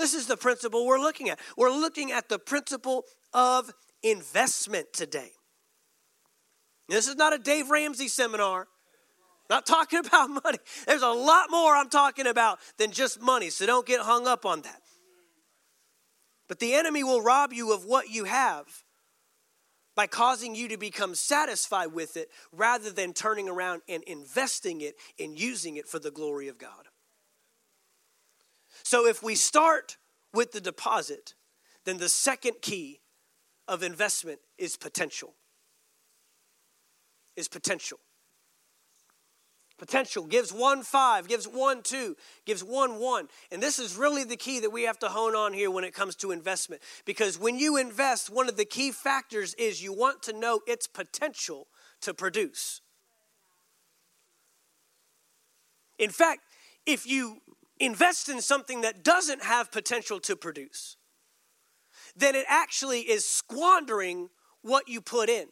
This 0.02 0.16
is 0.16 0.26
the 0.26 0.36
principle 0.36 0.88
we're 0.88 0.99
looking 0.99 1.30
at. 1.30 1.38
We're 1.56 1.70
looking 1.70 2.12
at 2.12 2.28
the 2.28 2.39
principle 2.39 3.06
of 3.34 3.72
investment 4.02 4.93
today. 4.93 5.30
This 6.89 7.08
is 7.08 7.18
not 7.18 7.34
a 7.34 7.38
Dave 7.38 7.70
Ramsey 7.70 8.08
seminar. 8.08 8.68
Not 9.47 9.68
talking 9.68 9.99
about 10.06 10.32
money. 10.43 10.58
There's 10.88 11.04
a 11.04 11.10
lot 11.10 11.52
more 11.52 11.76
I'm 11.76 11.89
talking 11.89 12.26
about 12.26 12.58
than 12.80 12.89
just 12.89 13.22
money, 13.22 13.52
so 13.52 13.68
don't 13.68 13.86
get 13.86 13.99
hung 13.99 14.26
up 14.26 14.43
on 14.43 14.64
that. 14.64 14.82
But 16.47 16.58
the 16.58 16.74
enemy 16.74 17.04
will 17.04 17.22
rob 17.22 17.54
you 17.54 17.72
of 17.72 17.86
what 17.86 18.10
you 18.10 18.24
have 18.24 18.66
by 19.95 20.08
causing 20.08 20.56
you 20.56 20.68
to 20.70 20.78
become 20.78 21.14
satisfied 21.14 21.93
with 21.93 22.18
it 22.18 22.30
rather 22.52 22.89
than 22.89 23.14
turning 23.14 23.47
around 23.47 23.84
and 23.88 24.02
investing 24.06 24.82
it 24.82 24.95
and 25.20 25.39
using 25.39 25.76
it 25.76 25.88
for 25.88 25.99
the 25.99 26.10
glory 26.10 26.47
of 26.47 26.58
God. 26.58 26.88
So 28.92 29.08
if 29.08 29.24
we 29.24 29.36
start 29.36 29.96
with 30.34 30.52
the 30.52 30.60
deposit, 30.60 31.34
then 31.86 31.98
the 31.98 32.10
second 32.10 32.56
key 32.62 33.00
of 33.66 33.84
investment 33.84 34.39
is 34.58 34.76
potential. 34.76 35.34
Is 37.38 37.48
potential. 37.48 38.00
Potential 39.78 40.26
gives 40.26 40.52
one 40.52 40.84
five, 40.84 41.30
gives 41.30 41.48
one 41.48 41.84
two, 41.84 42.18
gives 42.46 42.66
one 42.66 43.00
one. 43.00 43.30
And 43.50 43.64
this 43.64 43.80
is 43.80 43.96
really 43.96 44.26
the 44.26 44.36
key 44.36 44.60
that 44.60 44.72
we 44.72 44.84
have 44.84 45.00
to 45.00 45.08
hone 45.08 45.38
on 45.38 45.54
here 45.54 45.72
when 45.72 45.86
it 45.86 45.94
comes 45.94 46.18
to 46.18 46.32
investment. 46.32 46.82
Because 47.06 47.39
when 47.39 47.58
you 47.58 47.78
invest, 47.78 48.30
one 48.30 48.50
of 48.50 48.58
the 48.58 48.66
key 48.66 48.92
factors 48.92 49.54
is 49.54 49.82
you 49.82 49.94
want 49.94 50.22
to 50.24 50.34
know 50.34 50.60
its 50.68 50.86
potential 50.86 51.68
to 52.02 52.14
produce. 52.14 52.82
In 55.98 56.10
fact, 56.10 56.42
if 56.86 57.08
you 57.08 57.38
invest 57.82 58.29
in 58.29 58.41
something 58.41 58.82
that 58.82 59.03
doesn't 59.03 59.43
have 59.43 59.71
potential 59.71 60.19
to 60.21 60.36
produce, 60.36 60.97
then 62.15 62.36
it 62.36 62.45
actually 62.47 63.01
is 63.01 63.27
squandering 63.27 64.29
what 64.61 64.88
you 64.88 65.01
put 65.01 65.29
in. 65.29 65.47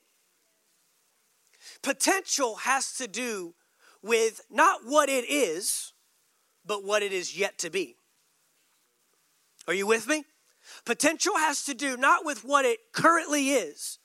Potential 1.82 2.56
has 2.58 2.94
to 2.94 3.08
do 3.08 3.56
with 4.02 4.42
not 4.50 4.82
what 4.86 5.10
it 5.10 5.26
is, 5.30 5.94
but 6.66 6.84
what 6.84 7.04
it 7.04 7.12
is 7.12 7.38
yet 7.38 7.58
to 7.60 7.70
be. 7.70 7.96
Are 9.68 9.74
you 9.74 9.88
with 9.88 10.08
me? 10.08 10.24
Potential 10.86 11.38
has 11.38 11.64
to 11.66 11.74
do 11.74 11.98
not 11.98 12.26
with 12.26 12.44
what 12.44 12.66
it 12.66 12.80
currently 12.94 13.50
is, 13.50 14.00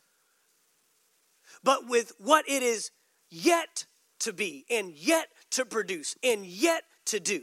but 1.63 1.89
with 1.89 2.13
what 2.19 2.49
it 2.49 2.63
is 2.63 2.91
yet 3.31 3.87
to 4.21 4.33
be, 4.33 4.65
and 4.71 4.93
yet 4.93 5.29
to 5.51 5.65
produce, 5.65 6.17
and 6.23 6.47
yet 6.47 6.85
to 7.07 7.21
do. 7.21 7.43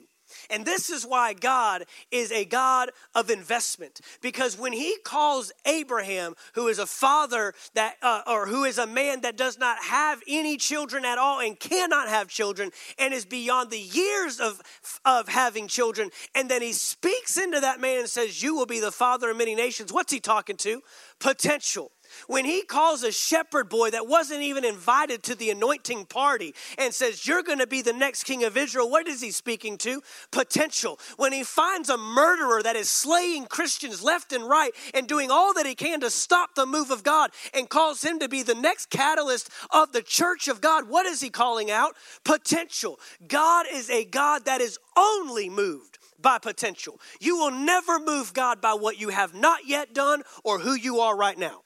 And 0.50 0.66
this 0.66 0.90
is 0.90 1.06
why 1.06 1.34
God 1.34 1.86
is 2.12 2.32
a 2.32 2.46
God 2.46 2.92
of 3.16 3.30
investment. 3.30 4.02
Because 4.22 4.58
when 4.58 4.74
he 4.74 4.98
calls 5.04 5.52
Abraham, 5.66 6.36
who 6.54 6.68
is 6.68 6.80
a 6.80 6.86
father 6.86 7.54
that, 7.74 7.96
uh, 8.02 8.22
or 8.28 8.48
who 8.48 8.64
is 8.64 8.78
a 8.78 8.88
man 8.88 9.22
that 9.22 9.38
does 9.38 9.58
not 9.58 9.84
have 9.84 10.22
any 10.28 10.58
children 10.58 11.06
at 11.06 11.18
all 11.18 11.40
and 11.40 11.60
cannot 11.60 12.10
have 12.10 12.28
children 12.28 12.72
and 12.98 13.14
is 13.14 13.26
beyond 13.26 13.72
the 13.72 13.80
years 13.80 14.40
of, 14.40 14.62
of 15.06 15.28
having 15.28 15.68
children, 15.68 16.10
and 16.36 16.50
then 16.50 16.62
he 16.62 16.74
speaks 16.74 17.38
into 17.38 17.60
that 17.60 17.80
man 17.80 18.00
and 18.00 18.10
says, 18.10 18.42
You 18.42 18.56
will 18.56 18.66
be 18.66 18.80
the 18.80 18.92
father 18.92 19.32
of 19.32 19.38
many 19.38 19.56
nations, 19.56 19.92
what's 19.92 20.12
he 20.12 20.20
talking 20.20 20.58
to? 20.58 20.82
Potential. 21.20 21.92
When 22.28 22.46
he 22.46 22.64
calls 22.64 23.04
a 23.04 23.12
shepherd 23.12 23.70
boy 23.70 23.92
that 23.92 24.08
wasn't 24.08 24.42
even 24.42 24.66
invited 24.66 25.24
to 25.24 25.36
the 25.36 25.50
anointing 25.50 26.06
party 26.06 26.54
and 26.78 26.94
says, 26.94 27.26
You're 27.26 27.44
going 27.44 27.60
to 27.60 27.68
be 27.68 27.82
the 27.82 27.94
next 27.94 28.24
king 28.24 28.44
of 28.44 28.58
Israel, 28.58 28.90
what 28.90 29.08
is 29.08 29.22
he 29.22 29.32
speaking 29.32 29.78
to? 29.80 30.02
Potential. 30.32 31.00
When 31.18 31.34
he 31.34 31.44
finds 31.44 31.90
a 31.90 31.98
murderer 31.98 32.62
that 32.64 32.76
is 32.76 32.90
slaying 32.90 33.46
Christians 33.46 34.04
left 34.04 34.34
and 34.34 34.48
right 34.48 34.72
and 34.94 35.08
doing 35.08 35.32
all 35.32 35.54
that 35.54 35.66
he 35.66 35.76
can 35.76 36.00
to 36.02 36.10
stop 36.10 36.56
the 36.56 36.66
move 36.66 36.92
of 36.92 37.04
God 37.04 37.32
and 37.54 37.70
calls 37.70 38.04
him 38.04 38.20
to 38.20 38.30
be 38.30 38.44
the 38.44 38.56
next 38.56 38.90
catalyst 38.90 39.50
of 39.72 39.92
the 39.92 40.02
church 40.02 40.48
of 40.48 40.62
God, 40.62 40.90
what 40.90 41.06
is 41.06 41.22
he 41.22 41.30
calling 41.30 41.72
out? 41.72 41.96
Potential. 42.24 43.00
God 43.28 43.66
is 43.72 43.90
a 43.90 44.06
God 44.06 44.46
that 44.46 44.62
is 44.62 44.78
only 44.98 45.50
moved 45.50 45.98
by 46.22 46.38
potential. 46.38 47.00
You 47.20 47.38
will 47.38 47.52
never 47.52 48.00
move 48.00 48.34
God 48.34 48.62
by 48.62 48.74
what 48.74 49.00
you 49.00 49.10
have 49.10 49.34
not 49.34 49.68
yet 49.68 49.94
done 49.94 50.24
or 50.44 50.60
who 50.60 50.74
you 50.74 51.00
are 51.00 51.16
right 51.16 51.38
now. 51.38 51.64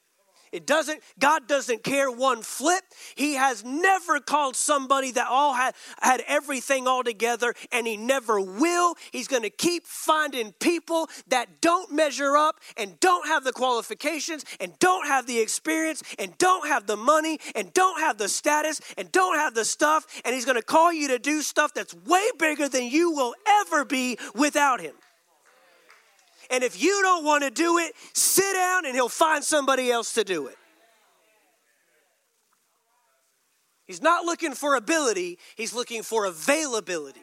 It 0.56 0.66
doesn't, 0.66 1.02
God 1.20 1.50
doesn't 1.50 1.84
care 1.84 2.10
one 2.10 2.42
flip. 2.42 2.86
He 3.16 3.34
has 3.34 3.66
never 3.66 4.22
called 4.22 4.56
somebody 4.56 5.12
that 5.12 5.28
all 5.28 5.54
had, 5.54 5.76
had 6.02 6.24
everything 6.28 6.88
all 6.88 7.04
together, 7.04 7.54
and 7.74 7.86
He 7.86 7.98
never 7.98 8.40
will. 8.40 8.96
He's 9.12 9.28
going 9.28 9.44
to 9.44 9.50
keep 9.50 9.86
finding 9.86 10.54
people 10.54 11.10
that 11.28 11.60
don't 11.60 11.92
measure 11.92 12.38
up 12.38 12.62
and 12.78 12.98
don't 13.02 13.28
have 13.28 13.44
the 13.44 13.52
qualifications 13.52 14.46
and 14.62 14.80
don't 14.80 15.06
have 15.08 15.28
the 15.28 15.40
experience 15.40 16.02
and 16.18 16.38
don't 16.38 16.70
have 16.70 16.88
the 16.88 16.96
money 16.96 17.38
and 17.54 17.74
don't 17.74 18.00
have 18.00 18.18
the 18.18 18.30
status 18.30 18.80
and 18.98 19.12
don't 19.12 19.36
have 19.36 19.56
the 19.56 19.66
stuff. 19.66 20.08
And 20.24 20.34
He's 20.34 20.46
going 20.46 20.56
to 20.56 20.64
call 20.64 20.94
you 20.94 21.10
to 21.10 21.20
do 21.20 21.42
stuff 21.42 21.74
that's 21.74 21.94
way 21.94 22.30
bigger 22.40 22.70
than 22.70 22.86
you 22.86 23.12
will 23.12 23.36
ever 23.46 23.84
be 23.84 24.18
without 24.34 24.80
Him. 24.80 24.94
And 26.50 26.64
if 26.64 26.82
you 26.82 27.02
don't 27.02 27.26
want 27.26 27.44
to 27.44 27.50
do 27.50 27.78
it, 27.78 27.94
sit 28.14 28.54
down 28.54 28.86
and 28.86 28.96
he'll 28.96 29.10
find 29.10 29.44
somebody 29.44 29.92
else 29.92 30.14
to 30.14 30.24
do 30.24 30.48
it. 30.48 30.58
He's 33.86 34.02
not 34.02 34.26
looking 34.26 34.54
for 34.54 34.76
ability, 34.76 35.38
he's 35.56 35.74
looking 35.74 36.02
for 36.02 36.26
availability. 36.26 37.22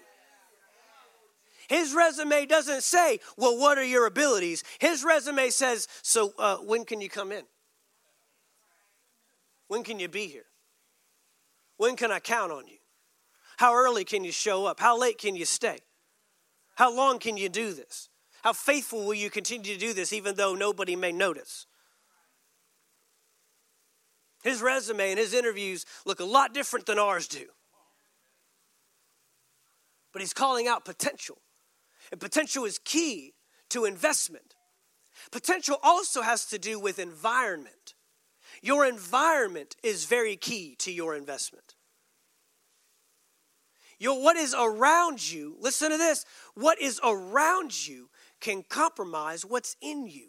His 1.69 1.95
resume 1.95 2.47
doesn't 2.47 2.83
say, 2.83 3.19
Well, 3.37 3.59
what 3.59 3.79
are 3.79 3.85
your 3.85 4.07
abilities? 4.07 4.63
His 4.79 5.05
resume 5.05 5.49
says, 5.51 5.89
So 6.03 6.35
uh, 6.39 6.57
when 6.59 6.85
can 6.85 7.01
you 7.01 7.09
come 7.09 7.33
in? 7.33 7.45
When 9.69 9.83
can 9.83 9.99
you 9.99 10.09
be 10.09 10.27
here? 10.27 10.45
When 11.79 11.97
can 11.97 12.13
I 12.13 12.21
count 12.21 12.53
on 12.53 12.67
you? 12.67 12.77
How 13.57 13.75
early 13.75 14.05
can 14.05 14.23
you 14.23 14.33
show 14.33 14.67
up? 14.67 14.81
How 14.81 14.99
late 14.99 15.19
can 15.19 15.35
you 15.35 15.45
stay? 15.45 15.79
How 16.75 16.95
long 16.95 17.19
can 17.19 17.37
you 17.37 17.49
do 17.49 17.73
this? 17.73 18.09
How 18.43 18.53
faithful 18.53 19.05
will 19.05 19.15
you 19.15 19.31
continue 19.31 19.73
to 19.73 19.79
do 19.79 19.93
this 19.93 20.13
even 20.13 20.35
though 20.35 20.55
nobody 20.55 20.97
may 20.97 21.13
notice? 21.13 21.67
His 24.43 24.61
resume 24.61 25.11
and 25.11 25.19
his 25.19 25.33
interviews 25.33 25.87
look 26.05 26.19
a 26.19 26.25
lot 26.25 26.53
different 26.53 26.87
than 26.87 26.99
ours 26.99 27.29
do. 27.29 27.47
But 30.13 30.21
he's 30.21 30.35
calling 30.35 30.67
out 30.67 30.85
potential. 30.85 31.39
And 32.11 32.21
potential 32.21 32.65
is 32.65 32.79
key 32.79 33.35
to 33.71 33.85
investment. 33.85 34.57
Potential 35.31 35.79
also 35.83 36.23
has 36.23 36.45
to 36.47 36.59
do 36.59 36.81
with 36.81 36.99
environment. 36.99 37.95
Your 38.61 38.85
environment 38.85 39.77
is 39.85 40.05
very 40.05 40.37
key 40.37 40.75
to 40.81 40.93
your 40.93 41.15
investment. 41.15 41.77
Your, 44.01 44.21
what 44.21 44.37
is 44.37 44.53
around 44.59 45.31
you, 45.31 45.57
listen 45.61 45.93
to 45.93 45.97
this, 45.97 46.27
what 46.55 46.81
is 46.83 47.01
around 47.05 47.87
you 47.87 48.11
can 48.43 48.63
compromise 48.69 49.47
what's 49.47 49.77
in 49.81 50.07
you. 50.07 50.29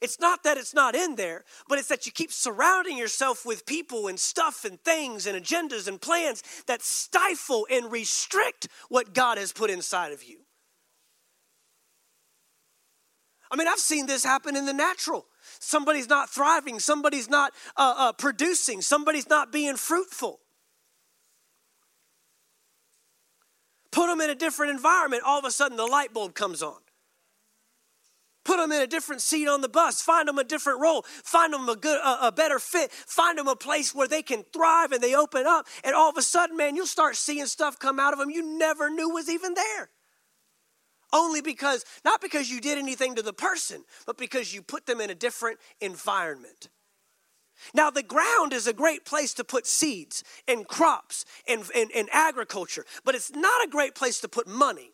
It's 0.00 0.20
not 0.20 0.42
that 0.44 0.56
it's 0.56 0.74
not 0.74 0.94
in 0.94 1.16
there, 1.16 1.44
but 1.68 1.78
it's 1.78 1.88
that 1.88 2.06
you 2.06 2.12
keep 2.12 2.32
surrounding 2.32 2.96
yourself 2.96 3.44
with 3.44 3.66
people 3.66 4.08
and 4.08 4.18
stuff 4.18 4.64
and 4.64 4.82
things 4.82 5.26
and 5.26 5.42
agendas 5.42 5.86
and 5.86 6.00
plans 6.00 6.42
that 6.66 6.82
stifle 6.82 7.66
and 7.70 7.90
restrict 7.90 8.68
what 8.88 9.12
God 9.12 9.38
has 9.38 9.52
put 9.52 9.70
inside 9.70 10.12
of 10.12 10.24
you. 10.24 10.38
I 13.50 13.56
mean, 13.56 13.68
I've 13.68 13.78
seen 13.78 14.06
this 14.06 14.24
happen 14.24 14.56
in 14.56 14.64
the 14.64 14.72
natural. 14.72 15.26
Somebody's 15.58 16.08
not 16.08 16.30
thriving, 16.30 16.78
somebody's 16.78 17.28
not 17.28 17.52
uh, 17.76 17.94
uh, 17.98 18.12
producing, 18.12 18.80
somebody's 18.80 19.28
not 19.28 19.52
being 19.52 19.76
fruitful. 19.76 20.40
Put 23.92 24.08
them 24.08 24.20
in 24.20 24.30
a 24.30 24.34
different 24.34 24.72
environment, 24.72 25.22
all 25.24 25.38
of 25.38 25.44
a 25.44 25.50
sudden 25.50 25.76
the 25.76 25.86
light 25.86 26.12
bulb 26.12 26.34
comes 26.34 26.62
on. 26.62 26.78
Put 28.44 28.56
them 28.56 28.72
in 28.72 28.82
a 28.82 28.86
different 28.88 29.22
seat 29.22 29.46
on 29.46 29.60
the 29.60 29.68
bus. 29.68 30.00
Find 30.00 30.26
them 30.26 30.38
a 30.38 30.44
different 30.44 30.80
role. 30.80 31.02
Find 31.02 31.52
them 31.52 31.68
a 31.68 31.76
good, 31.76 32.00
a, 32.00 32.26
a, 32.26 32.32
better 32.32 32.58
fit. 32.58 32.90
Find 32.90 33.38
them 33.38 33.46
a 33.46 33.54
place 33.54 33.94
where 33.94 34.08
they 34.08 34.22
can 34.22 34.42
thrive 34.52 34.90
and 34.90 35.00
they 35.00 35.14
open 35.14 35.46
up. 35.46 35.68
And 35.84 35.94
all 35.94 36.10
of 36.10 36.16
a 36.16 36.22
sudden, 36.22 36.56
man, 36.56 36.74
you'll 36.74 36.86
start 36.86 37.14
seeing 37.14 37.46
stuff 37.46 37.78
come 37.78 38.00
out 38.00 38.12
of 38.12 38.18
them 38.18 38.30
you 38.30 38.58
never 38.58 38.90
knew 38.90 39.10
was 39.10 39.28
even 39.28 39.54
there. 39.54 39.90
only 41.12 41.42
because, 41.42 41.84
not 42.04 42.20
because 42.20 42.50
you 42.50 42.60
did 42.60 42.78
anything 42.78 43.14
to 43.14 43.22
the 43.22 43.32
person, 43.32 43.84
but 44.06 44.16
because 44.16 44.52
you 44.52 44.62
put 44.62 44.86
them 44.86 45.00
in 45.00 45.10
a 45.10 45.14
different 45.14 45.58
environment. 45.80 46.68
Now, 47.74 47.90
the 47.90 48.02
ground 48.02 48.52
is 48.52 48.66
a 48.66 48.72
great 48.72 49.04
place 49.04 49.34
to 49.34 49.44
put 49.44 49.66
seeds 49.66 50.24
and 50.46 50.66
crops 50.66 51.24
and, 51.48 51.64
and, 51.74 51.90
and 51.94 52.08
agriculture, 52.12 52.84
but 53.04 53.14
it's 53.14 53.30
not 53.30 53.64
a 53.64 53.70
great 53.70 53.94
place 53.94 54.20
to 54.20 54.28
put 54.28 54.46
money. 54.46 54.92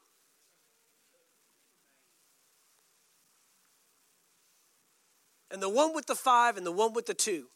And 5.51 5.63
the 5.63 5.69
one 5.69 5.95
with 5.95 6.07
the 6.07 6.15
five 6.15 6.57
and 6.57 6.67
the 6.67 6.73
one 6.73 6.93
with 6.93 7.07
the 7.07 7.15
two, 7.15 7.47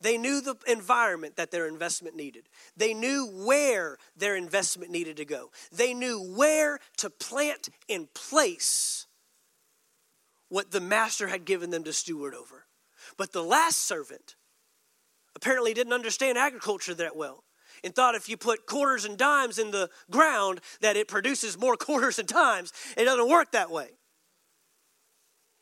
they 0.00 0.18
knew 0.18 0.40
the 0.40 0.56
environment 0.66 1.36
that 1.36 1.52
their 1.52 1.68
investment 1.68 2.16
needed. 2.16 2.48
They 2.76 2.92
knew 2.92 3.30
where 3.32 3.98
their 4.16 4.34
investment 4.34 4.90
needed 4.90 5.16
to 5.18 5.24
go. 5.24 5.50
They 5.70 5.94
knew 5.94 6.20
where 6.20 6.80
to 6.96 7.08
plant 7.08 7.68
in 7.86 8.08
place 8.12 9.06
what 10.48 10.72
the 10.72 10.80
master 10.80 11.28
had 11.28 11.44
given 11.44 11.70
them 11.70 11.84
to 11.84 11.92
steward 11.92 12.34
over. 12.34 12.66
But 13.16 13.32
the 13.32 13.42
last 13.42 13.86
servant 13.86 14.36
apparently 15.34 15.74
didn't 15.74 15.92
understand 15.92 16.38
agriculture 16.38 16.94
that 16.94 17.16
well 17.16 17.44
and 17.84 17.94
thought 17.94 18.14
if 18.14 18.28
you 18.28 18.36
put 18.36 18.66
quarters 18.66 19.04
and 19.04 19.16
dimes 19.16 19.58
in 19.58 19.70
the 19.70 19.90
ground 20.10 20.60
that 20.80 20.96
it 20.96 21.08
produces 21.08 21.58
more 21.58 21.76
quarters 21.78 22.18
and 22.18 22.28
dimes. 22.28 22.72
It 22.96 23.04
doesn't 23.04 23.28
work 23.28 23.52
that 23.52 23.70
way. 23.70 23.88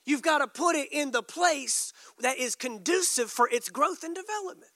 You've 0.06 0.22
got 0.22 0.38
to 0.38 0.46
put 0.46 0.76
it 0.76 0.88
in 0.90 1.12
the 1.12 1.22
place 1.22 1.92
that 2.20 2.38
is 2.38 2.56
conducive 2.56 3.30
for 3.30 3.48
its 3.50 3.68
growth 3.68 4.02
and 4.02 4.14
development. 4.14 4.72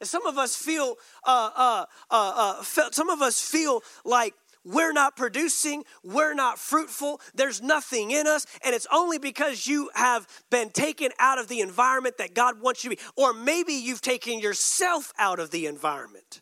And 0.00 0.08
some 0.08 0.26
of 0.26 0.38
us 0.38 0.54
feel, 0.54 0.96
uh, 1.24 1.50
uh, 1.56 1.84
uh, 2.10 2.58
uh 2.70 2.90
some 2.92 3.08
of 3.08 3.22
us 3.22 3.40
feel 3.40 3.82
like 4.04 4.34
we're 4.64 4.92
not 4.92 5.16
producing, 5.16 5.84
we're 6.02 6.34
not 6.34 6.58
fruitful, 6.58 7.20
there's 7.34 7.62
nothing 7.62 8.10
in 8.10 8.26
us, 8.26 8.46
and 8.64 8.74
it's 8.74 8.86
only 8.92 9.18
because 9.18 9.66
you 9.66 9.90
have 9.94 10.26
been 10.50 10.70
taken 10.70 11.10
out 11.18 11.38
of 11.38 11.48
the 11.48 11.60
environment 11.60 12.18
that 12.18 12.34
God 12.34 12.60
wants 12.60 12.84
you 12.84 12.90
to 12.90 12.96
be. 12.96 13.02
Or 13.16 13.32
maybe 13.32 13.74
you've 13.74 14.00
taken 14.00 14.38
yourself 14.38 15.12
out 15.18 15.38
of 15.38 15.50
the 15.50 15.66
environment 15.66 16.40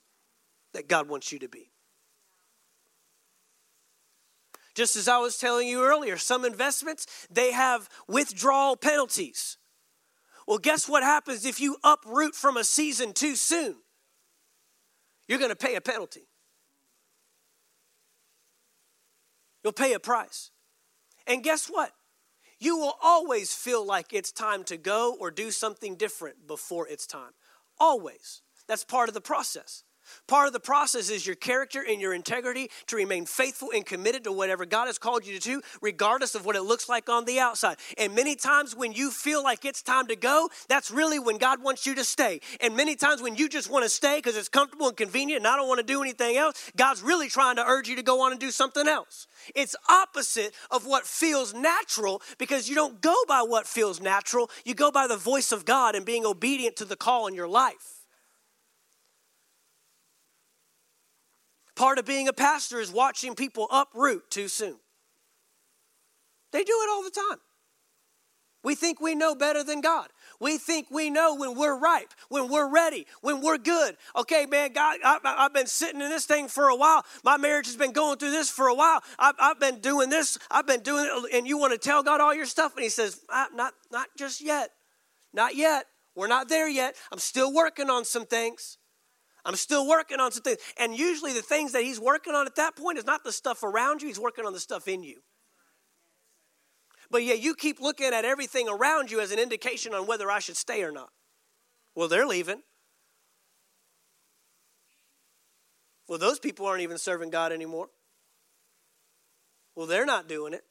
that 0.75 0.89
God 0.89 1.09
wants 1.09 1.33
you 1.33 1.39
to 1.41 1.49
be. 1.49 1.71
Just 4.75 4.97
as 4.97 5.07
I 5.07 5.19
was 5.19 5.37
telling 5.37 5.69
you 5.69 5.83
earlier, 5.83 6.17
some 6.17 6.45
investments, 6.45 7.07
they 7.31 7.53
have 7.53 7.89
withdrawal 8.09 8.77
penalties. 8.77 9.59
Well, 10.47 10.59
guess 10.59 10.89
what 10.89 11.03
happens 11.03 11.45
if 11.45 11.61
you 11.61 11.77
uproot 11.85 12.35
from 12.35 12.57
a 12.57 12.65
season 12.65 13.13
too 13.13 13.37
soon? 13.37 13.77
You're 15.29 15.39
going 15.39 15.51
to 15.51 15.57
pay 15.57 15.77
a 15.77 15.81
penalty. 15.81 16.29
You'll 19.63 19.73
pay 19.73 19.93
a 19.93 20.01
price. 20.01 20.51
And 21.27 21.43
guess 21.43 21.69
what? 21.69 21.93
You 22.59 22.79
will 22.79 22.95
always 23.03 23.53
feel 23.53 23.85
like 23.85 24.13
it's 24.13 24.31
time 24.33 24.65
to 24.65 24.77
go 24.77 25.17
or 25.19 25.31
do 25.31 25.51
something 25.51 25.97
different 25.97 26.47
before 26.47 26.87
it's 26.89 27.07
time. 27.07 27.33
Always. 27.79 28.43
That's 28.69 28.85
part 28.85 29.09
of 29.09 29.15
the 29.15 29.21
process. 29.21 29.85
Part 30.27 30.47
of 30.47 30.53
the 30.53 30.61
process 30.61 31.11
is 31.11 31.27
your 31.27 31.37
character 31.37 31.85
and 31.87 32.01
your 32.01 32.15
integrity 32.15 32.71
to 32.87 32.97
remain 32.97 33.27
faithful 33.27 33.71
and 33.75 33.85
committed 33.85 34.25
to 34.25 34.33
whatever 34.33 34.65
God 34.65 34.87
has 34.87 34.99
called 34.99 35.27
you 35.27 35.39
to 35.39 35.41
do, 35.41 35.63
regardless 35.81 36.35
of 36.35 36.45
what 36.45 36.57
it 36.57 36.63
looks 36.63 36.89
like 36.89 37.09
on 37.09 37.25
the 37.25 37.41
outside. 37.41 37.77
And 37.99 38.15
many 38.15 38.35
times 38.35 38.75
when 38.75 38.93
you 38.93 39.11
feel 39.11 39.43
like 39.43 39.65
it's 39.65 39.83
time 39.83 40.07
to 40.09 40.17
go, 40.17 40.49
that's 40.69 40.91
really 40.91 41.19
when 41.19 41.39
God 41.39 41.63
wants 41.63 41.87
you 41.87 41.95
to 41.97 42.05
stay. 42.05 42.41
And 42.61 42.77
many 42.77 42.97
times 42.97 43.23
when 43.23 43.37
you 43.37 43.49
just 43.49 43.71
want 43.71 43.85
to 43.85 43.89
stay 43.89 44.19
because 44.19 44.37
it's 44.37 44.49
comfortable 44.49 44.89
and 44.89 44.97
convenient 44.97 45.41
and 45.41 45.47
I 45.47 45.57
don't 45.57 45.69
want 45.69 45.81
to 45.81 45.87
do 45.87 46.03
anything 46.03 46.37
else, 46.37 46.71
God's 46.77 47.03
really 47.03 47.29
trying 47.29 47.57
to 47.57 47.65
urge 47.65 47.89
you 47.89 47.97
to 47.97 48.03
go 48.03 48.23
on 48.23 48.33
and 48.33 48.41
do 48.41 48.51
something 48.51 48.87
else. 48.87 49.27
It's 49.55 49.77
opposite 49.89 50.55
of 50.71 50.87
what 50.87 51.07
feels 51.07 51.55
natural 51.55 52.23
because 52.39 52.69
you 52.69 52.75
don't 52.75 53.01
go 53.01 53.15
by 53.29 53.43
what 53.43 53.67
feels 53.67 54.01
natural, 54.01 54.51
you 54.65 54.75
go 54.75 54.91
by 54.91 55.07
the 55.07 55.17
voice 55.17 55.53
of 55.53 55.65
God 55.65 55.95
and 55.95 56.07
being 56.07 56.25
obedient 56.25 56.77
to 56.77 56.85
the 56.85 56.97
call 56.97 57.27
in 57.27 57.35
your 57.35 57.49
life. 57.49 58.02
Part 61.75 61.99
of 61.99 62.05
being 62.05 62.29
a 62.29 62.33
pastor 62.33 62.81
is 62.81 62.93
watching 62.93 63.35
people 63.35 63.67
uproot 63.71 64.31
too 64.31 64.49
soon. 64.49 64.77
They 66.53 66.65
do 66.65 66.73
it 66.73 66.91
all 66.91 67.03
the 67.03 67.11
time. 67.11 67.39
We 68.65 68.75
think 68.77 69.01
we 69.01 69.15
know 69.15 69.35
better 69.35 69.65
than 69.65 69.81
God. 69.81 70.09
We 70.39 70.57
think 70.57 70.87
we 70.91 71.11
know 71.11 71.35
when 71.35 71.57
we're 71.57 71.77
ripe, 71.77 72.15
when 72.29 72.49
we're 72.49 72.69
ready, 72.69 73.07
when 73.21 73.41
we're 73.41 73.59
good. 73.59 73.97
Okay, 74.17 74.47
man, 74.47 74.73
God, 74.73 74.99
I, 75.05 75.19
have 75.25 75.53
been 75.53 75.67
sitting 75.67 76.01
in 76.01 76.11
this 76.11 76.27
thing 76.27 76.47
for 76.47 76.69
a 76.69 76.77
while. 76.77 77.05
My 77.25 77.37
marriage 77.37 77.67
has 77.67 77.77
been 77.77 77.93
going 77.93 78.19
through 78.19 78.31
this 78.31 78.51
for 78.51 78.69
a 78.69 78.75
while. 78.75 79.03
I've, 79.19 79.35
I've 79.41 79.59
been 79.59 79.81
doing 79.81 80.11
this. 80.11 80.39
I've 80.51 80.67
been 80.67 80.83
doing 80.83 81.07
it. 81.07 81.37
And 81.37 81.47
you 81.47 81.59
want 81.59 81.73
to 81.73 81.79
tell 81.79 82.03
God 82.05 82.21
all 82.21 82.35
your 82.35 82.47
stuff? 82.47 82.75
And 82.77 82.85
He 82.85 82.89
says, 82.89 83.21
not, 83.31 83.75
not 83.91 84.07
just 84.17 84.41
yet. 84.41 84.71
Not 85.33 85.57
yet. 85.57 85.87
We're 86.15 86.29
not 86.29 86.49
there 86.49 86.69
yet. 86.69 86.95
I'm 87.11 87.19
still 87.19 87.53
working 87.53 87.91
on 87.91 88.05
some 88.05 88.27
things. 88.27 88.79
I'm 89.45 89.57
still 89.57 89.89
working 89.89 90.21
on 90.21 90.31
some 90.31 90.43
things. 90.43 90.59
And 90.79 90.97
usually 90.97 91.33
the 91.33 91.43
things 91.43 91.73
that 91.73 91.83
he's 91.83 91.99
working 91.99 92.35
on 92.35 92.47
at 92.47 92.55
that 92.57 92.77
point 92.77 92.99
is 92.99 93.05
not 93.05 93.25
the 93.25 93.33
stuff 93.33 93.63
around 93.63 94.03
you, 94.03 94.09
he's 94.09 94.21
working 94.21 94.47
on 94.47 94.53
the 94.53 94.61
stuff 94.61 94.87
in 94.87 95.03
you. 95.03 95.21
But 97.11 97.25
yet 97.25 97.41
you 97.41 97.55
keep 97.55 97.81
looking 97.81 98.15
at 98.15 98.25
everything 98.25 98.69
around 98.69 99.11
you 99.11 99.21
as 99.21 99.33
an 99.33 99.39
indication 99.39 99.95
on 99.95 100.07
whether 100.07 100.31
I 100.31 100.39
should 100.39 100.57
stay 100.57 100.83
or 100.83 100.93
not. 100.93 101.11
Well, 101.95 102.09
they're 102.09 102.27
leaving. 102.27 102.63
Well, 106.09 106.19
those 106.19 106.39
people 106.39 106.67
aren't 106.67 106.83
even 106.83 106.99
serving 106.99 107.31
God 107.31 107.53
anymore. 107.53 107.89
Well, 109.75 109.87
they're 109.87 110.07
not 110.07 110.29
doing 110.29 110.53
it. 110.53 110.63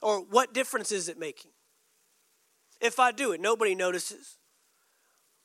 Or 0.00 0.20
what 0.20 0.52
difference 0.52 0.92
is 0.92 1.08
it 1.08 1.18
making? 1.18 1.50
If 2.80 3.00
I 3.00 3.12
do 3.12 3.32
it, 3.32 3.40
nobody 3.40 3.74
notices. 3.74 4.38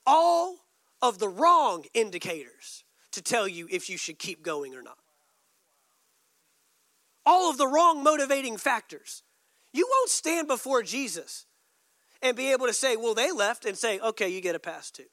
All 0.05 0.57
of 1.01 1.19
the 1.19 1.29
wrong 1.29 1.85
indicators 1.93 2.83
to 3.11 3.21
tell 3.21 3.47
you 3.47 3.67
if 3.69 3.89
you 3.89 3.97
should 3.97 4.19
keep 4.19 4.43
going 4.43 4.75
or 4.75 4.81
not. 4.81 4.97
All 7.25 7.49
of 7.49 7.57
the 7.57 7.67
wrong 7.67 8.03
motivating 8.03 8.57
factors. 8.57 9.23
You 9.73 9.87
won't 9.89 10.09
stand 10.09 10.47
before 10.47 10.83
Jesus 10.83 11.45
and 12.21 12.37
be 12.37 12.51
able 12.51 12.67
to 12.67 12.73
say, 12.73 12.95
well, 12.95 13.13
they 13.13 13.31
left, 13.31 13.65
and 13.65 13.75
say, 13.75 13.99
okay, 13.99 14.29
you 14.29 14.41
get 14.41 14.55
a 14.55 14.59
pass 14.59 14.91
too. 14.91 15.05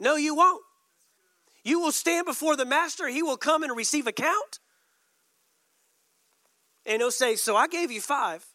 No, 0.00 0.16
you 0.16 0.34
won't. 0.34 0.62
You 1.62 1.80
will 1.80 1.92
stand 1.92 2.26
before 2.26 2.56
the 2.56 2.64
master, 2.64 3.08
he 3.08 3.22
will 3.22 3.36
come 3.36 3.62
and 3.62 3.76
receive 3.76 4.06
account. 4.06 4.60
And 6.84 7.02
he'll 7.02 7.10
say, 7.10 7.34
So 7.34 7.56
I 7.56 7.66
gave 7.66 7.90
you 7.90 8.00
five. 8.00 8.46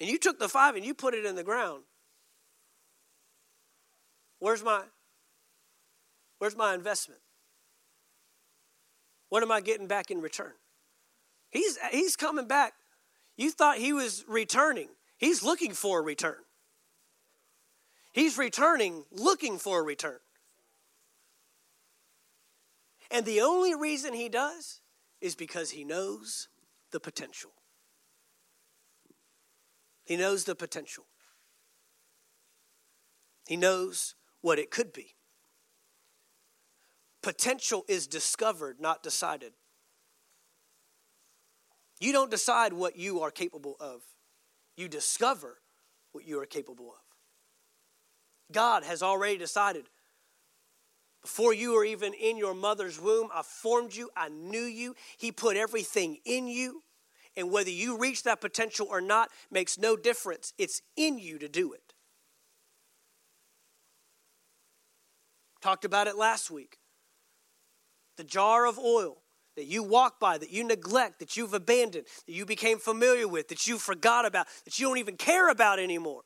And 0.00 0.08
you 0.08 0.18
took 0.18 0.38
the 0.38 0.48
five 0.48 0.76
and 0.76 0.84
you 0.84 0.94
put 0.94 1.12
it 1.12 1.26
in 1.26 1.34
the 1.34 1.44
ground. 1.44 1.82
Where's 4.38 4.62
my 4.62 4.82
where's 6.38 6.56
my 6.56 6.74
investment? 6.74 7.20
What 9.28 9.42
am 9.42 9.52
I 9.52 9.60
getting 9.60 9.86
back 9.86 10.10
in 10.10 10.20
return? 10.20 10.52
He's 11.50 11.78
he's 11.90 12.16
coming 12.16 12.46
back. 12.46 12.74
You 13.36 13.50
thought 13.50 13.78
he 13.78 13.92
was 13.92 14.24
returning. 14.28 14.88
He's 15.16 15.42
looking 15.42 15.72
for 15.72 16.00
a 16.00 16.02
return. 16.02 16.42
He's 18.12 18.38
returning 18.38 19.04
looking 19.10 19.58
for 19.58 19.80
a 19.80 19.82
return. 19.82 20.18
And 23.10 23.24
the 23.24 23.40
only 23.40 23.74
reason 23.74 24.12
he 24.12 24.28
does 24.28 24.80
is 25.20 25.34
because 25.34 25.70
he 25.70 25.84
knows 25.84 26.48
the 26.90 27.00
potential. 27.00 27.50
He 30.04 30.16
knows 30.16 30.44
the 30.44 30.54
potential. 30.54 31.04
He 33.46 33.56
knows 33.56 34.14
what 34.40 34.58
it 34.58 34.70
could 34.70 34.92
be. 34.92 35.14
Potential 37.22 37.84
is 37.88 38.06
discovered, 38.06 38.80
not 38.80 39.02
decided. 39.02 39.52
You 42.00 42.12
don't 42.12 42.30
decide 42.30 42.72
what 42.72 42.96
you 42.96 43.22
are 43.22 43.30
capable 43.30 43.76
of, 43.80 44.02
you 44.76 44.88
discover 44.88 45.58
what 46.12 46.26
you 46.26 46.40
are 46.40 46.46
capable 46.46 46.90
of. 46.90 47.02
God 48.52 48.84
has 48.84 49.02
already 49.02 49.36
decided. 49.36 49.86
Before 51.22 51.52
you 51.52 51.74
were 51.74 51.84
even 51.84 52.14
in 52.14 52.36
your 52.36 52.54
mother's 52.54 53.00
womb, 53.00 53.28
I 53.34 53.42
formed 53.42 53.94
you, 53.94 54.10
I 54.16 54.28
knew 54.28 54.62
you. 54.62 54.94
He 55.18 55.32
put 55.32 55.56
everything 55.56 56.18
in 56.24 56.46
you. 56.46 56.82
And 57.36 57.50
whether 57.50 57.70
you 57.70 57.98
reach 57.98 58.22
that 58.22 58.40
potential 58.40 58.86
or 58.90 59.00
not 59.00 59.28
makes 59.50 59.78
no 59.78 59.96
difference. 59.96 60.52
It's 60.58 60.80
in 60.96 61.18
you 61.18 61.38
to 61.38 61.48
do 61.48 61.72
it. 61.72 61.87
Talked 65.68 65.84
about 65.84 66.06
it 66.06 66.16
last 66.16 66.50
week. 66.50 66.78
The 68.16 68.24
jar 68.24 68.64
of 68.64 68.78
oil 68.78 69.18
that 69.54 69.66
you 69.66 69.82
walk 69.82 70.18
by, 70.18 70.38
that 70.38 70.50
you 70.50 70.64
neglect, 70.64 71.18
that 71.18 71.36
you've 71.36 71.52
abandoned, 71.52 72.06
that 72.26 72.32
you 72.32 72.46
became 72.46 72.78
familiar 72.78 73.28
with, 73.28 73.48
that 73.48 73.66
you 73.66 73.76
forgot 73.76 74.24
about, 74.24 74.46
that 74.64 74.78
you 74.78 74.86
don't 74.86 74.96
even 74.96 75.18
care 75.18 75.50
about 75.50 75.78
anymore, 75.78 76.22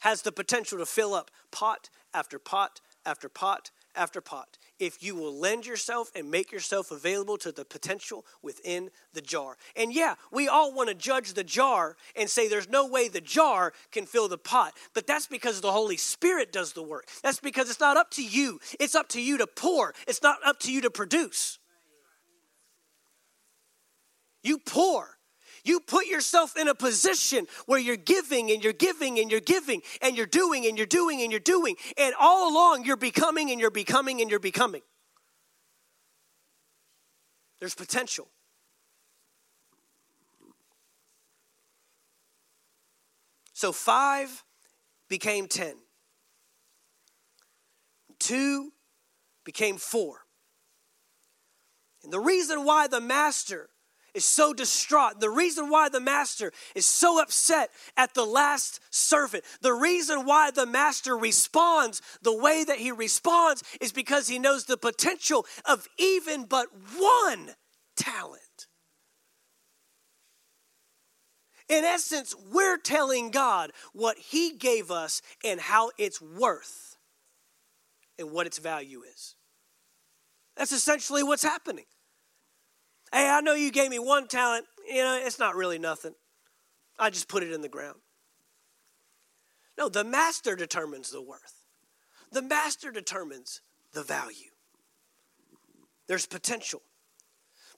has 0.00 0.22
the 0.22 0.32
potential 0.32 0.76
to 0.78 0.86
fill 0.86 1.14
up 1.14 1.30
pot 1.52 1.88
after 2.12 2.40
pot 2.40 2.80
after 3.04 3.28
pot 3.28 3.70
after 3.96 4.20
pot 4.20 4.58
if 4.78 5.02
you 5.02 5.14
will 5.14 5.34
lend 5.34 5.66
yourself 5.66 6.10
and 6.14 6.30
make 6.30 6.52
yourself 6.52 6.90
available 6.90 7.38
to 7.38 7.52
the 7.52 7.64
potential 7.64 8.24
within 8.42 8.90
the 9.14 9.20
jar. 9.20 9.56
And 9.74 9.92
yeah, 9.92 10.14
we 10.30 10.48
all 10.48 10.72
want 10.72 10.88
to 10.88 10.94
judge 10.94 11.32
the 11.32 11.44
jar 11.44 11.96
and 12.14 12.28
say 12.28 12.48
there's 12.48 12.68
no 12.68 12.86
way 12.86 13.08
the 13.08 13.20
jar 13.20 13.72
can 13.90 14.06
fill 14.06 14.28
the 14.28 14.38
pot, 14.38 14.74
but 14.94 15.06
that's 15.06 15.26
because 15.26 15.60
the 15.60 15.72
Holy 15.72 15.96
Spirit 15.96 16.52
does 16.52 16.72
the 16.72 16.82
work. 16.82 17.08
That's 17.22 17.40
because 17.40 17.70
it's 17.70 17.80
not 17.80 17.96
up 17.96 18.10
to 18.12 18.24
you, 18.24 18.60
it's 18.78 18.94
up 18.94 19.08
to 19.10 19.22
you 19.22 19.38
to 19.38 19.46
pour, 19.46 19.94
it's 20.06 20.22
not 20.22 20.38
up 20.44 20.60
to 20.60 20.72
you 20.72 20.82
to 20.82 20.90
produce. 20.90 21.58
You 24.42 24.58
pour. 24.58 25.15
You 25.66 25.80
put 25.80 26.06
yourself 26.06 26.56
in 26.56 26.68
a 26.68 26.74
position 26.74 27.48
where 27.66 27.80
you're 27.80 27.96
giving 27.96 28.52
and 28.52 28.62
you're 28.62 28.72
giving 28.72 29.18
and 29.18 29.30
you're 29.30 29.40
giving 29.40 29.82
and 30.00 30.16
you're 30.16 30.24
doing 30.24 30.64
and 30.64 30.76
you're 30.76 30.86
doing 30.86 31.22
and 31.22 31.32
you're 31.32 31.40
doing. 31.40 31.74
And 31.98 32.14
all 32.20 32.52
along 32.52 32.84
you're 32.84 32.96
becoming 32.96 33.50
and 33.50 33.60
you're 33.60 33.72
becoming 33.72 34.20
and 34.20 34.30
you're 34.30 34.38
becoming. 34.38 34.82
There's 37.58 37.74
potential. 37.74 38.28
So 43.52 43.72
five 43.72 44.44
became 45.08 45.48
ten. 45.48 45.74
Two 48.20 48.72
became 49.44 49.78
four. 49.78 50.20
And 52.04 52.12
the 52.12 52.20
reason 52.20 52.64
why 52.64 52.86
the 52.86 53.00
master 53.00 53.70
is 54.16 54.24
so 54.24 54.52
distraught. 54.52 55.20
The 55.20 55.30
reason 55.30 55.68
why 55.68 55.88
the 55.88 56.00
master 56.00 56.52
is 56.74 56.86
so 56.86 57.20
upset 57.20 57.70
at 57.96 58.14
the 58.14 58.24
last 58.24 58.80
servant, 58.90 59.44
the 59.60 59.74
reason 59.74 60.24
why 60.24 60.50
the 60.50 60.66
master 60.66 61.16
responds 61.16 62.02
the 62.22 62.36
way 62.36 62.64
that 62.64 62.78
he 62.78 62.90
responds 62.90 63.62
is 63.80 63.92
because 63.92 64.26
he 64.26 64.38
knows 64.38 64.64
the 64.64 64.76
potential 64.76 65.46
of 65.64 65.86
even 65.98 66.44
but 66.44 66.68
one 66.96 67.50
talent. 67.96 68.40
In 71.68 71.84
essence, 71.84 72.34
we're 72.52 72.78
telling 72.78 73.30
God 73.30 73.72
what 73.92 74.16
He 74.18 74.52
gave 74.52 74.90
us 74.90 75.20
and 75.44 75.60
how 75.60 75.90
it's 75.98 76.22
worth 76.22 76.96
and 78.18 78.30
what 78.30 78.46
its 78.46 78.58
value 78.58 79.02
is. 79.02 79.34
That's 80.56 80.72
essentially 80.72 81.22
what's 81.22 81.42
happening. 81.42 81.84
Hey, 83.12 83.28
I 83.28 83.40
know 83.40 83.54
you 83.54 83.70
gave 83.70 83.90
me 83.90 83.98
one 83.98 84.28
talent. 84.28 84.66
You 84.88 85.02
know, 85.02 85.20
it's 85.22 85.38
not 85.38 85.56
really 85.56 85.78
nothing. 85.78 86.14
I 86.98 87.10
just 87.10 87.28
put 87.28 87.42
it 87.42 87.52
in 87.52 87.60
the 87.60 87.68
ground. 87.68 87.98
No, 89.78 89.88
the 89.88 90.04
master 90.04 90.56
determines 90.56 91.10
the 91.10 91.22
worth, 91.22 91.64
the 92.32 92.42
master 92.42 92.90
determines 92.90 93.60
the 93.92 94.02
value. 94.02 94.50
There's 96.06 96.26
potential. 96.26 96.82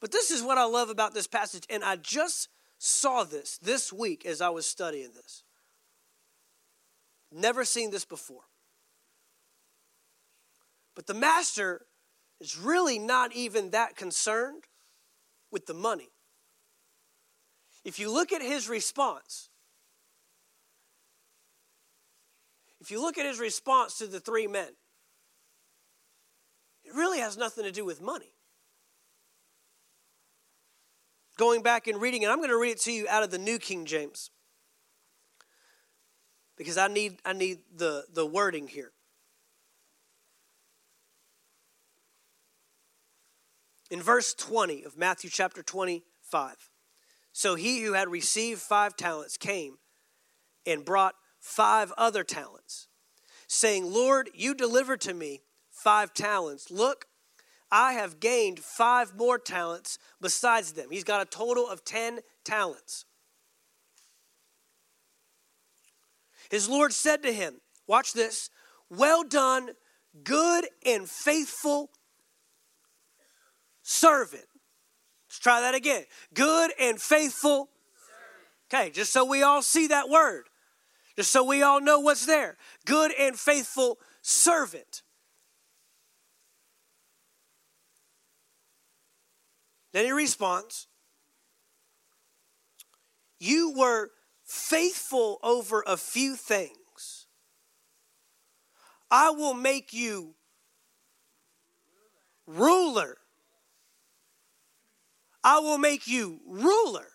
But 0.00 0.12
this 0.12 0.30
is 0.30 0.42
what 0.42 0.58
I 0.58 0.64
love 0.64 0.90
about 0.90 1.12
this 1.12 1.26
passage, 1.26 1.64
and 1.68 1.82
I 1.82 1.96
just 1.96 2.48
saw 2.78 3.24
this 3.24 3.58
this 3.58 3.92
week 3.92 4.24
as 4.24 4.40
I 4.40 4.50
was 4.50 4.64
studying 4.64 5.10
this. 5.14 5.42
Never 7.32 7.64
seen 7.64 7.90
this 7.90 8.04
before. 8.04 8.42
But 10.94 11.06
the 11.06 11.14
master 11.14 11.86
is 12.40 12.56
really 12.56 12.98
not 12.98 13.32
even 13.34 13.70
that 13.70 13.96
concerned 13.96 14.64
with 15.50 15.66
the 15.66 15.74
money. 15.74 16.08
If 17.84 17.98
you 17.98 18.12
look 18.12 18.32
at 18.32 18.42
his 18.42 18.68
response, 18.68 19.50
if 22.80 22.90
you 22.90 23.00
look 23.00 23.18
at 23.18 23.26
his 23.26 23.38
response 23.38 23.98
to 23.98 24.06
the 24.06 24.20
three 24.20 24.46
men, 24.46 24.68
it 26.84 26.94
really 26.94 27.18
has 27.18 27.36
nothing 27.36 27.64
to 27.64 27.72
do 27.72 27.84
with 27.84 28.00
money. 28.00 28.32
Going 31.36 31.62
back 31.62 31.86
and 31.86 32.00
reading 32.00 32.22
it, 32.22 32.28
I'm 32.28 32.38
going 32.38 32.50
to 32.50 32.58
read 32.58 32.72
it 32.72 32.80
to 32.80 32.92
you 32.92 33.06
out 33.08 33.22
of 33.22 33.30
the 33.30 33.38
New 33.38 33.58
King 33.58 33.84
James 33.84 34.30
because 36.56 36.76
I 36.76 36.88
need, 36.88 37.20
I 37.24 37.32
need 37.32 37.58
the, 37.74 38.04
the 38.12 38.26
wording 38.26 38.66
here. 38.66 38.92
In 43.90 44.02
verse 44.02 44.34
20 44.34 44.84
of 44.84 44.98
Matthew 44.98 45.30
chapter 45.30 45.62
25, 45.62 46.70
so 47.32 47.54
he 47.54 47.82
who 47.82 47.94
had 47.94 48.08
received 48.08 48.60
five 48.60 48.96
talents 48.96 49.36
came 49.36 49.78
and 50.66 50.84
brought 50.84 51.14
five 51.40 51.92
other 51.96 52.22
talents, 52.22 52.88
saying, 53.46 53.90
Lord, 53.90 54.28
you 54.34 54.54
delivered 54.54 55.00
to 55.02 55.14
me 55.14 55.40
five 55.70 56.12
talents. 56.12 56.70
Look, 56.70 57.06
I 57.70 57.94
have 57.94 58.20
gained 58.20 58.60
five 58.60 59.14
more 59.16 59.38
talents 59.38 59.98
besides 60.20 60.72
them. 60.72 60.88
He's 60.90 61.04
got 61.04 61.22
a 61.22 61.26
total 61.26 61.68
of 61.68 61.84
10 61.84 62.20
talents. 62.44 63.04
His 66.50 66.68
Lord 66.68 66.92
said 66.92 67.22
to 67.22 67.32
him, 67.32 67.60
Watch 67.86 68.12
this, 68.12 68.50
well 68.90 69.22
done, 69.22 69.70
good 70.24 70.66
and 70.84 71.08
faithful 71.08 71.90
servant. 73.88 74.44
Let's 75.28 75.38
try 75.38 75.62
that 75.62 75.74
again. 75.74 76.04
Good 76.34 76.72
and 76.78 77.00
faithful. 77.00 77.70
Okay, 78.70 78.90
just 78.90 79.12
so 79.12 79.24
we 79.24 79.42
all 79.42 79.62
see 79.62 79.86
that 79.86 80.10
word, 80.10 80.44
just 81.16 81.30
so 81.30 81.42
we 81.42 81.62
all 81.62 81.80
know 81.80 81.98
what's 81.98 82.26
there. 82.26 82.58
Good 82.84 83.12
and 83.18 83.38
faithful 83.38 83.98
servant. 84.20 85.02
Then 89.92 90.04
he 90.04 90.12
responds, 90.12 90.86
You 93.40 93.72
were 93.74 94.10
faithful 94.44 95.38
over 95.42 95.82
a 95.86 95.96
few 95.96 96.36
things. 96.36 97.26
I 99.10 99.30
will 99.30 99.54
make 99.54 99.94
you 99.94 100.34
ruler 102.46 103.16
I 105.48 105.60
will 105.60 105.78
make 105.78 106.06
you 106.06 106.40
ruler. 106.46 107.06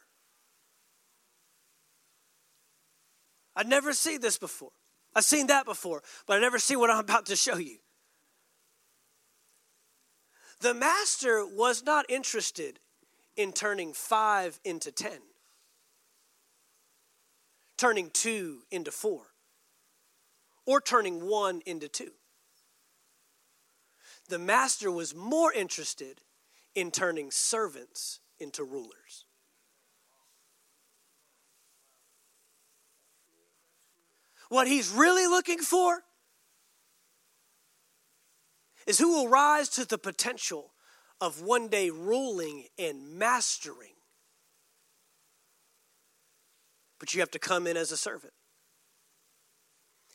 I'd 3.55 3.67
never 3.67 3.93
seen 3.93 4.21
this 4.21 4.39
before. 4.39 4.71
I've 5.13 5.23
seen 5.23 5.45
that 5.47 5.65
before, 5.65 6.01
but 6.25 6.37
I 6.37 6.41
never 6.41 6.57
see 6.57 6.75
what 6.75 6.89
I'm 6.89 6.97
about 6.97 7.27
to 7.27 7.35
show 7.35 7.57
you. 7.57 7.77
The 10.61 10.73
master 10.73 11.45
was 11.45 11.83
not 11.83 12.09
interested 12.09 12.79
in 13.37 13.53
turning 13.53 13.93
five 13.93 14.59
into 14.65 14.91
ten, 14.91 15.19
turning 17.77 18.09
two 18.09 18.63
into 18.71 18.89
four, 18.89 19.27
or 20.65 20.81
turning 20.81 21.27
one 21.27 21.61
into 21.67 21.87
two. 21.87 22.13
The 24.27 24.39
master 24.39 24.89
was 24.89 25.13
more 25.13 25.53
interested 25.53 26.21
in 26.73 26.89
turning 26.89 27.29
servants 27.29 28.21
into 28.43 28.63
rulers. 28.63 29.25
What 34.49 34.67
he's 34.67 34.91
really 34.91 35.25
looking 35.25 35.59
for 35.59 36.03
is 38.85 38.99
who 38.99 39.13
will 39.13 39.27
rise 39.27 39.69
to 39.69 39.85
the 39.85 39.97
potential 39.97 40.73
of 41.19 41.41
one 41.41 41.69
day 41.69 41.89
ruling 41.89 42.65
and 42.77 43.17
mastering. 43.17 43.95
But 46.99 47.15
you 47.15 47.21
have 47.21 47.31
to 47.31 47.39
come 47.39 47.65
in 47.65 47.77
as 47.77 47.91
a 47.91 47.97
servant. 47.97 48.33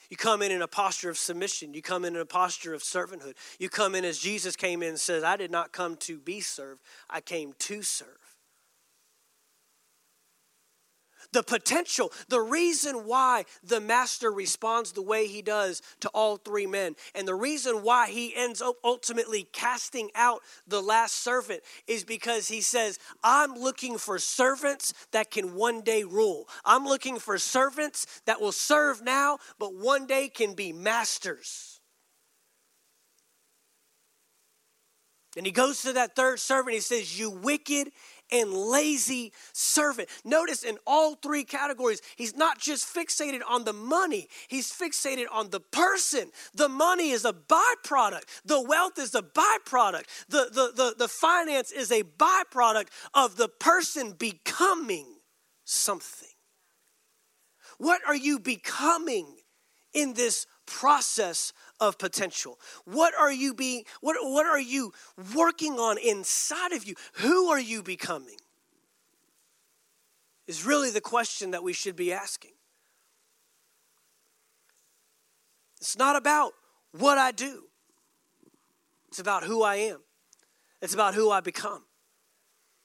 You 0.09 0.17
come 0.17 0.43
in 0.43 0.51
in 0.51 0.63
a 0.63 0.69
posture 0.69 1.11
of 1.11 1.19
submission. 1.19 1.75
You 1.75 1.83
come 1.83 2.05
in 2.05 2.17
in 2.17 2.21
a 2.21 2.27
posture 2.27 2.75
of 2.75 2.83
servanthood. 2.83 3.35
You 3.59 3.69
come 3.69 3.95
in 3.95 4.05
as 4.05 4.19
Jesus 4.19 4.57
came 4.57 4.83
in 4.83 4.91
and 4.91 5.01
says, 5.01 5.23
I 5.23 5.37
did 5.37 5.51
not 5.51 5.73
come 5.73 5.97
to 5.99 6.19
be 6.19 6.41
served, 6.41 6.81
I 7.11 7.21
came 7.21 7.55
to 7.59 7.83
serve 7.83 8.28
the 11.33 11.43
potential, 11.43 12.13
the 12.29 12.41
reason 12.41 13.07
why 13.07 13.45
the 13.63 13.81
master 13.81 14.31
responds 14.31 14.93
the 14.93 15.03
way 15.03 15.27
he 15.27 15.43
does 15.43 15.83
to 16.01 16.09
all 16.11 16.37
three 16.37 16.67
men, 16.67 16.97
and 17.15 17.29
the 17.29 17.35
reason 17.35 17.83
why 17.83 18.09
he 18.09 18.35
ends 18.35 18.63
up 18.63 18.77
ultimately 18.83 19.49
casting 19.53 20.11
out 20.15 20.41
the 20.67 20.81
last 20.81 21.23
servant 21.23 21.63
is 21.87 22.05
because 22.05 22.49
he 22.49 22.61
says, 22.61 22.99
I'm 23.23 23.55
looking 23.55 23.99
for 23.99 24.19
servants 24.19 24.95
that 25.13 25.31
can 25.31 25.55
one 25.55 25.83
day 25.83 26.05
rule. 26.05 26.49
I'm 26.65 26.85
looking 26.85 27.19
for 27.19 27.39
servants 27.39 28.07
that 28.27 28.41
will 28.41 28.53
serve 28.53 29.03
now, 29.03 29.39
but 29.59 29.75
one 29.75 30.07
day 30.07 30.29
can 30.29 30.55
be 30.55 30.73
masters. 30.73 31.79
And 35.37 35.47
he 35.47 35.53
goes 35.53 35.83
to 35.83 35.93
that 35.93 36.17
third 36.17 36.41
servant, 36.41 36.75
he 36.75 36.81
says, 36.81 37.19
You 37.19 37.31
wicked 37.31 37.93
and 38.31 38.53
lazy 38.53 39.33
servant. 39.53 40.09
Notice 40.25 40.63
in 40.63 40.79
all 40.87 41.15
three 41.15 41.45
categories, 41.45 42.01
he's 42.17 42.37
not 42.37 42.59
just 42.59 42.93
fixated 42.95 43.41
on 43.49 43.65
the 43.65 43.73
money, 43.73 44.29
he's 44.49 44.73
fixated 44.73 45.27
on 45.31 45.51
the 45.51 45.61
person. 45.61 46.31
The 46.55 46.69
money 46.69 47.11
is 47.11 47.25
a 47.25 47.33
byproduct, 47.33 48.25
the 48.45 48.63
wealth 48.63 48.99
is 48.99 49.15
a 49.15 49.23
byproduct, 49.23 50.05
the, 50.29 50.49
the, 50.53 50.73
the, 50.75 50.95
the 50.99 51.09
finance 51.09 51.71
is 51.71 51.91
a 51.91 52.03
byproduct 52.03 52.89
of 53.15 53.37
the 53.37 53.49
person 53.49 54.13
becoming 54.13 55.07
something. 55.65 56.29
What 57.79 58.01
are 58.07 58.17
you 58.17 58.41
becoming 58.41 59.37
in 59.95 60.15
this 60.15 60.47
process 60.69 61.53
of 61.81 61.99
potential? 61.99 62.59
What 62.85 63.15
are 63.15 63.33
you 63.33 63.55
being 63.55 63.85
what 64.01 64.17
what 64.21 64.47
are 64.47 64.61
you 64.61 64.93
working 65.35 65.75
on 65.75 65.99
inside 65.99 66.73
of 66.73 66.85
you? 66.85 66.95
Who 67.15 67.49
are 67.49 67.61
you 67.61 67.83
becoming? 67.83 68.37
Is 70.47 70.65
really 70.65 70.91
the 70.91 71.01
question 71.01 71.51
that 71.51 71.63
we 71.63 71.73
should 71.73 71.97
be 71.97 72.13
asking. 72.13 72.53
It's 75.81 75.97
not 75.97 76.17
about 76.17 76.53
what 76.93 77.19
I 77.19 77.33
do. 77.33 77.65
It's 79.09 79.19
about 79.19 79.45
who 79.45 79.63
I 79.63 79.77
am. 79.77 80.01
It's 80.81 80.95
about 80.95 81.15
who 81.15 81.31
I 81.31 81.41
become. 81.41 81.85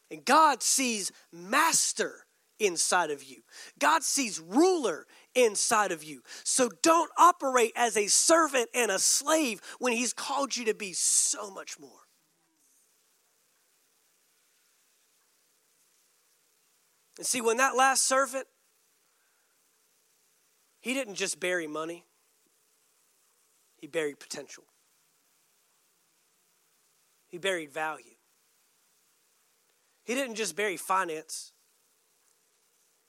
And 0.09 0.23
God 0.23 0.61
sees 0.61 1.11
master 1.31 2.25
inside 2.59 3.11
of 3.11 3.23
you. 3.23 3.41
God 3.79 4.03
sees 4.03 4.39
ruler 4.39 5.07
inside 5.35 5.91
of 5.91 6.03
you. 6.03 6.21
So 6.43 6.69
don't 6.81 7.11
operate 7.17 7.73
as 7.75 7.97
a 7.97 8.07
servant 8.07 8.69
and 8.73 8.91
a 8.91 8.99
slave 8.99 9.61
when 9.79 9.93
He's 9.93 10.13
called 10.13 10.55
you 10.55 10.65
to 10.65 10.73
be 10.73 10.93
so 10.93 11.51
much 11.51 11.79
more. 11.79 11.89
And 17.17 17.25
see, 17.25 17.41
when 17.41 17.57
that 17.57 17.75
last 17.75 18.03
servant, 18.03 18.47
he 20.79 20.93
didn't 20.93 21.15
just 21.15 21.39
bury 21.39 21.67
money, 21.67 22.05
he 23.77 23.87
buried 23.87 24.19
potential, 24.19 24.65
he 27.27 27.37
buried 27.37 27.71
value. 27.71 28.05
He 30.05 30.15
didn't 30.15 30.35
just 30.35 30.57
bury 30.57 30.75
finance, 30.75 31.53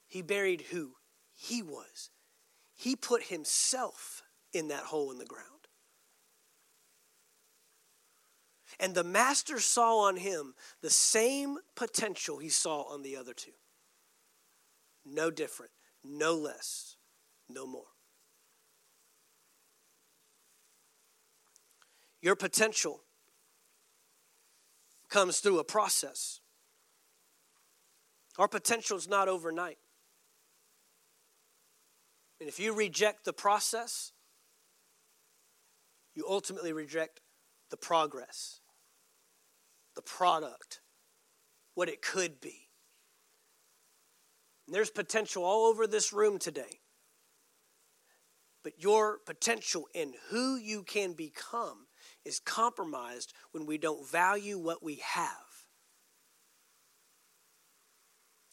he 0.07 0.23
buried 0.23 0.67
who 0.71 0.93
he 1.33 1.61
was. 1.61 2.11
He 2.75 2.97
put 2.97 3.25
himself 3.25 4.23
in 4.53 4.69
that 4.69 4.85
hole 4.85 5.11
in 5.11 5.19
the 5.19 5.25
ground. 5.25 5.49
And 8.81 8.95
the 8.95 9.05
master 9.05 9.61
saw 9.61 10.01
on 10.09 10.17
him 10.17 10.55
the 10.83 10.91
same 10.91 11.59
potential 11.77 12.39
he 12.39 12.49
saw 12.49 12.83
on 12.83 13.03
the 13.03 13.17
other 13.17 13.33
two. 13.33 13.53
No 15.05 15.31
different, 15.31 15.73
no 16.03 16.35
less, 16.35 16.97
no 17.49 17.67
more. 17.67 17.85
Your 22.21 22.35
potential 22.35 23.03
comes 25.09 25.41
through 25.41 25.59
a 25.59 25.65
process. 25.65 26.41
Our 28.39 28.49
potential 28.49 28.97
is 28.97 29.07
not 29.07 29.29
overnight. 29.29 29.79
And 32.41 32.49
if 32.49 32.59
you 32.59 32.75
reject 32.75 33.25
the 33.25 33.33
process, 33.33 34.13
you 36.15 36.25
ultimately 36.29 36.73
reject 36.73 37.21
the 37.71 37.77
progress, 37.77 38.61
the 39.97 40.03
product, 40.03 40.81
what 41.75 41.89
it 41.89 42.03
could 42.03 42.41
be. 42.41 42.69
And 44.67 44.75
there's 44.75 44.91
potential 44.91 45.45
all 45.45 45.67
over 45.67 45.87
this 45.87 46.13
room 46.13 46.39
today. 46.39 46.81
But 48.63 48.83
your 48.83 49.19
potential 49.27 49.89
in 49.95 50.15
who 50.31 50.57
you 50.57 50.83
can 50.83 51.13
become 51.13 51.87
is 52.25 52.41
compromised 52.41 53.35
when 53.53 53.67
we 53.67 53.77
don't 53.77 54.09
value 54.11 54.59
what 54.59 54.83
we 54.83 55.03
have. 55.05 55.29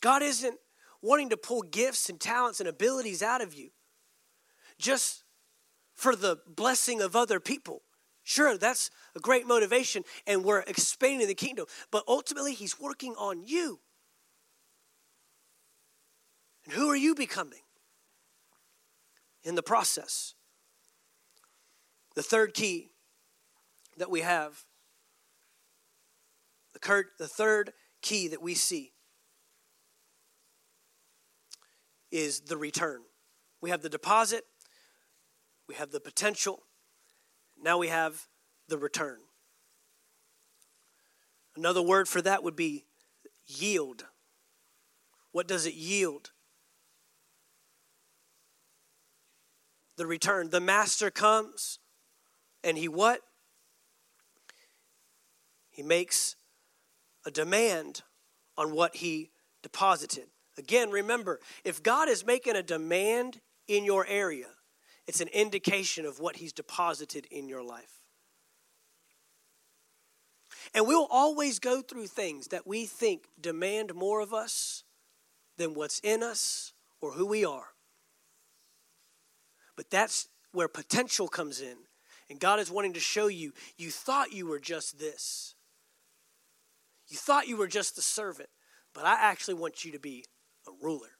God 0.01 0.21
isn't 0.21 0.57
wanting 1.01 1.29
to 1.29 1.37
pull 1.37 1.61
gifts 1.61 2.09
and 2.09 2.19
talents 2.19 2.59
and 2.59 2.69
abilities 2.69 3.23
out 3.23 3.41
of 3.41 3.53
you 3.53 3.71
just 4.77 5.23
for 5.93 6.15
the 6.15 6.37
blessing 6.47 7.01
of 7.01 7.15
other 7.15 7.39
people. 7.39 7.83
Sure, 8.23 8.57
that's 8.57 8.89
a 9.15 9.19
great 9.19 9.47
motivation, 9.47 10.03
and 10.27 10.43
we're 10.43 10.61
expanding 10.61 11.27
the 11.27 11.33
kingdom, 11.33 11.65
but 11.91 12.03
ultimately, 12.07 12.53
He's 12.53 12.79
working 12.79 13.13
on 13.17 13.43
you. 13.43 13.79
And 16.65 16.73
who 16.73 16.89
are 16.89 16.95
you 16.95 17.15
becoming 17.15 17.61
in 19.43 19.55
the 19.55 19.63
process? 19.63 20.35
The 22.15 22.21
third 22.21 22.53
key 22.53 22.91
that 23.97 24.11
we 24.11 24.21
have, 24.21 24.65
the 26.73 27.27
third 27.27 27.73
key 28.01 28.27
that 28.27 28.41
we 28.41 28.53
see 28.53 28.90
is 32.11 32.41
the 32.41 32.57
return. 32.57 33.01
We 33.61 33.69
have 33.69 33.81
the 33.81 33.89
deposit, 33.89 34.43
we 35.67 35.75
have 35.75 35.91
the 35.91 35.99
potential, 35.99 36.63
now 37.61 37.77
we 37.77 37.87
have 37.87 38.27
the 38.67 38.77
return. 38.77 39.19
Another 41.55 41.81
word 41.81 42.07
for 42.07 42.21
that 42.21 42.43
would 42.43 42.55
be 42.55 42.85
yield. 43.45 44.05
What 45.31 45.47
does 45.47 45.65
it 45.65 45.73
yield? 45.73 46.31
The 49.97 50.07
return. 50.07 50.49
The 50.49 50.59
master 50.59 51.11
comes 51.11 51.79
and 52.63 52.77
he 52.77 52.87
what? 52.87 53.21
He 55.69 55.83
makes 55.83 56.35
a 57.25 57.31
demand 57.31 58.01
on 58.57 58.73
what 58.73 58.97
he 58.97 59.31
deposited. 59.61 60.27
Again, 60.57 60.89
remember, 60.91 61.39
if 61.63 61.81
God 61.81 62.09
is 62.09 62.25
making 62.25 62.55
a 62.55 62.63
demand 62.63 63.39
in 63.67 63.85
your 63.85 64.05
area, 64.07 64.47
it's 65.07 65.21
an 65.21 65.29
indication 65.29 66.05
of 66.05 66.19
what 66.19 66.37
He's 66.37 66.53
deposited 66.53 67.25
in 67.31 67.47
your 67.47 67.63
life. 67.63 68.01
And 70.73 70.87
we'll 70.87 71.07
always 71.09 71.59
go 71.59 71.81
through 71.81 72.07
things 72.07 72.47
that 72.47 72.67
we 72.67 72.85
think 72.85 73.23
demand 73.39 73.93
more 73.95 74.21
of 74.21 74.33
us 74.33 74.83
than 75.57 75.73
what's 75.73 75.99
in 75.99 76.23
us 76.23 76.73
or 77.01 77.13
who 77.13 77.25
we 77.25 77.43
are. 77.43 77.67
But 79.75 79.89
that's 79.89 80.27
where 80.51 80.67
potential 80.67 81.27
comes 81.27 81.61
in. 81.61 81.77
And 82.29 82.39
God 82.39 82.59
is 82.59 82.71
wanting 82.71 82.93
to 82.93 82.99
show 82.99 83.27
you, 83.27 83.53
you 83.77 83.89
thought 83.91 84.31
you 84.31 84.45
were 84.45 84.59
just 84.59 84.99
this. 84.99 85.55
You 87.07 87.17
thought 87.17 87.47
you 87.47 87.57
were 87.57 87.67
just 87.67 87.95
the 87.95 88.01
servant, 88.01 88.49
but 88.93 89.05
I 89.05 89.15
actually 89.19 89.55
want 89.55 89.83
you 89.83 89.91
to 89.91 89.99
be 89.99 90.23
ruler. 90.81 91.17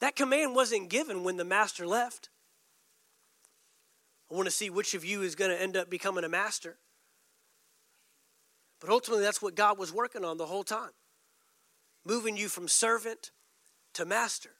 That 0.00 0.16
command 0.16 0.54
wasn't 0.54 0.90
given 0.90 1.24
when 1.24 1.36
the 1.36 1.44
master 1.44 1.86
left. 1.86 2.28
I 4.30 4.34
want 4.34 4.46
to 4.46 4.52
see 4.52 4.68
which 4.68 4.92
of 4.94 5.04
you 5.04 5.22
is 5.22 5.34
going 5.34 5.50
to 5.50 5.60
end 5.60 5.76
up 5.76 5.88
becoming 5.88 6.24
a 6.24 6.28
master. 6.28 6.76
But 8.80 8.90
ultimately, 8.90 9.24
that's 9.24 9.40
what 9.40 9.54
God 9.54 9.78
was 9.78 9.92
working 9.92 10.24
on 10.24 10.36
the 10.36 10.46
whole 10.46 10.64
time 10.64 10.90
moving 12.06 12.36
you 12.36 12.48
from 12.48 12.68
servant 12.68 13.32
to 13.92 14.04
master. 14.04 14.50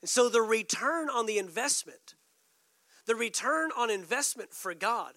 And 0.00 0.10
so 0.10 0.28
the 0.28 0.42
return 0.42 1.08
on 1.08 1.26
the 1.26 1.38
investment, 1.38 2.16
the 3.06 3.14
return 3.14 3.70
on 3.76 3.90
investment 3.90 4.52
for 4.52 4.74
God, 4.74 5.12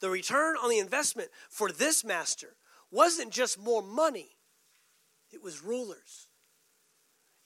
the 0.00 0.10
return 0.10 0.56
on 0.56 0.68
the 0.68 0.78
investment 0.78 1.30
for 1.48 1.70
this 1.70 2.04
master 2.04 2.56
wasn't 2.90 3.32
just 3.32 3.58
more 3.58 3.82
money, 3.82 4.36
it 5.32 5.42
was 5.42 5.62
rulers. 5.62 6.28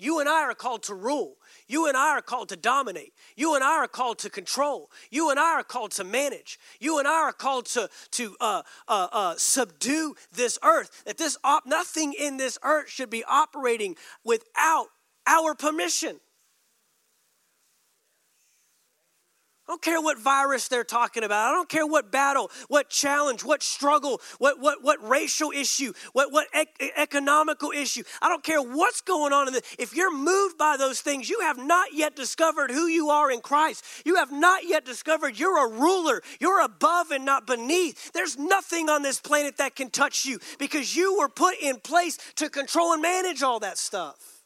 You 0.01 0.19
and 0.19 0.31
I 0.31 0.45
are 0.45 0.55
called 0.55 0.85
to 0.85 0.95
rule. 0.95 1.37
You 1.69 1.87
and 1.87 1.95
I 1.95 2.17
are 2.17 2.23
called 2.23 2.49
to 2.49 2.57
dominate. 2.57 3.13
You 3.37 3.55
and 3.55 3.63
I 3.63 3.77
are 3.77 3.87
called 3.87 4.19
to 4.21 4.31
control. 4.31 4.91
You 5.11 5.29
and 5.29 5.39
I 5.39 5.53
are 5.53 5.63
called 5.63 5.91
to 5.93 6.05
manage. 6.05 6.59
You 6.81 6.99
and 6.99 7.07
I 7.07 7.21
are 7.21 7.33
called 7.35 7.67
to, 7.67 7.91
to 8.13 8.35
uh, 8.41 8.63
uh, 8.89 9.09
uh, 9.13 9.35
subdue 9.37 10.15
this 10.33 10.59
earth. 10.63 11.03
That 11.05 11.19
this 11.19 11.37
op- 11.45 11.67
nothing 11.67 12.15
in 12.15 12.39
this 12.39 12.59
earth 12.63 12.89
should 12.89 13.11
be 13.11 13.25
operating 13.25 13.95
without 14.25 14.87
our 15.27 15.55
permission. 15.55 16.19
I 19.71 19.73
don't 19.73 19.83
care 19.83 20.01
what 20.01 20.19
virus 20.19 20.67
they're 20.67 20.83
talking 20.83 21.23
about. 21.23 21.49
I 21.49 21.53
don't 21.53 21.69
care 21.69 21.87
what 21.87 22.11
battle, 22.11 22.51
what 22.67 22.91
challenge, 22.91 23.45
what 23.45 23.63
struggle, 23.63 24.21
what, 24.39 24.59
what, 24.59 24.83
what 24.83 25.01
racial 25.09 25.53
issue, 25.53 25.93
what, 26.13 26.33
what 26.33 26.49
ec- 26.53 26.93
economical 26.97 27.71
issue. 27.71 28.03
I 28.21 28.29
don't 28.29 28.43
care 28.43 28.61
what's 28.61 29.01
going 29.01 29.33
on. 29.33 29.47
In 29.47 29.55
the, 29.55 29.63
if 29.79 29.95
you're 29.95 30.13
moved 30.13 30.59
by 30.59 30.77
those 30.77 31.01
things, 31.01 31.31
you 31.31 31.39
have 31.43 31.57
not 31.57 31.95
yet 31.95 32.17
discovered 32.17 32.73
who 32.73 32.89
you 32.89 33.11
are 33.11 33.31
in 33.31 33.41
Christ. 33.41 33.85
You 34.05 34.17
have 34.17 34.33
not 34.33 34.65
yet 34.67 34.85
discovered 34.85 35.39
you're 35.39 35.65
a 35.65 35.71
ruler. 35.71 36.21
You're 36.41 36.63
above 36.63 37.13
and 37.13 37.25
not 37.25 37.47
beneath. 37.47 38.11
There's 38.11 38.37
nothing 38.37 38.89
on 38.89 39.03
this 39.03 39.21
planet 39.21 39.59
that 39.59 39.77
can 39.77 39.89
touch 39.89 40.25
you 40.25 40.41
because 40.59 40.97
you 40.97 41.17
were 41.17 41.29
put 41.29 41.55
in 41.63 41.79
place 41.79 42.19
to 42.35 42.51
control 42.51 42.93
and 42.93 43.03
manage 43.03 43.45
all 43.45 43.61
that 43.61 43.79
stuff. 43.79 44.40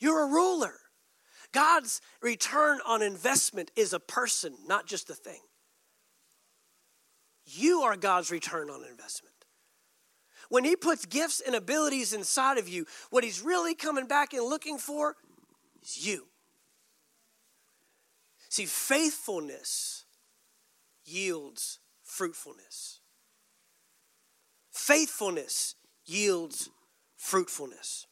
You're 0.00 0.24
a 0.24 0.32
ruler. 0.32 0.74
God's 1.52 2.00
return 2.22 2.80
on 2.86 3.02
investment 3.02 3.70
is 3.76 3.92
a 3.92 4.00
person, 4.00 4.54
not 4.66 4.86
just 4.86 5.10
a 5.10 5.14
thing. 5.14 5.40
You 7.44 7.82
are 7.82 7.96
God's 7.96 8.30
return 8.30 8.70
on 8.70 8.84
investment. 8.88 9.34
When 10.48 10.64
He 10.64 10.74
puts 10.74 11.06
gifts 11.06 11.40
and 11.44 11.54
abilities 11.54 12.12
inside 12.12 12.58
of 12.58 12.68
you, 12.68 12.86
what 13.10 13.24
He's 13.24 13.42
really 13.42 13.74
coming 13.74 14.06
back 14.06 14.32
and 14.32 14.44
looking 14.44 14.78
for 14.78 15.16
is 15.82 16.06
you. 16.06 16.26
See, 18.48 18.66
faithfulness 18.66 20.06
yields 21.04 21.78
fruitfulness. 22.02 23.00
Faithfulness 24.72 25.76
yields 26.04 26.70
fruitfulness. 27.16 28.06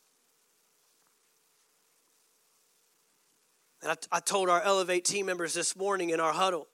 And 3.82 3.92
I, 3.92 4.16
I 4.16 4.20
told 4.20 4.48
our 4.48 4.60
Elevate 4.62 5.04
team 5.04 5.26
members 5.26 5.54
this 5.54 5.76
morning 5.76 6.10
in 6.10 6.20
our 6.20 6.32
huddle 6.32 6.68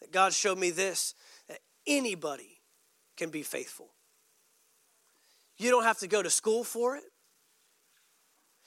that 0.00 0.12
God 0.12 0.32
showed 0.32 0.58
me 0.58 0.70
this 0.70 1.14
that 1.48 1.58
anybody 1.86 2.60
can 3.16 3.30
be 3.30 3.42
faithful. 3.42 3.90
You 5.56 5.70
don't 5.70 5.84
have 5.84 5.98
to 5.98 6.08
go 6.08 6.22
to 6.22 6.30
school 6.30 6.64
for 6.64 6.96
it. 6.96 7.04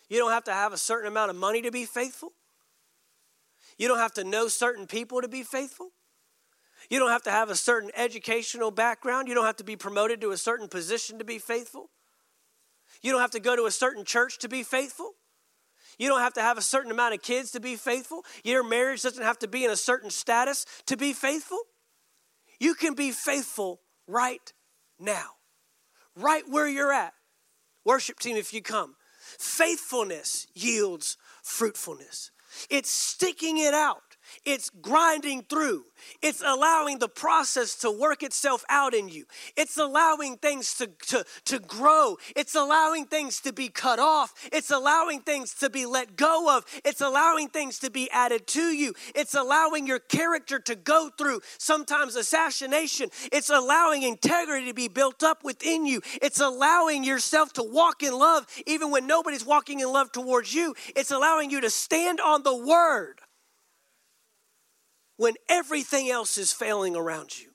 You 0.09 0.17
don't 0.17 0.31
have 0.31 0.45
to 0.45 0.53
have 0.53 0.73
a 0.73 0.77
certain 0.77 1.07
amount 1.07 1.29
of 1.29 1.35
money 1.35 1.61
to 1.61 1.71
be 1.71 1.85
faithful. 1.85 2.31
You 3.77 3.87
don't 3.87 3.99
have 3.99 4.13
to 4.13 4.23
know 4.23 4.47
certain 4.47 4.87
people 4.87 5.21
to 5.21 5.27
be 5.27 5.43
faithful. 5.43 5.91
You 6.89 6.99
don't 6.99 7.09
have 7.09 7.23
to 7.23 7.31
have 7.31 7.49
a 7.49 7.55
certain 7.55 7.91
educational 7.95 8.71
background. 8.71 9.27
You 9.27 9.35
don't 9.35 9.45
have 9.45 9.57
to 9.57 9.63
be 9.63 9.75
promoted 9.75 10.21
to 10.21 10.31
a 10.31 10.37
certain 10.37 10.67
position 10.67 11.19
to 11.19 11.25
be 11.25 11.37
faithful. 11.37 11.89
You 13.01 13.11
don't 13.11 13.21
have 13.21 13.31
to 13.31 13.39
go 13.39 13.55
to 13.55 13.65
a 13.65 13.71
certain 13.71 14.05
church 14.05 14.39
to 14.39 14.49
be 14.49 14.63
faithful. 14.63 15.13
You 15.97 16.07
don't 16.07 16.21
have 16.21 16.33
to 16.33 16.41
have 16.41 16.57
a 16.57 16.61
certain 16.61 16.91
amount 16.91 17.13
of 17.13 17.21
kids 17.21 17.51
to 17.51 17.59
be 17.59 17.75
faithful. 17.75 18.23
Your 18.43 18.63
marriage 18.63 19.01
doesn't 19.01 19.23
have 19.23 19.39
to 19.39 19.47
be 19.47 19.65
in 19.65 19.71
a 19.71 19.75
certain 19.75 20.09
status 20.09 20.65
to 20.85 20.97
be 20.97 21.13
faithful. 21.13 21.59
You 22.59 22.73
can 22.73 22.93
be 22.93 23.11
faithful 23.11 23.81
right 24.07 24.53
now, 24.99 25.31
right 26.15 26.43
where 26.47 26.67
you're 26.67 26.93
at. 26.93 27.13
Worship 27.85 28.19
team, 28.19 28.37
if 28.37 28.53
you 28.53 28.61
come. 28.61 28.95
Faithfulness 29.39 30.47
yields 30.53 31.17
fruitfulness. 31.43 32.31
It's 32.69 32.89
sticking 32.89 33.57
it 33.57 33.73
out. 33.73 34.06
It's 34.45 34.69
grinding 34.69 35.43
through. 35.43 35.85
It's 36.21 36.41
allowing 36.45 36.99
the 36.99 37.09
process 37.09 37.75
to 37.75 37.91
work 37.91 38.23
itself 38.23 38.63
out 38.69 38.93
in 38.93 39.09
you. 39.09 39.25
It's 39.55 39.77
allowing 39.77 40.37
things 40.37 40.75
to, 40.75 40.87
to, 41.07 41.25
to 41.45 41.59
grow. 41.59 42.17
It's 42.35 42.55
allowing 42.55 43.05
things 43.05 43.39
to 43.41 43.53
be 43.53 43.69
cut 43.69 43.99
off. 43.99 44.33
It's 44.51 44.71
allowing 44.71 45.21
things 45.21 45.53
to 45.55 45.69
be 45.69 45.85
let 45.85 46.15
go 46.15 46.55
of. 46.55 46.65
It's 46.85 47.01
allowing 47.01 47.49
things 47.49 47.79
to 47.79 47.91
be 47.91 48.09
added 48.11 48.47
to 48.47 48.61
you. 48.61 48.93
It's 49.15 49.33
allowing 49.33 49.87
your 49.87 49.99
character 49.99 50.59
to 50.59 50.75
go 50.75 51.09
through 51.17 51.41
sometimes 51.57 52.15
assassination. 52.15 53.09
It's 53.31 53.49
allowing 53.49 54.03
integrity 54.03 54.67
to 54.67 54.73
be 54.73 54.87
built 54.87 55.23
up 55.23 55.43
within 55.43 55.85
you. 55.85 56.01
It's 56.21 56.39
allowing 56.39 57.03
yourself 57.03 57.53
to 57.53 57.63
walk 57.63 58.03
in 58.03 58.13
love 58.13 58.45
even 58.65 58.91
when 58.91 59.07
nobody's 59.07 59.45
walking 59.45 59.79
in 59.79 59.91
love 59.91 60.11
towards 60.11 60.53
you. 60.53 60.75
It's 60.95 61.11
allowing 61.11 61.49
you 61.49 61.61
to 61.61 61.69
stand 61.69 62.19
on 62.19 62.43
the 62.43 62.55
word 62.55 63.21
when 65.17 65.33
everything 65.49 66.09
else 66.09 66.37
is 66.37 66.53
failing 66.53 66.95
around 66.95 67.37
you. 67.37 67.49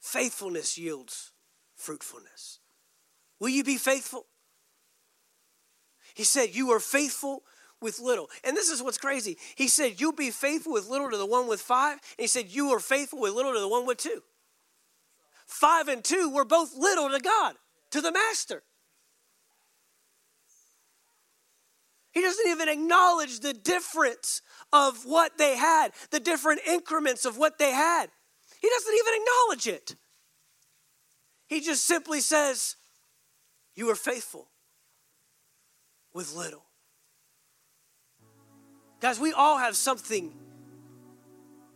Faithfulness 0.00 0.76
yields 0.76 1.32
fruitfulness. 1.82 2.60
Will 3.40 3.48
you 3.48 3.64
be 3.64 3.76
faithful? 3.76 4.26
He 6.14 6.24
said, 6.24 6.54
You 6.54 6.70
are 6.70 6.80
faithful 6.80 7.42
with 7.80 7.98
little. 7.98 8.28
And 8.44 8.56
this 8.56 8.70
is 8.70 8.82
what's 8.82 8.98
crazy. 8.98 9.36
He 9.56 9.68
said, 9.68 10.00
You'll 10.00 10.12
be 10.12 10.30
faithful 10.30 10.72
with 10.72 10.88
little 10.88 11.10
to 11.10 11.16
the 11.16 11.26
one 11.26 11.48
with 11.48 11.60
five. 11.60 11.94
And 11.94 12.24
he 12.24 12.26
said, 12.26 12.46
You 12.48 12.70
are 12.70 12.80
faithful 12.80 13.20
with 13.20 13.32
little 13.32 13.52
to 13.52 13.60
the 13.60 13.68
one 13.68 13.86
with 13.86 13.98
two. 13.98 14.22
Five 15.46 15.88
and 15.88 16.04
two 16.04 16.30
were 16.30 16.44
both 16.44 16.74
little 16.76 17.10
to 17.10 17.20
God, 17.20 17.54
to 17.90 18.00
the 18.00 18.12
master. 18.12 18.62
He 22.12 22.20
doesn't 22.20 22.48
even 22.48 22.68
acknowledge 22.68 23.40
the 23.40 23.54
difference 23.54 24.42
of 24.72 25.04
what 25.04 25.38
they 25.38 25.56
had, 25.56 25.92
the 26.10 26.20
different 26.20 26.60
increments 26.66 27.24
of 27.24 27.38
what 27.38 27.58
they 27.58 27.72
had. 27.72 28.06
He 28.60 28.68
doesn't 28.68 28.94
even 28.94 29.14
acknowledge 29.20 29.66
it. 29.66 29.96
He 31.48 31.60
just 31.60 31.84
simply 31.84 32.20
says, 32.20 32.76
You 33.74 33.86
were 33.86 33.94
faithful 33.94 34.48
with 36.14 36.34
little. 36.34 36.64
Guys, 39.00 39.18
we 39.18 39.32
all 39.32 39.58
have 39.58 39.74
something 39.74 40.32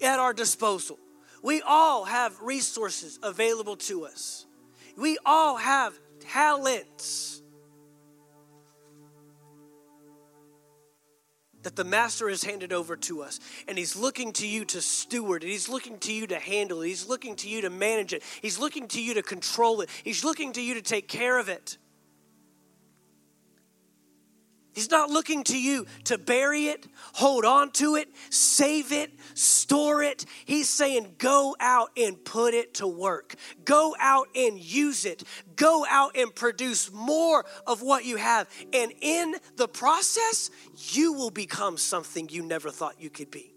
at 0.01 0.19
our 0.19 0.33
disposal. 0.33 0.99
We 1.43 1.63
all 1.63 2.05
have 2.05 2.41
resources 2.41 3.19
available 3.23 3.77
to 3.77 4.05
us. 4.05 4.47
We 4.97 5.19
all 5.25 5.57
have 5.57 5.99
talents. 6.21 7.43
That 11.67 11.75
the 11.75 11.83
master 11.83 12.29
has 12.29 12.45
handed 12.45 12.73
over 12.73 12.95
to 12.95 13.23
us. 13.23 13.41
And 13.67 13.77
he's 13.77 13.97
looking 13.97 14.33
to 14.35 14.47
you 14.47 14.65
to 14.67 14.81
steward 14.81 15.43
it. 15.43 15.49
He's 15.49 15.69
looking 15.69 15.99
to 15.99 16.13
you 16.13 16.29
to 16.29 16.39
handle 16.39 16.83
it. 16.83 16.87
He's 16.87 17.09
looking 17.09 17.35
to 17.37 17.49
you 17.49 17.63
to 17.63 17.71
manage 17.71 18.13
it. 18.13 18.23
He's 18.41 18.57
looking 18.57 18.87
to 18.87 19.03
you 19.03 19.15
to 19.15 19.23
control 19.23 19.81
it. 19.81 19.91
He's 20.05 20.23
looking 20.23 20.53
to 20.53 20.63
you 20.63 20.75
to 20.75 20.81
take 20.81 21.09
care 21.09 21.41
of 21.41 21.49
it. 21.49 21.77
He's 24.77 24.91
not 24.91 25.09
looking 25.09 25.43
to 25.45 25.59
you 25.59 25.87
to 26.05 26.19
bury 26.19 26.67
it, 26.67 26.87
hold 27.15 27.47
on 27.47 27.71
to 27.73 27.97
it, 27.97 28.11
save 28.29 28.93
it, 28.93 29.11
store 29.33 30.03
it. 30.03 30.27
He's 30.45 30.69
saying, 30.69 31.15
go 31.17 31.57
out 31.59 31.93
and 31.97 32.23
put 32.23 32.53
it 32.53 32.75
to 32.75 32.87
work. 32.87 33.37
Go 33.65 33.97
out 33.99 34.29
and 34.37 34.61
use 34.61 35.07
it. 35.07 35.23
Go 35.57 35.87
out 35.89 36.15
and 36.15 36.33
produce 36.35 36.93
more 36.93 37.47
of 37.67 37.81
what 37.81 38.05
you 38.05 38.17
have. 38.17 38.51
And 38.75 38.93
in 39.01 39.37
the 39.57 39.67
process, 39.67 40.51
you 40.91 41.15
will 41.15 41.31
become 41.31 41.79
something 41.79 42.29
you 42.29 42.43
never 42.43 42.69
thought 42.69 43.01
you 43.01 43.09
could 43.09 43.31
be. 43.31 43.55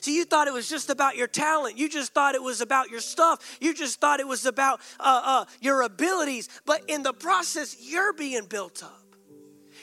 See, 0.00 0.16
you 0.16 0.24
thought 0.24 0.48
it 0.48 0.52
was 0.52 0.68
just 0.68 0.90
about 0.90 1.14
your 1.14 1.28
talent. 1.28 1.78
You 1.78 1.88
just 1.88 2.12
thought 2.12 2.34
it 2.34 2.42
was 2.42 2.60
about 2.60 2.90
your 2.90 2.98
stuff. 2.98 3.56
You 3.60 3.72
just 3.72 4.00
thought 4.00 4.18
it 4.18 4.26
was 4.26 4.46
about 4.46 4.80
uh, 4.98 5.22
uh, 5.24 5.44
your 5.60 5.82
abilities. 5.82 6.48
But 6.64 6.82
in 6.88 7.04
the 7.04 7.12
process, 7.12 7.76
you're 7.80 8.12
being 8.12 8.46
built 8.46 8.82
up. 8.82 9.05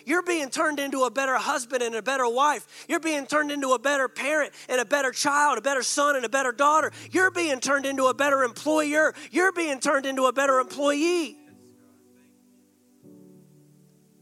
You're 0.05 0.23
being 0.23 0.49
turned 0.49 0.79
into 0.79 1.03
a 1.03 1.11
better 1.11 1.35
husband 1.35 1.83
and 1.83 1.95
a 1.95 2.01
better 2.01 2.27
wife. 2.27 2.85
You're 2.87 2.99
being 2.99 3.25
turned 3.25 3.51
into 3.51 3.71
a 3.71 3.79
better 3.79 4.07
parent 4.07 4.53
and 4.69 4.79
a 4.81 4.85
better 4.85 5.11
child, 5.11 5.57
a 5.57 5.61
better 5.61 5.83
son 5.83 6.15
and 6.15 6.25
a 6.25 6.29
better 6.29 6.51
daughter. 6.51 6.91
You're 7.11 7.31
being 7.31 7.59
turned 7.59 7.85
into 7.85 8.05
a 8.05 8.13
better 8.13 8.43
employer. 8.43 9.13
You're 9.31 9.51
being 9.51 9.79
turned 9.79 10.05
into 10.05 10.25
a 10.25 10.33
better 10.33 10.59
employee. 10.59 11.37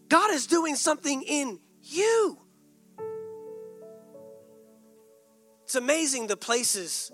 God 0.10 0.32
is 0.32 0.48
doing 0.48 0.76
something 0.76 1.22
in 1.24 1.60
you. 1.82 2.38
It's 5.64 5.76
amazing 5.76 6.28
the 6.28 6.36
places 6.36 7.12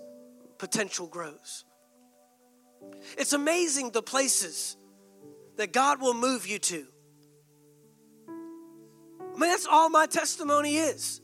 potential 0.58 1.06
grows. 1.06 1.64
It's 3.16 3.32
amazing 3.32 3.90
the 3.90 4.02
places 4.02 4.76
that 5.56 5.72
God 5.72 6.00
will 6.00 6.14
move 6.14 6.46
you 6.46 6.58
to. 6.58 6.86
I 9.38 9.40
mean, 9.40 9.50
that's 9.50 9.68
all 9.70 9.88
my 9.88 10.06
testimony 10.06 10.78
is. 10.78 11.20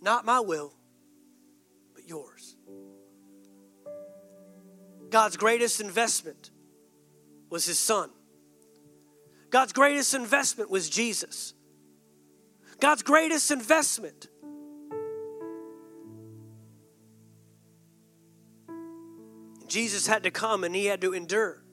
Not 0.00 0.24
my 0.24 0.40
will, 0.40 0.72
but 1.92 2.08
yours. 2.08 2.56
God's 5.10 5.36
greatest 5.36 5.82
investment 5.82 6.50
was 7.50 7.66
his 7.66 7.78
son. 7.78 8.08
God's 9.50 9.74
greatest 9.74 10.14
investment 10.14 10.70
was 10.70 10.88
Jesus. 10.88 11.52
God's 12.80 13.02
greatest 13.02 13.50
investment 13.50 14.28
Jesus 19.68 20.06
had 20.06 20.22
to 20.22 20.30
come 20.30 20.64
and 20.64 20.74
he 20.74 20.86
had 20.86 21.02
to 21.02 21.12
endure 21.12 21.63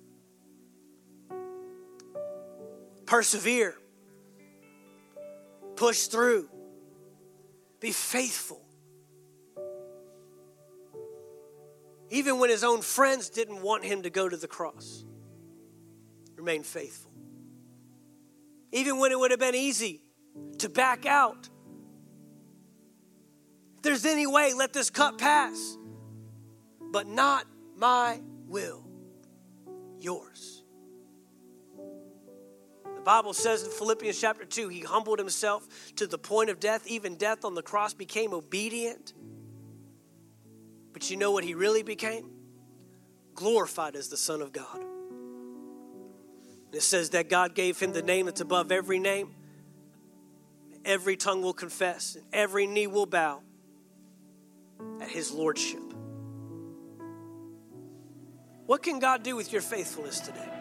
Persevere. 3.12 3.76
Push 5.76 6.04
through. 6.04 6.48
Be 7.82 7.92
faithful. 7.92 8.62
Even 12.10 12.40
when 12.40 12.50
his 12.50 12.64
own 12.64 12.82
friends 12.82 13.30
didn't 13.30 13.62
want 13.62 13.84
him 13.84 14.04
to 14.04 14.10
go 14.10 14.30
to 14.30 14.38
the 14.38 14.48
cross, 14.48 15.04
remain 16.38 16.64
faithful. 16.64 17.12
Even 18.72 18.98
when 18.98 19.12
it 19.12 19.20
would 19.20 19.32
have 19.32 19.42
been 19.42 19.56
easy 19.56 20.04
to 20.60 20.70
back 20.70 21.06
out. 21.06 21.50
If 23.76 23.82
there's 23.82 24.06
any 24.06 24.26
way, 24.26 24.54
let 24.54 24.72
this 24.72 24.90
cup 24.90 25.18
pass, 25.18 25.78
but 26.80 27.08
not 27.08 27.46
my 27.76 28.22
will, 28.48 28.88
yours. 30.00 30.61
The 33.02 33.06
Bible 33.06 33.34
says 33.34 33.64
in 33.64 33.72
Philippians 33.72 34.22
chapter 34.22 34.46
2, 34.46 34.68
he 34.68 34.82
humbled 34.82 35.18
himself 35.18 35.68
to 35.96 36.06
the 36.06 36.20
point 36.20 36.52
of 36.52 36.60
death, 36.60 36.86
even 36.86 37.16
death 37.16 37.44
on 37.44 37.56
the 37.56 37.64
cross 37.64 37.96
became 37.96 38.32
obedient. 38.32 39.14
But 40.94 41.10
you 41.10 41.18
know 41.18 41.32
what 41.32 41.44
he 41.44 41.56
really 41.56 41.82
became? 41.82 42.30
Glorified 43.34 43.96
as 43.96 44.10
the 44.10 44.18
Son 44.18 44.40
of 44.40 44.54
God. 44.54 44.86
It 46.72 46.84
says 46.84 47.10
that 47.10 47.28
God 47.28 47.56
gave 47.56 47.80
him 47.80 47.92
the 47.92 48.04
name 48.04 48.28
that's 48.28 48.40
above 48.40 48.72
every 48.72 49.00
name. 49.00 49.34
Every 50.86 51.18
tongue 51.18 51.42
will 51.42 51.54
confess, 51.54 52.14
and 52.14 52.26
every 52.32 52.68
knee 52.68 52.86
will 52.86 53.08
bow 53.08 53.42
at 55.02 55.10
his 55.10 55.32
lordship. 55.32 55.82
What 58.68 58.84
can 58.84 59.00
God 59.00 59.24
do 59.24 59.36
with 59.36 59.52
your 59.52 59.64
faithfulness 59.64 60.20
today? 60.20 60.61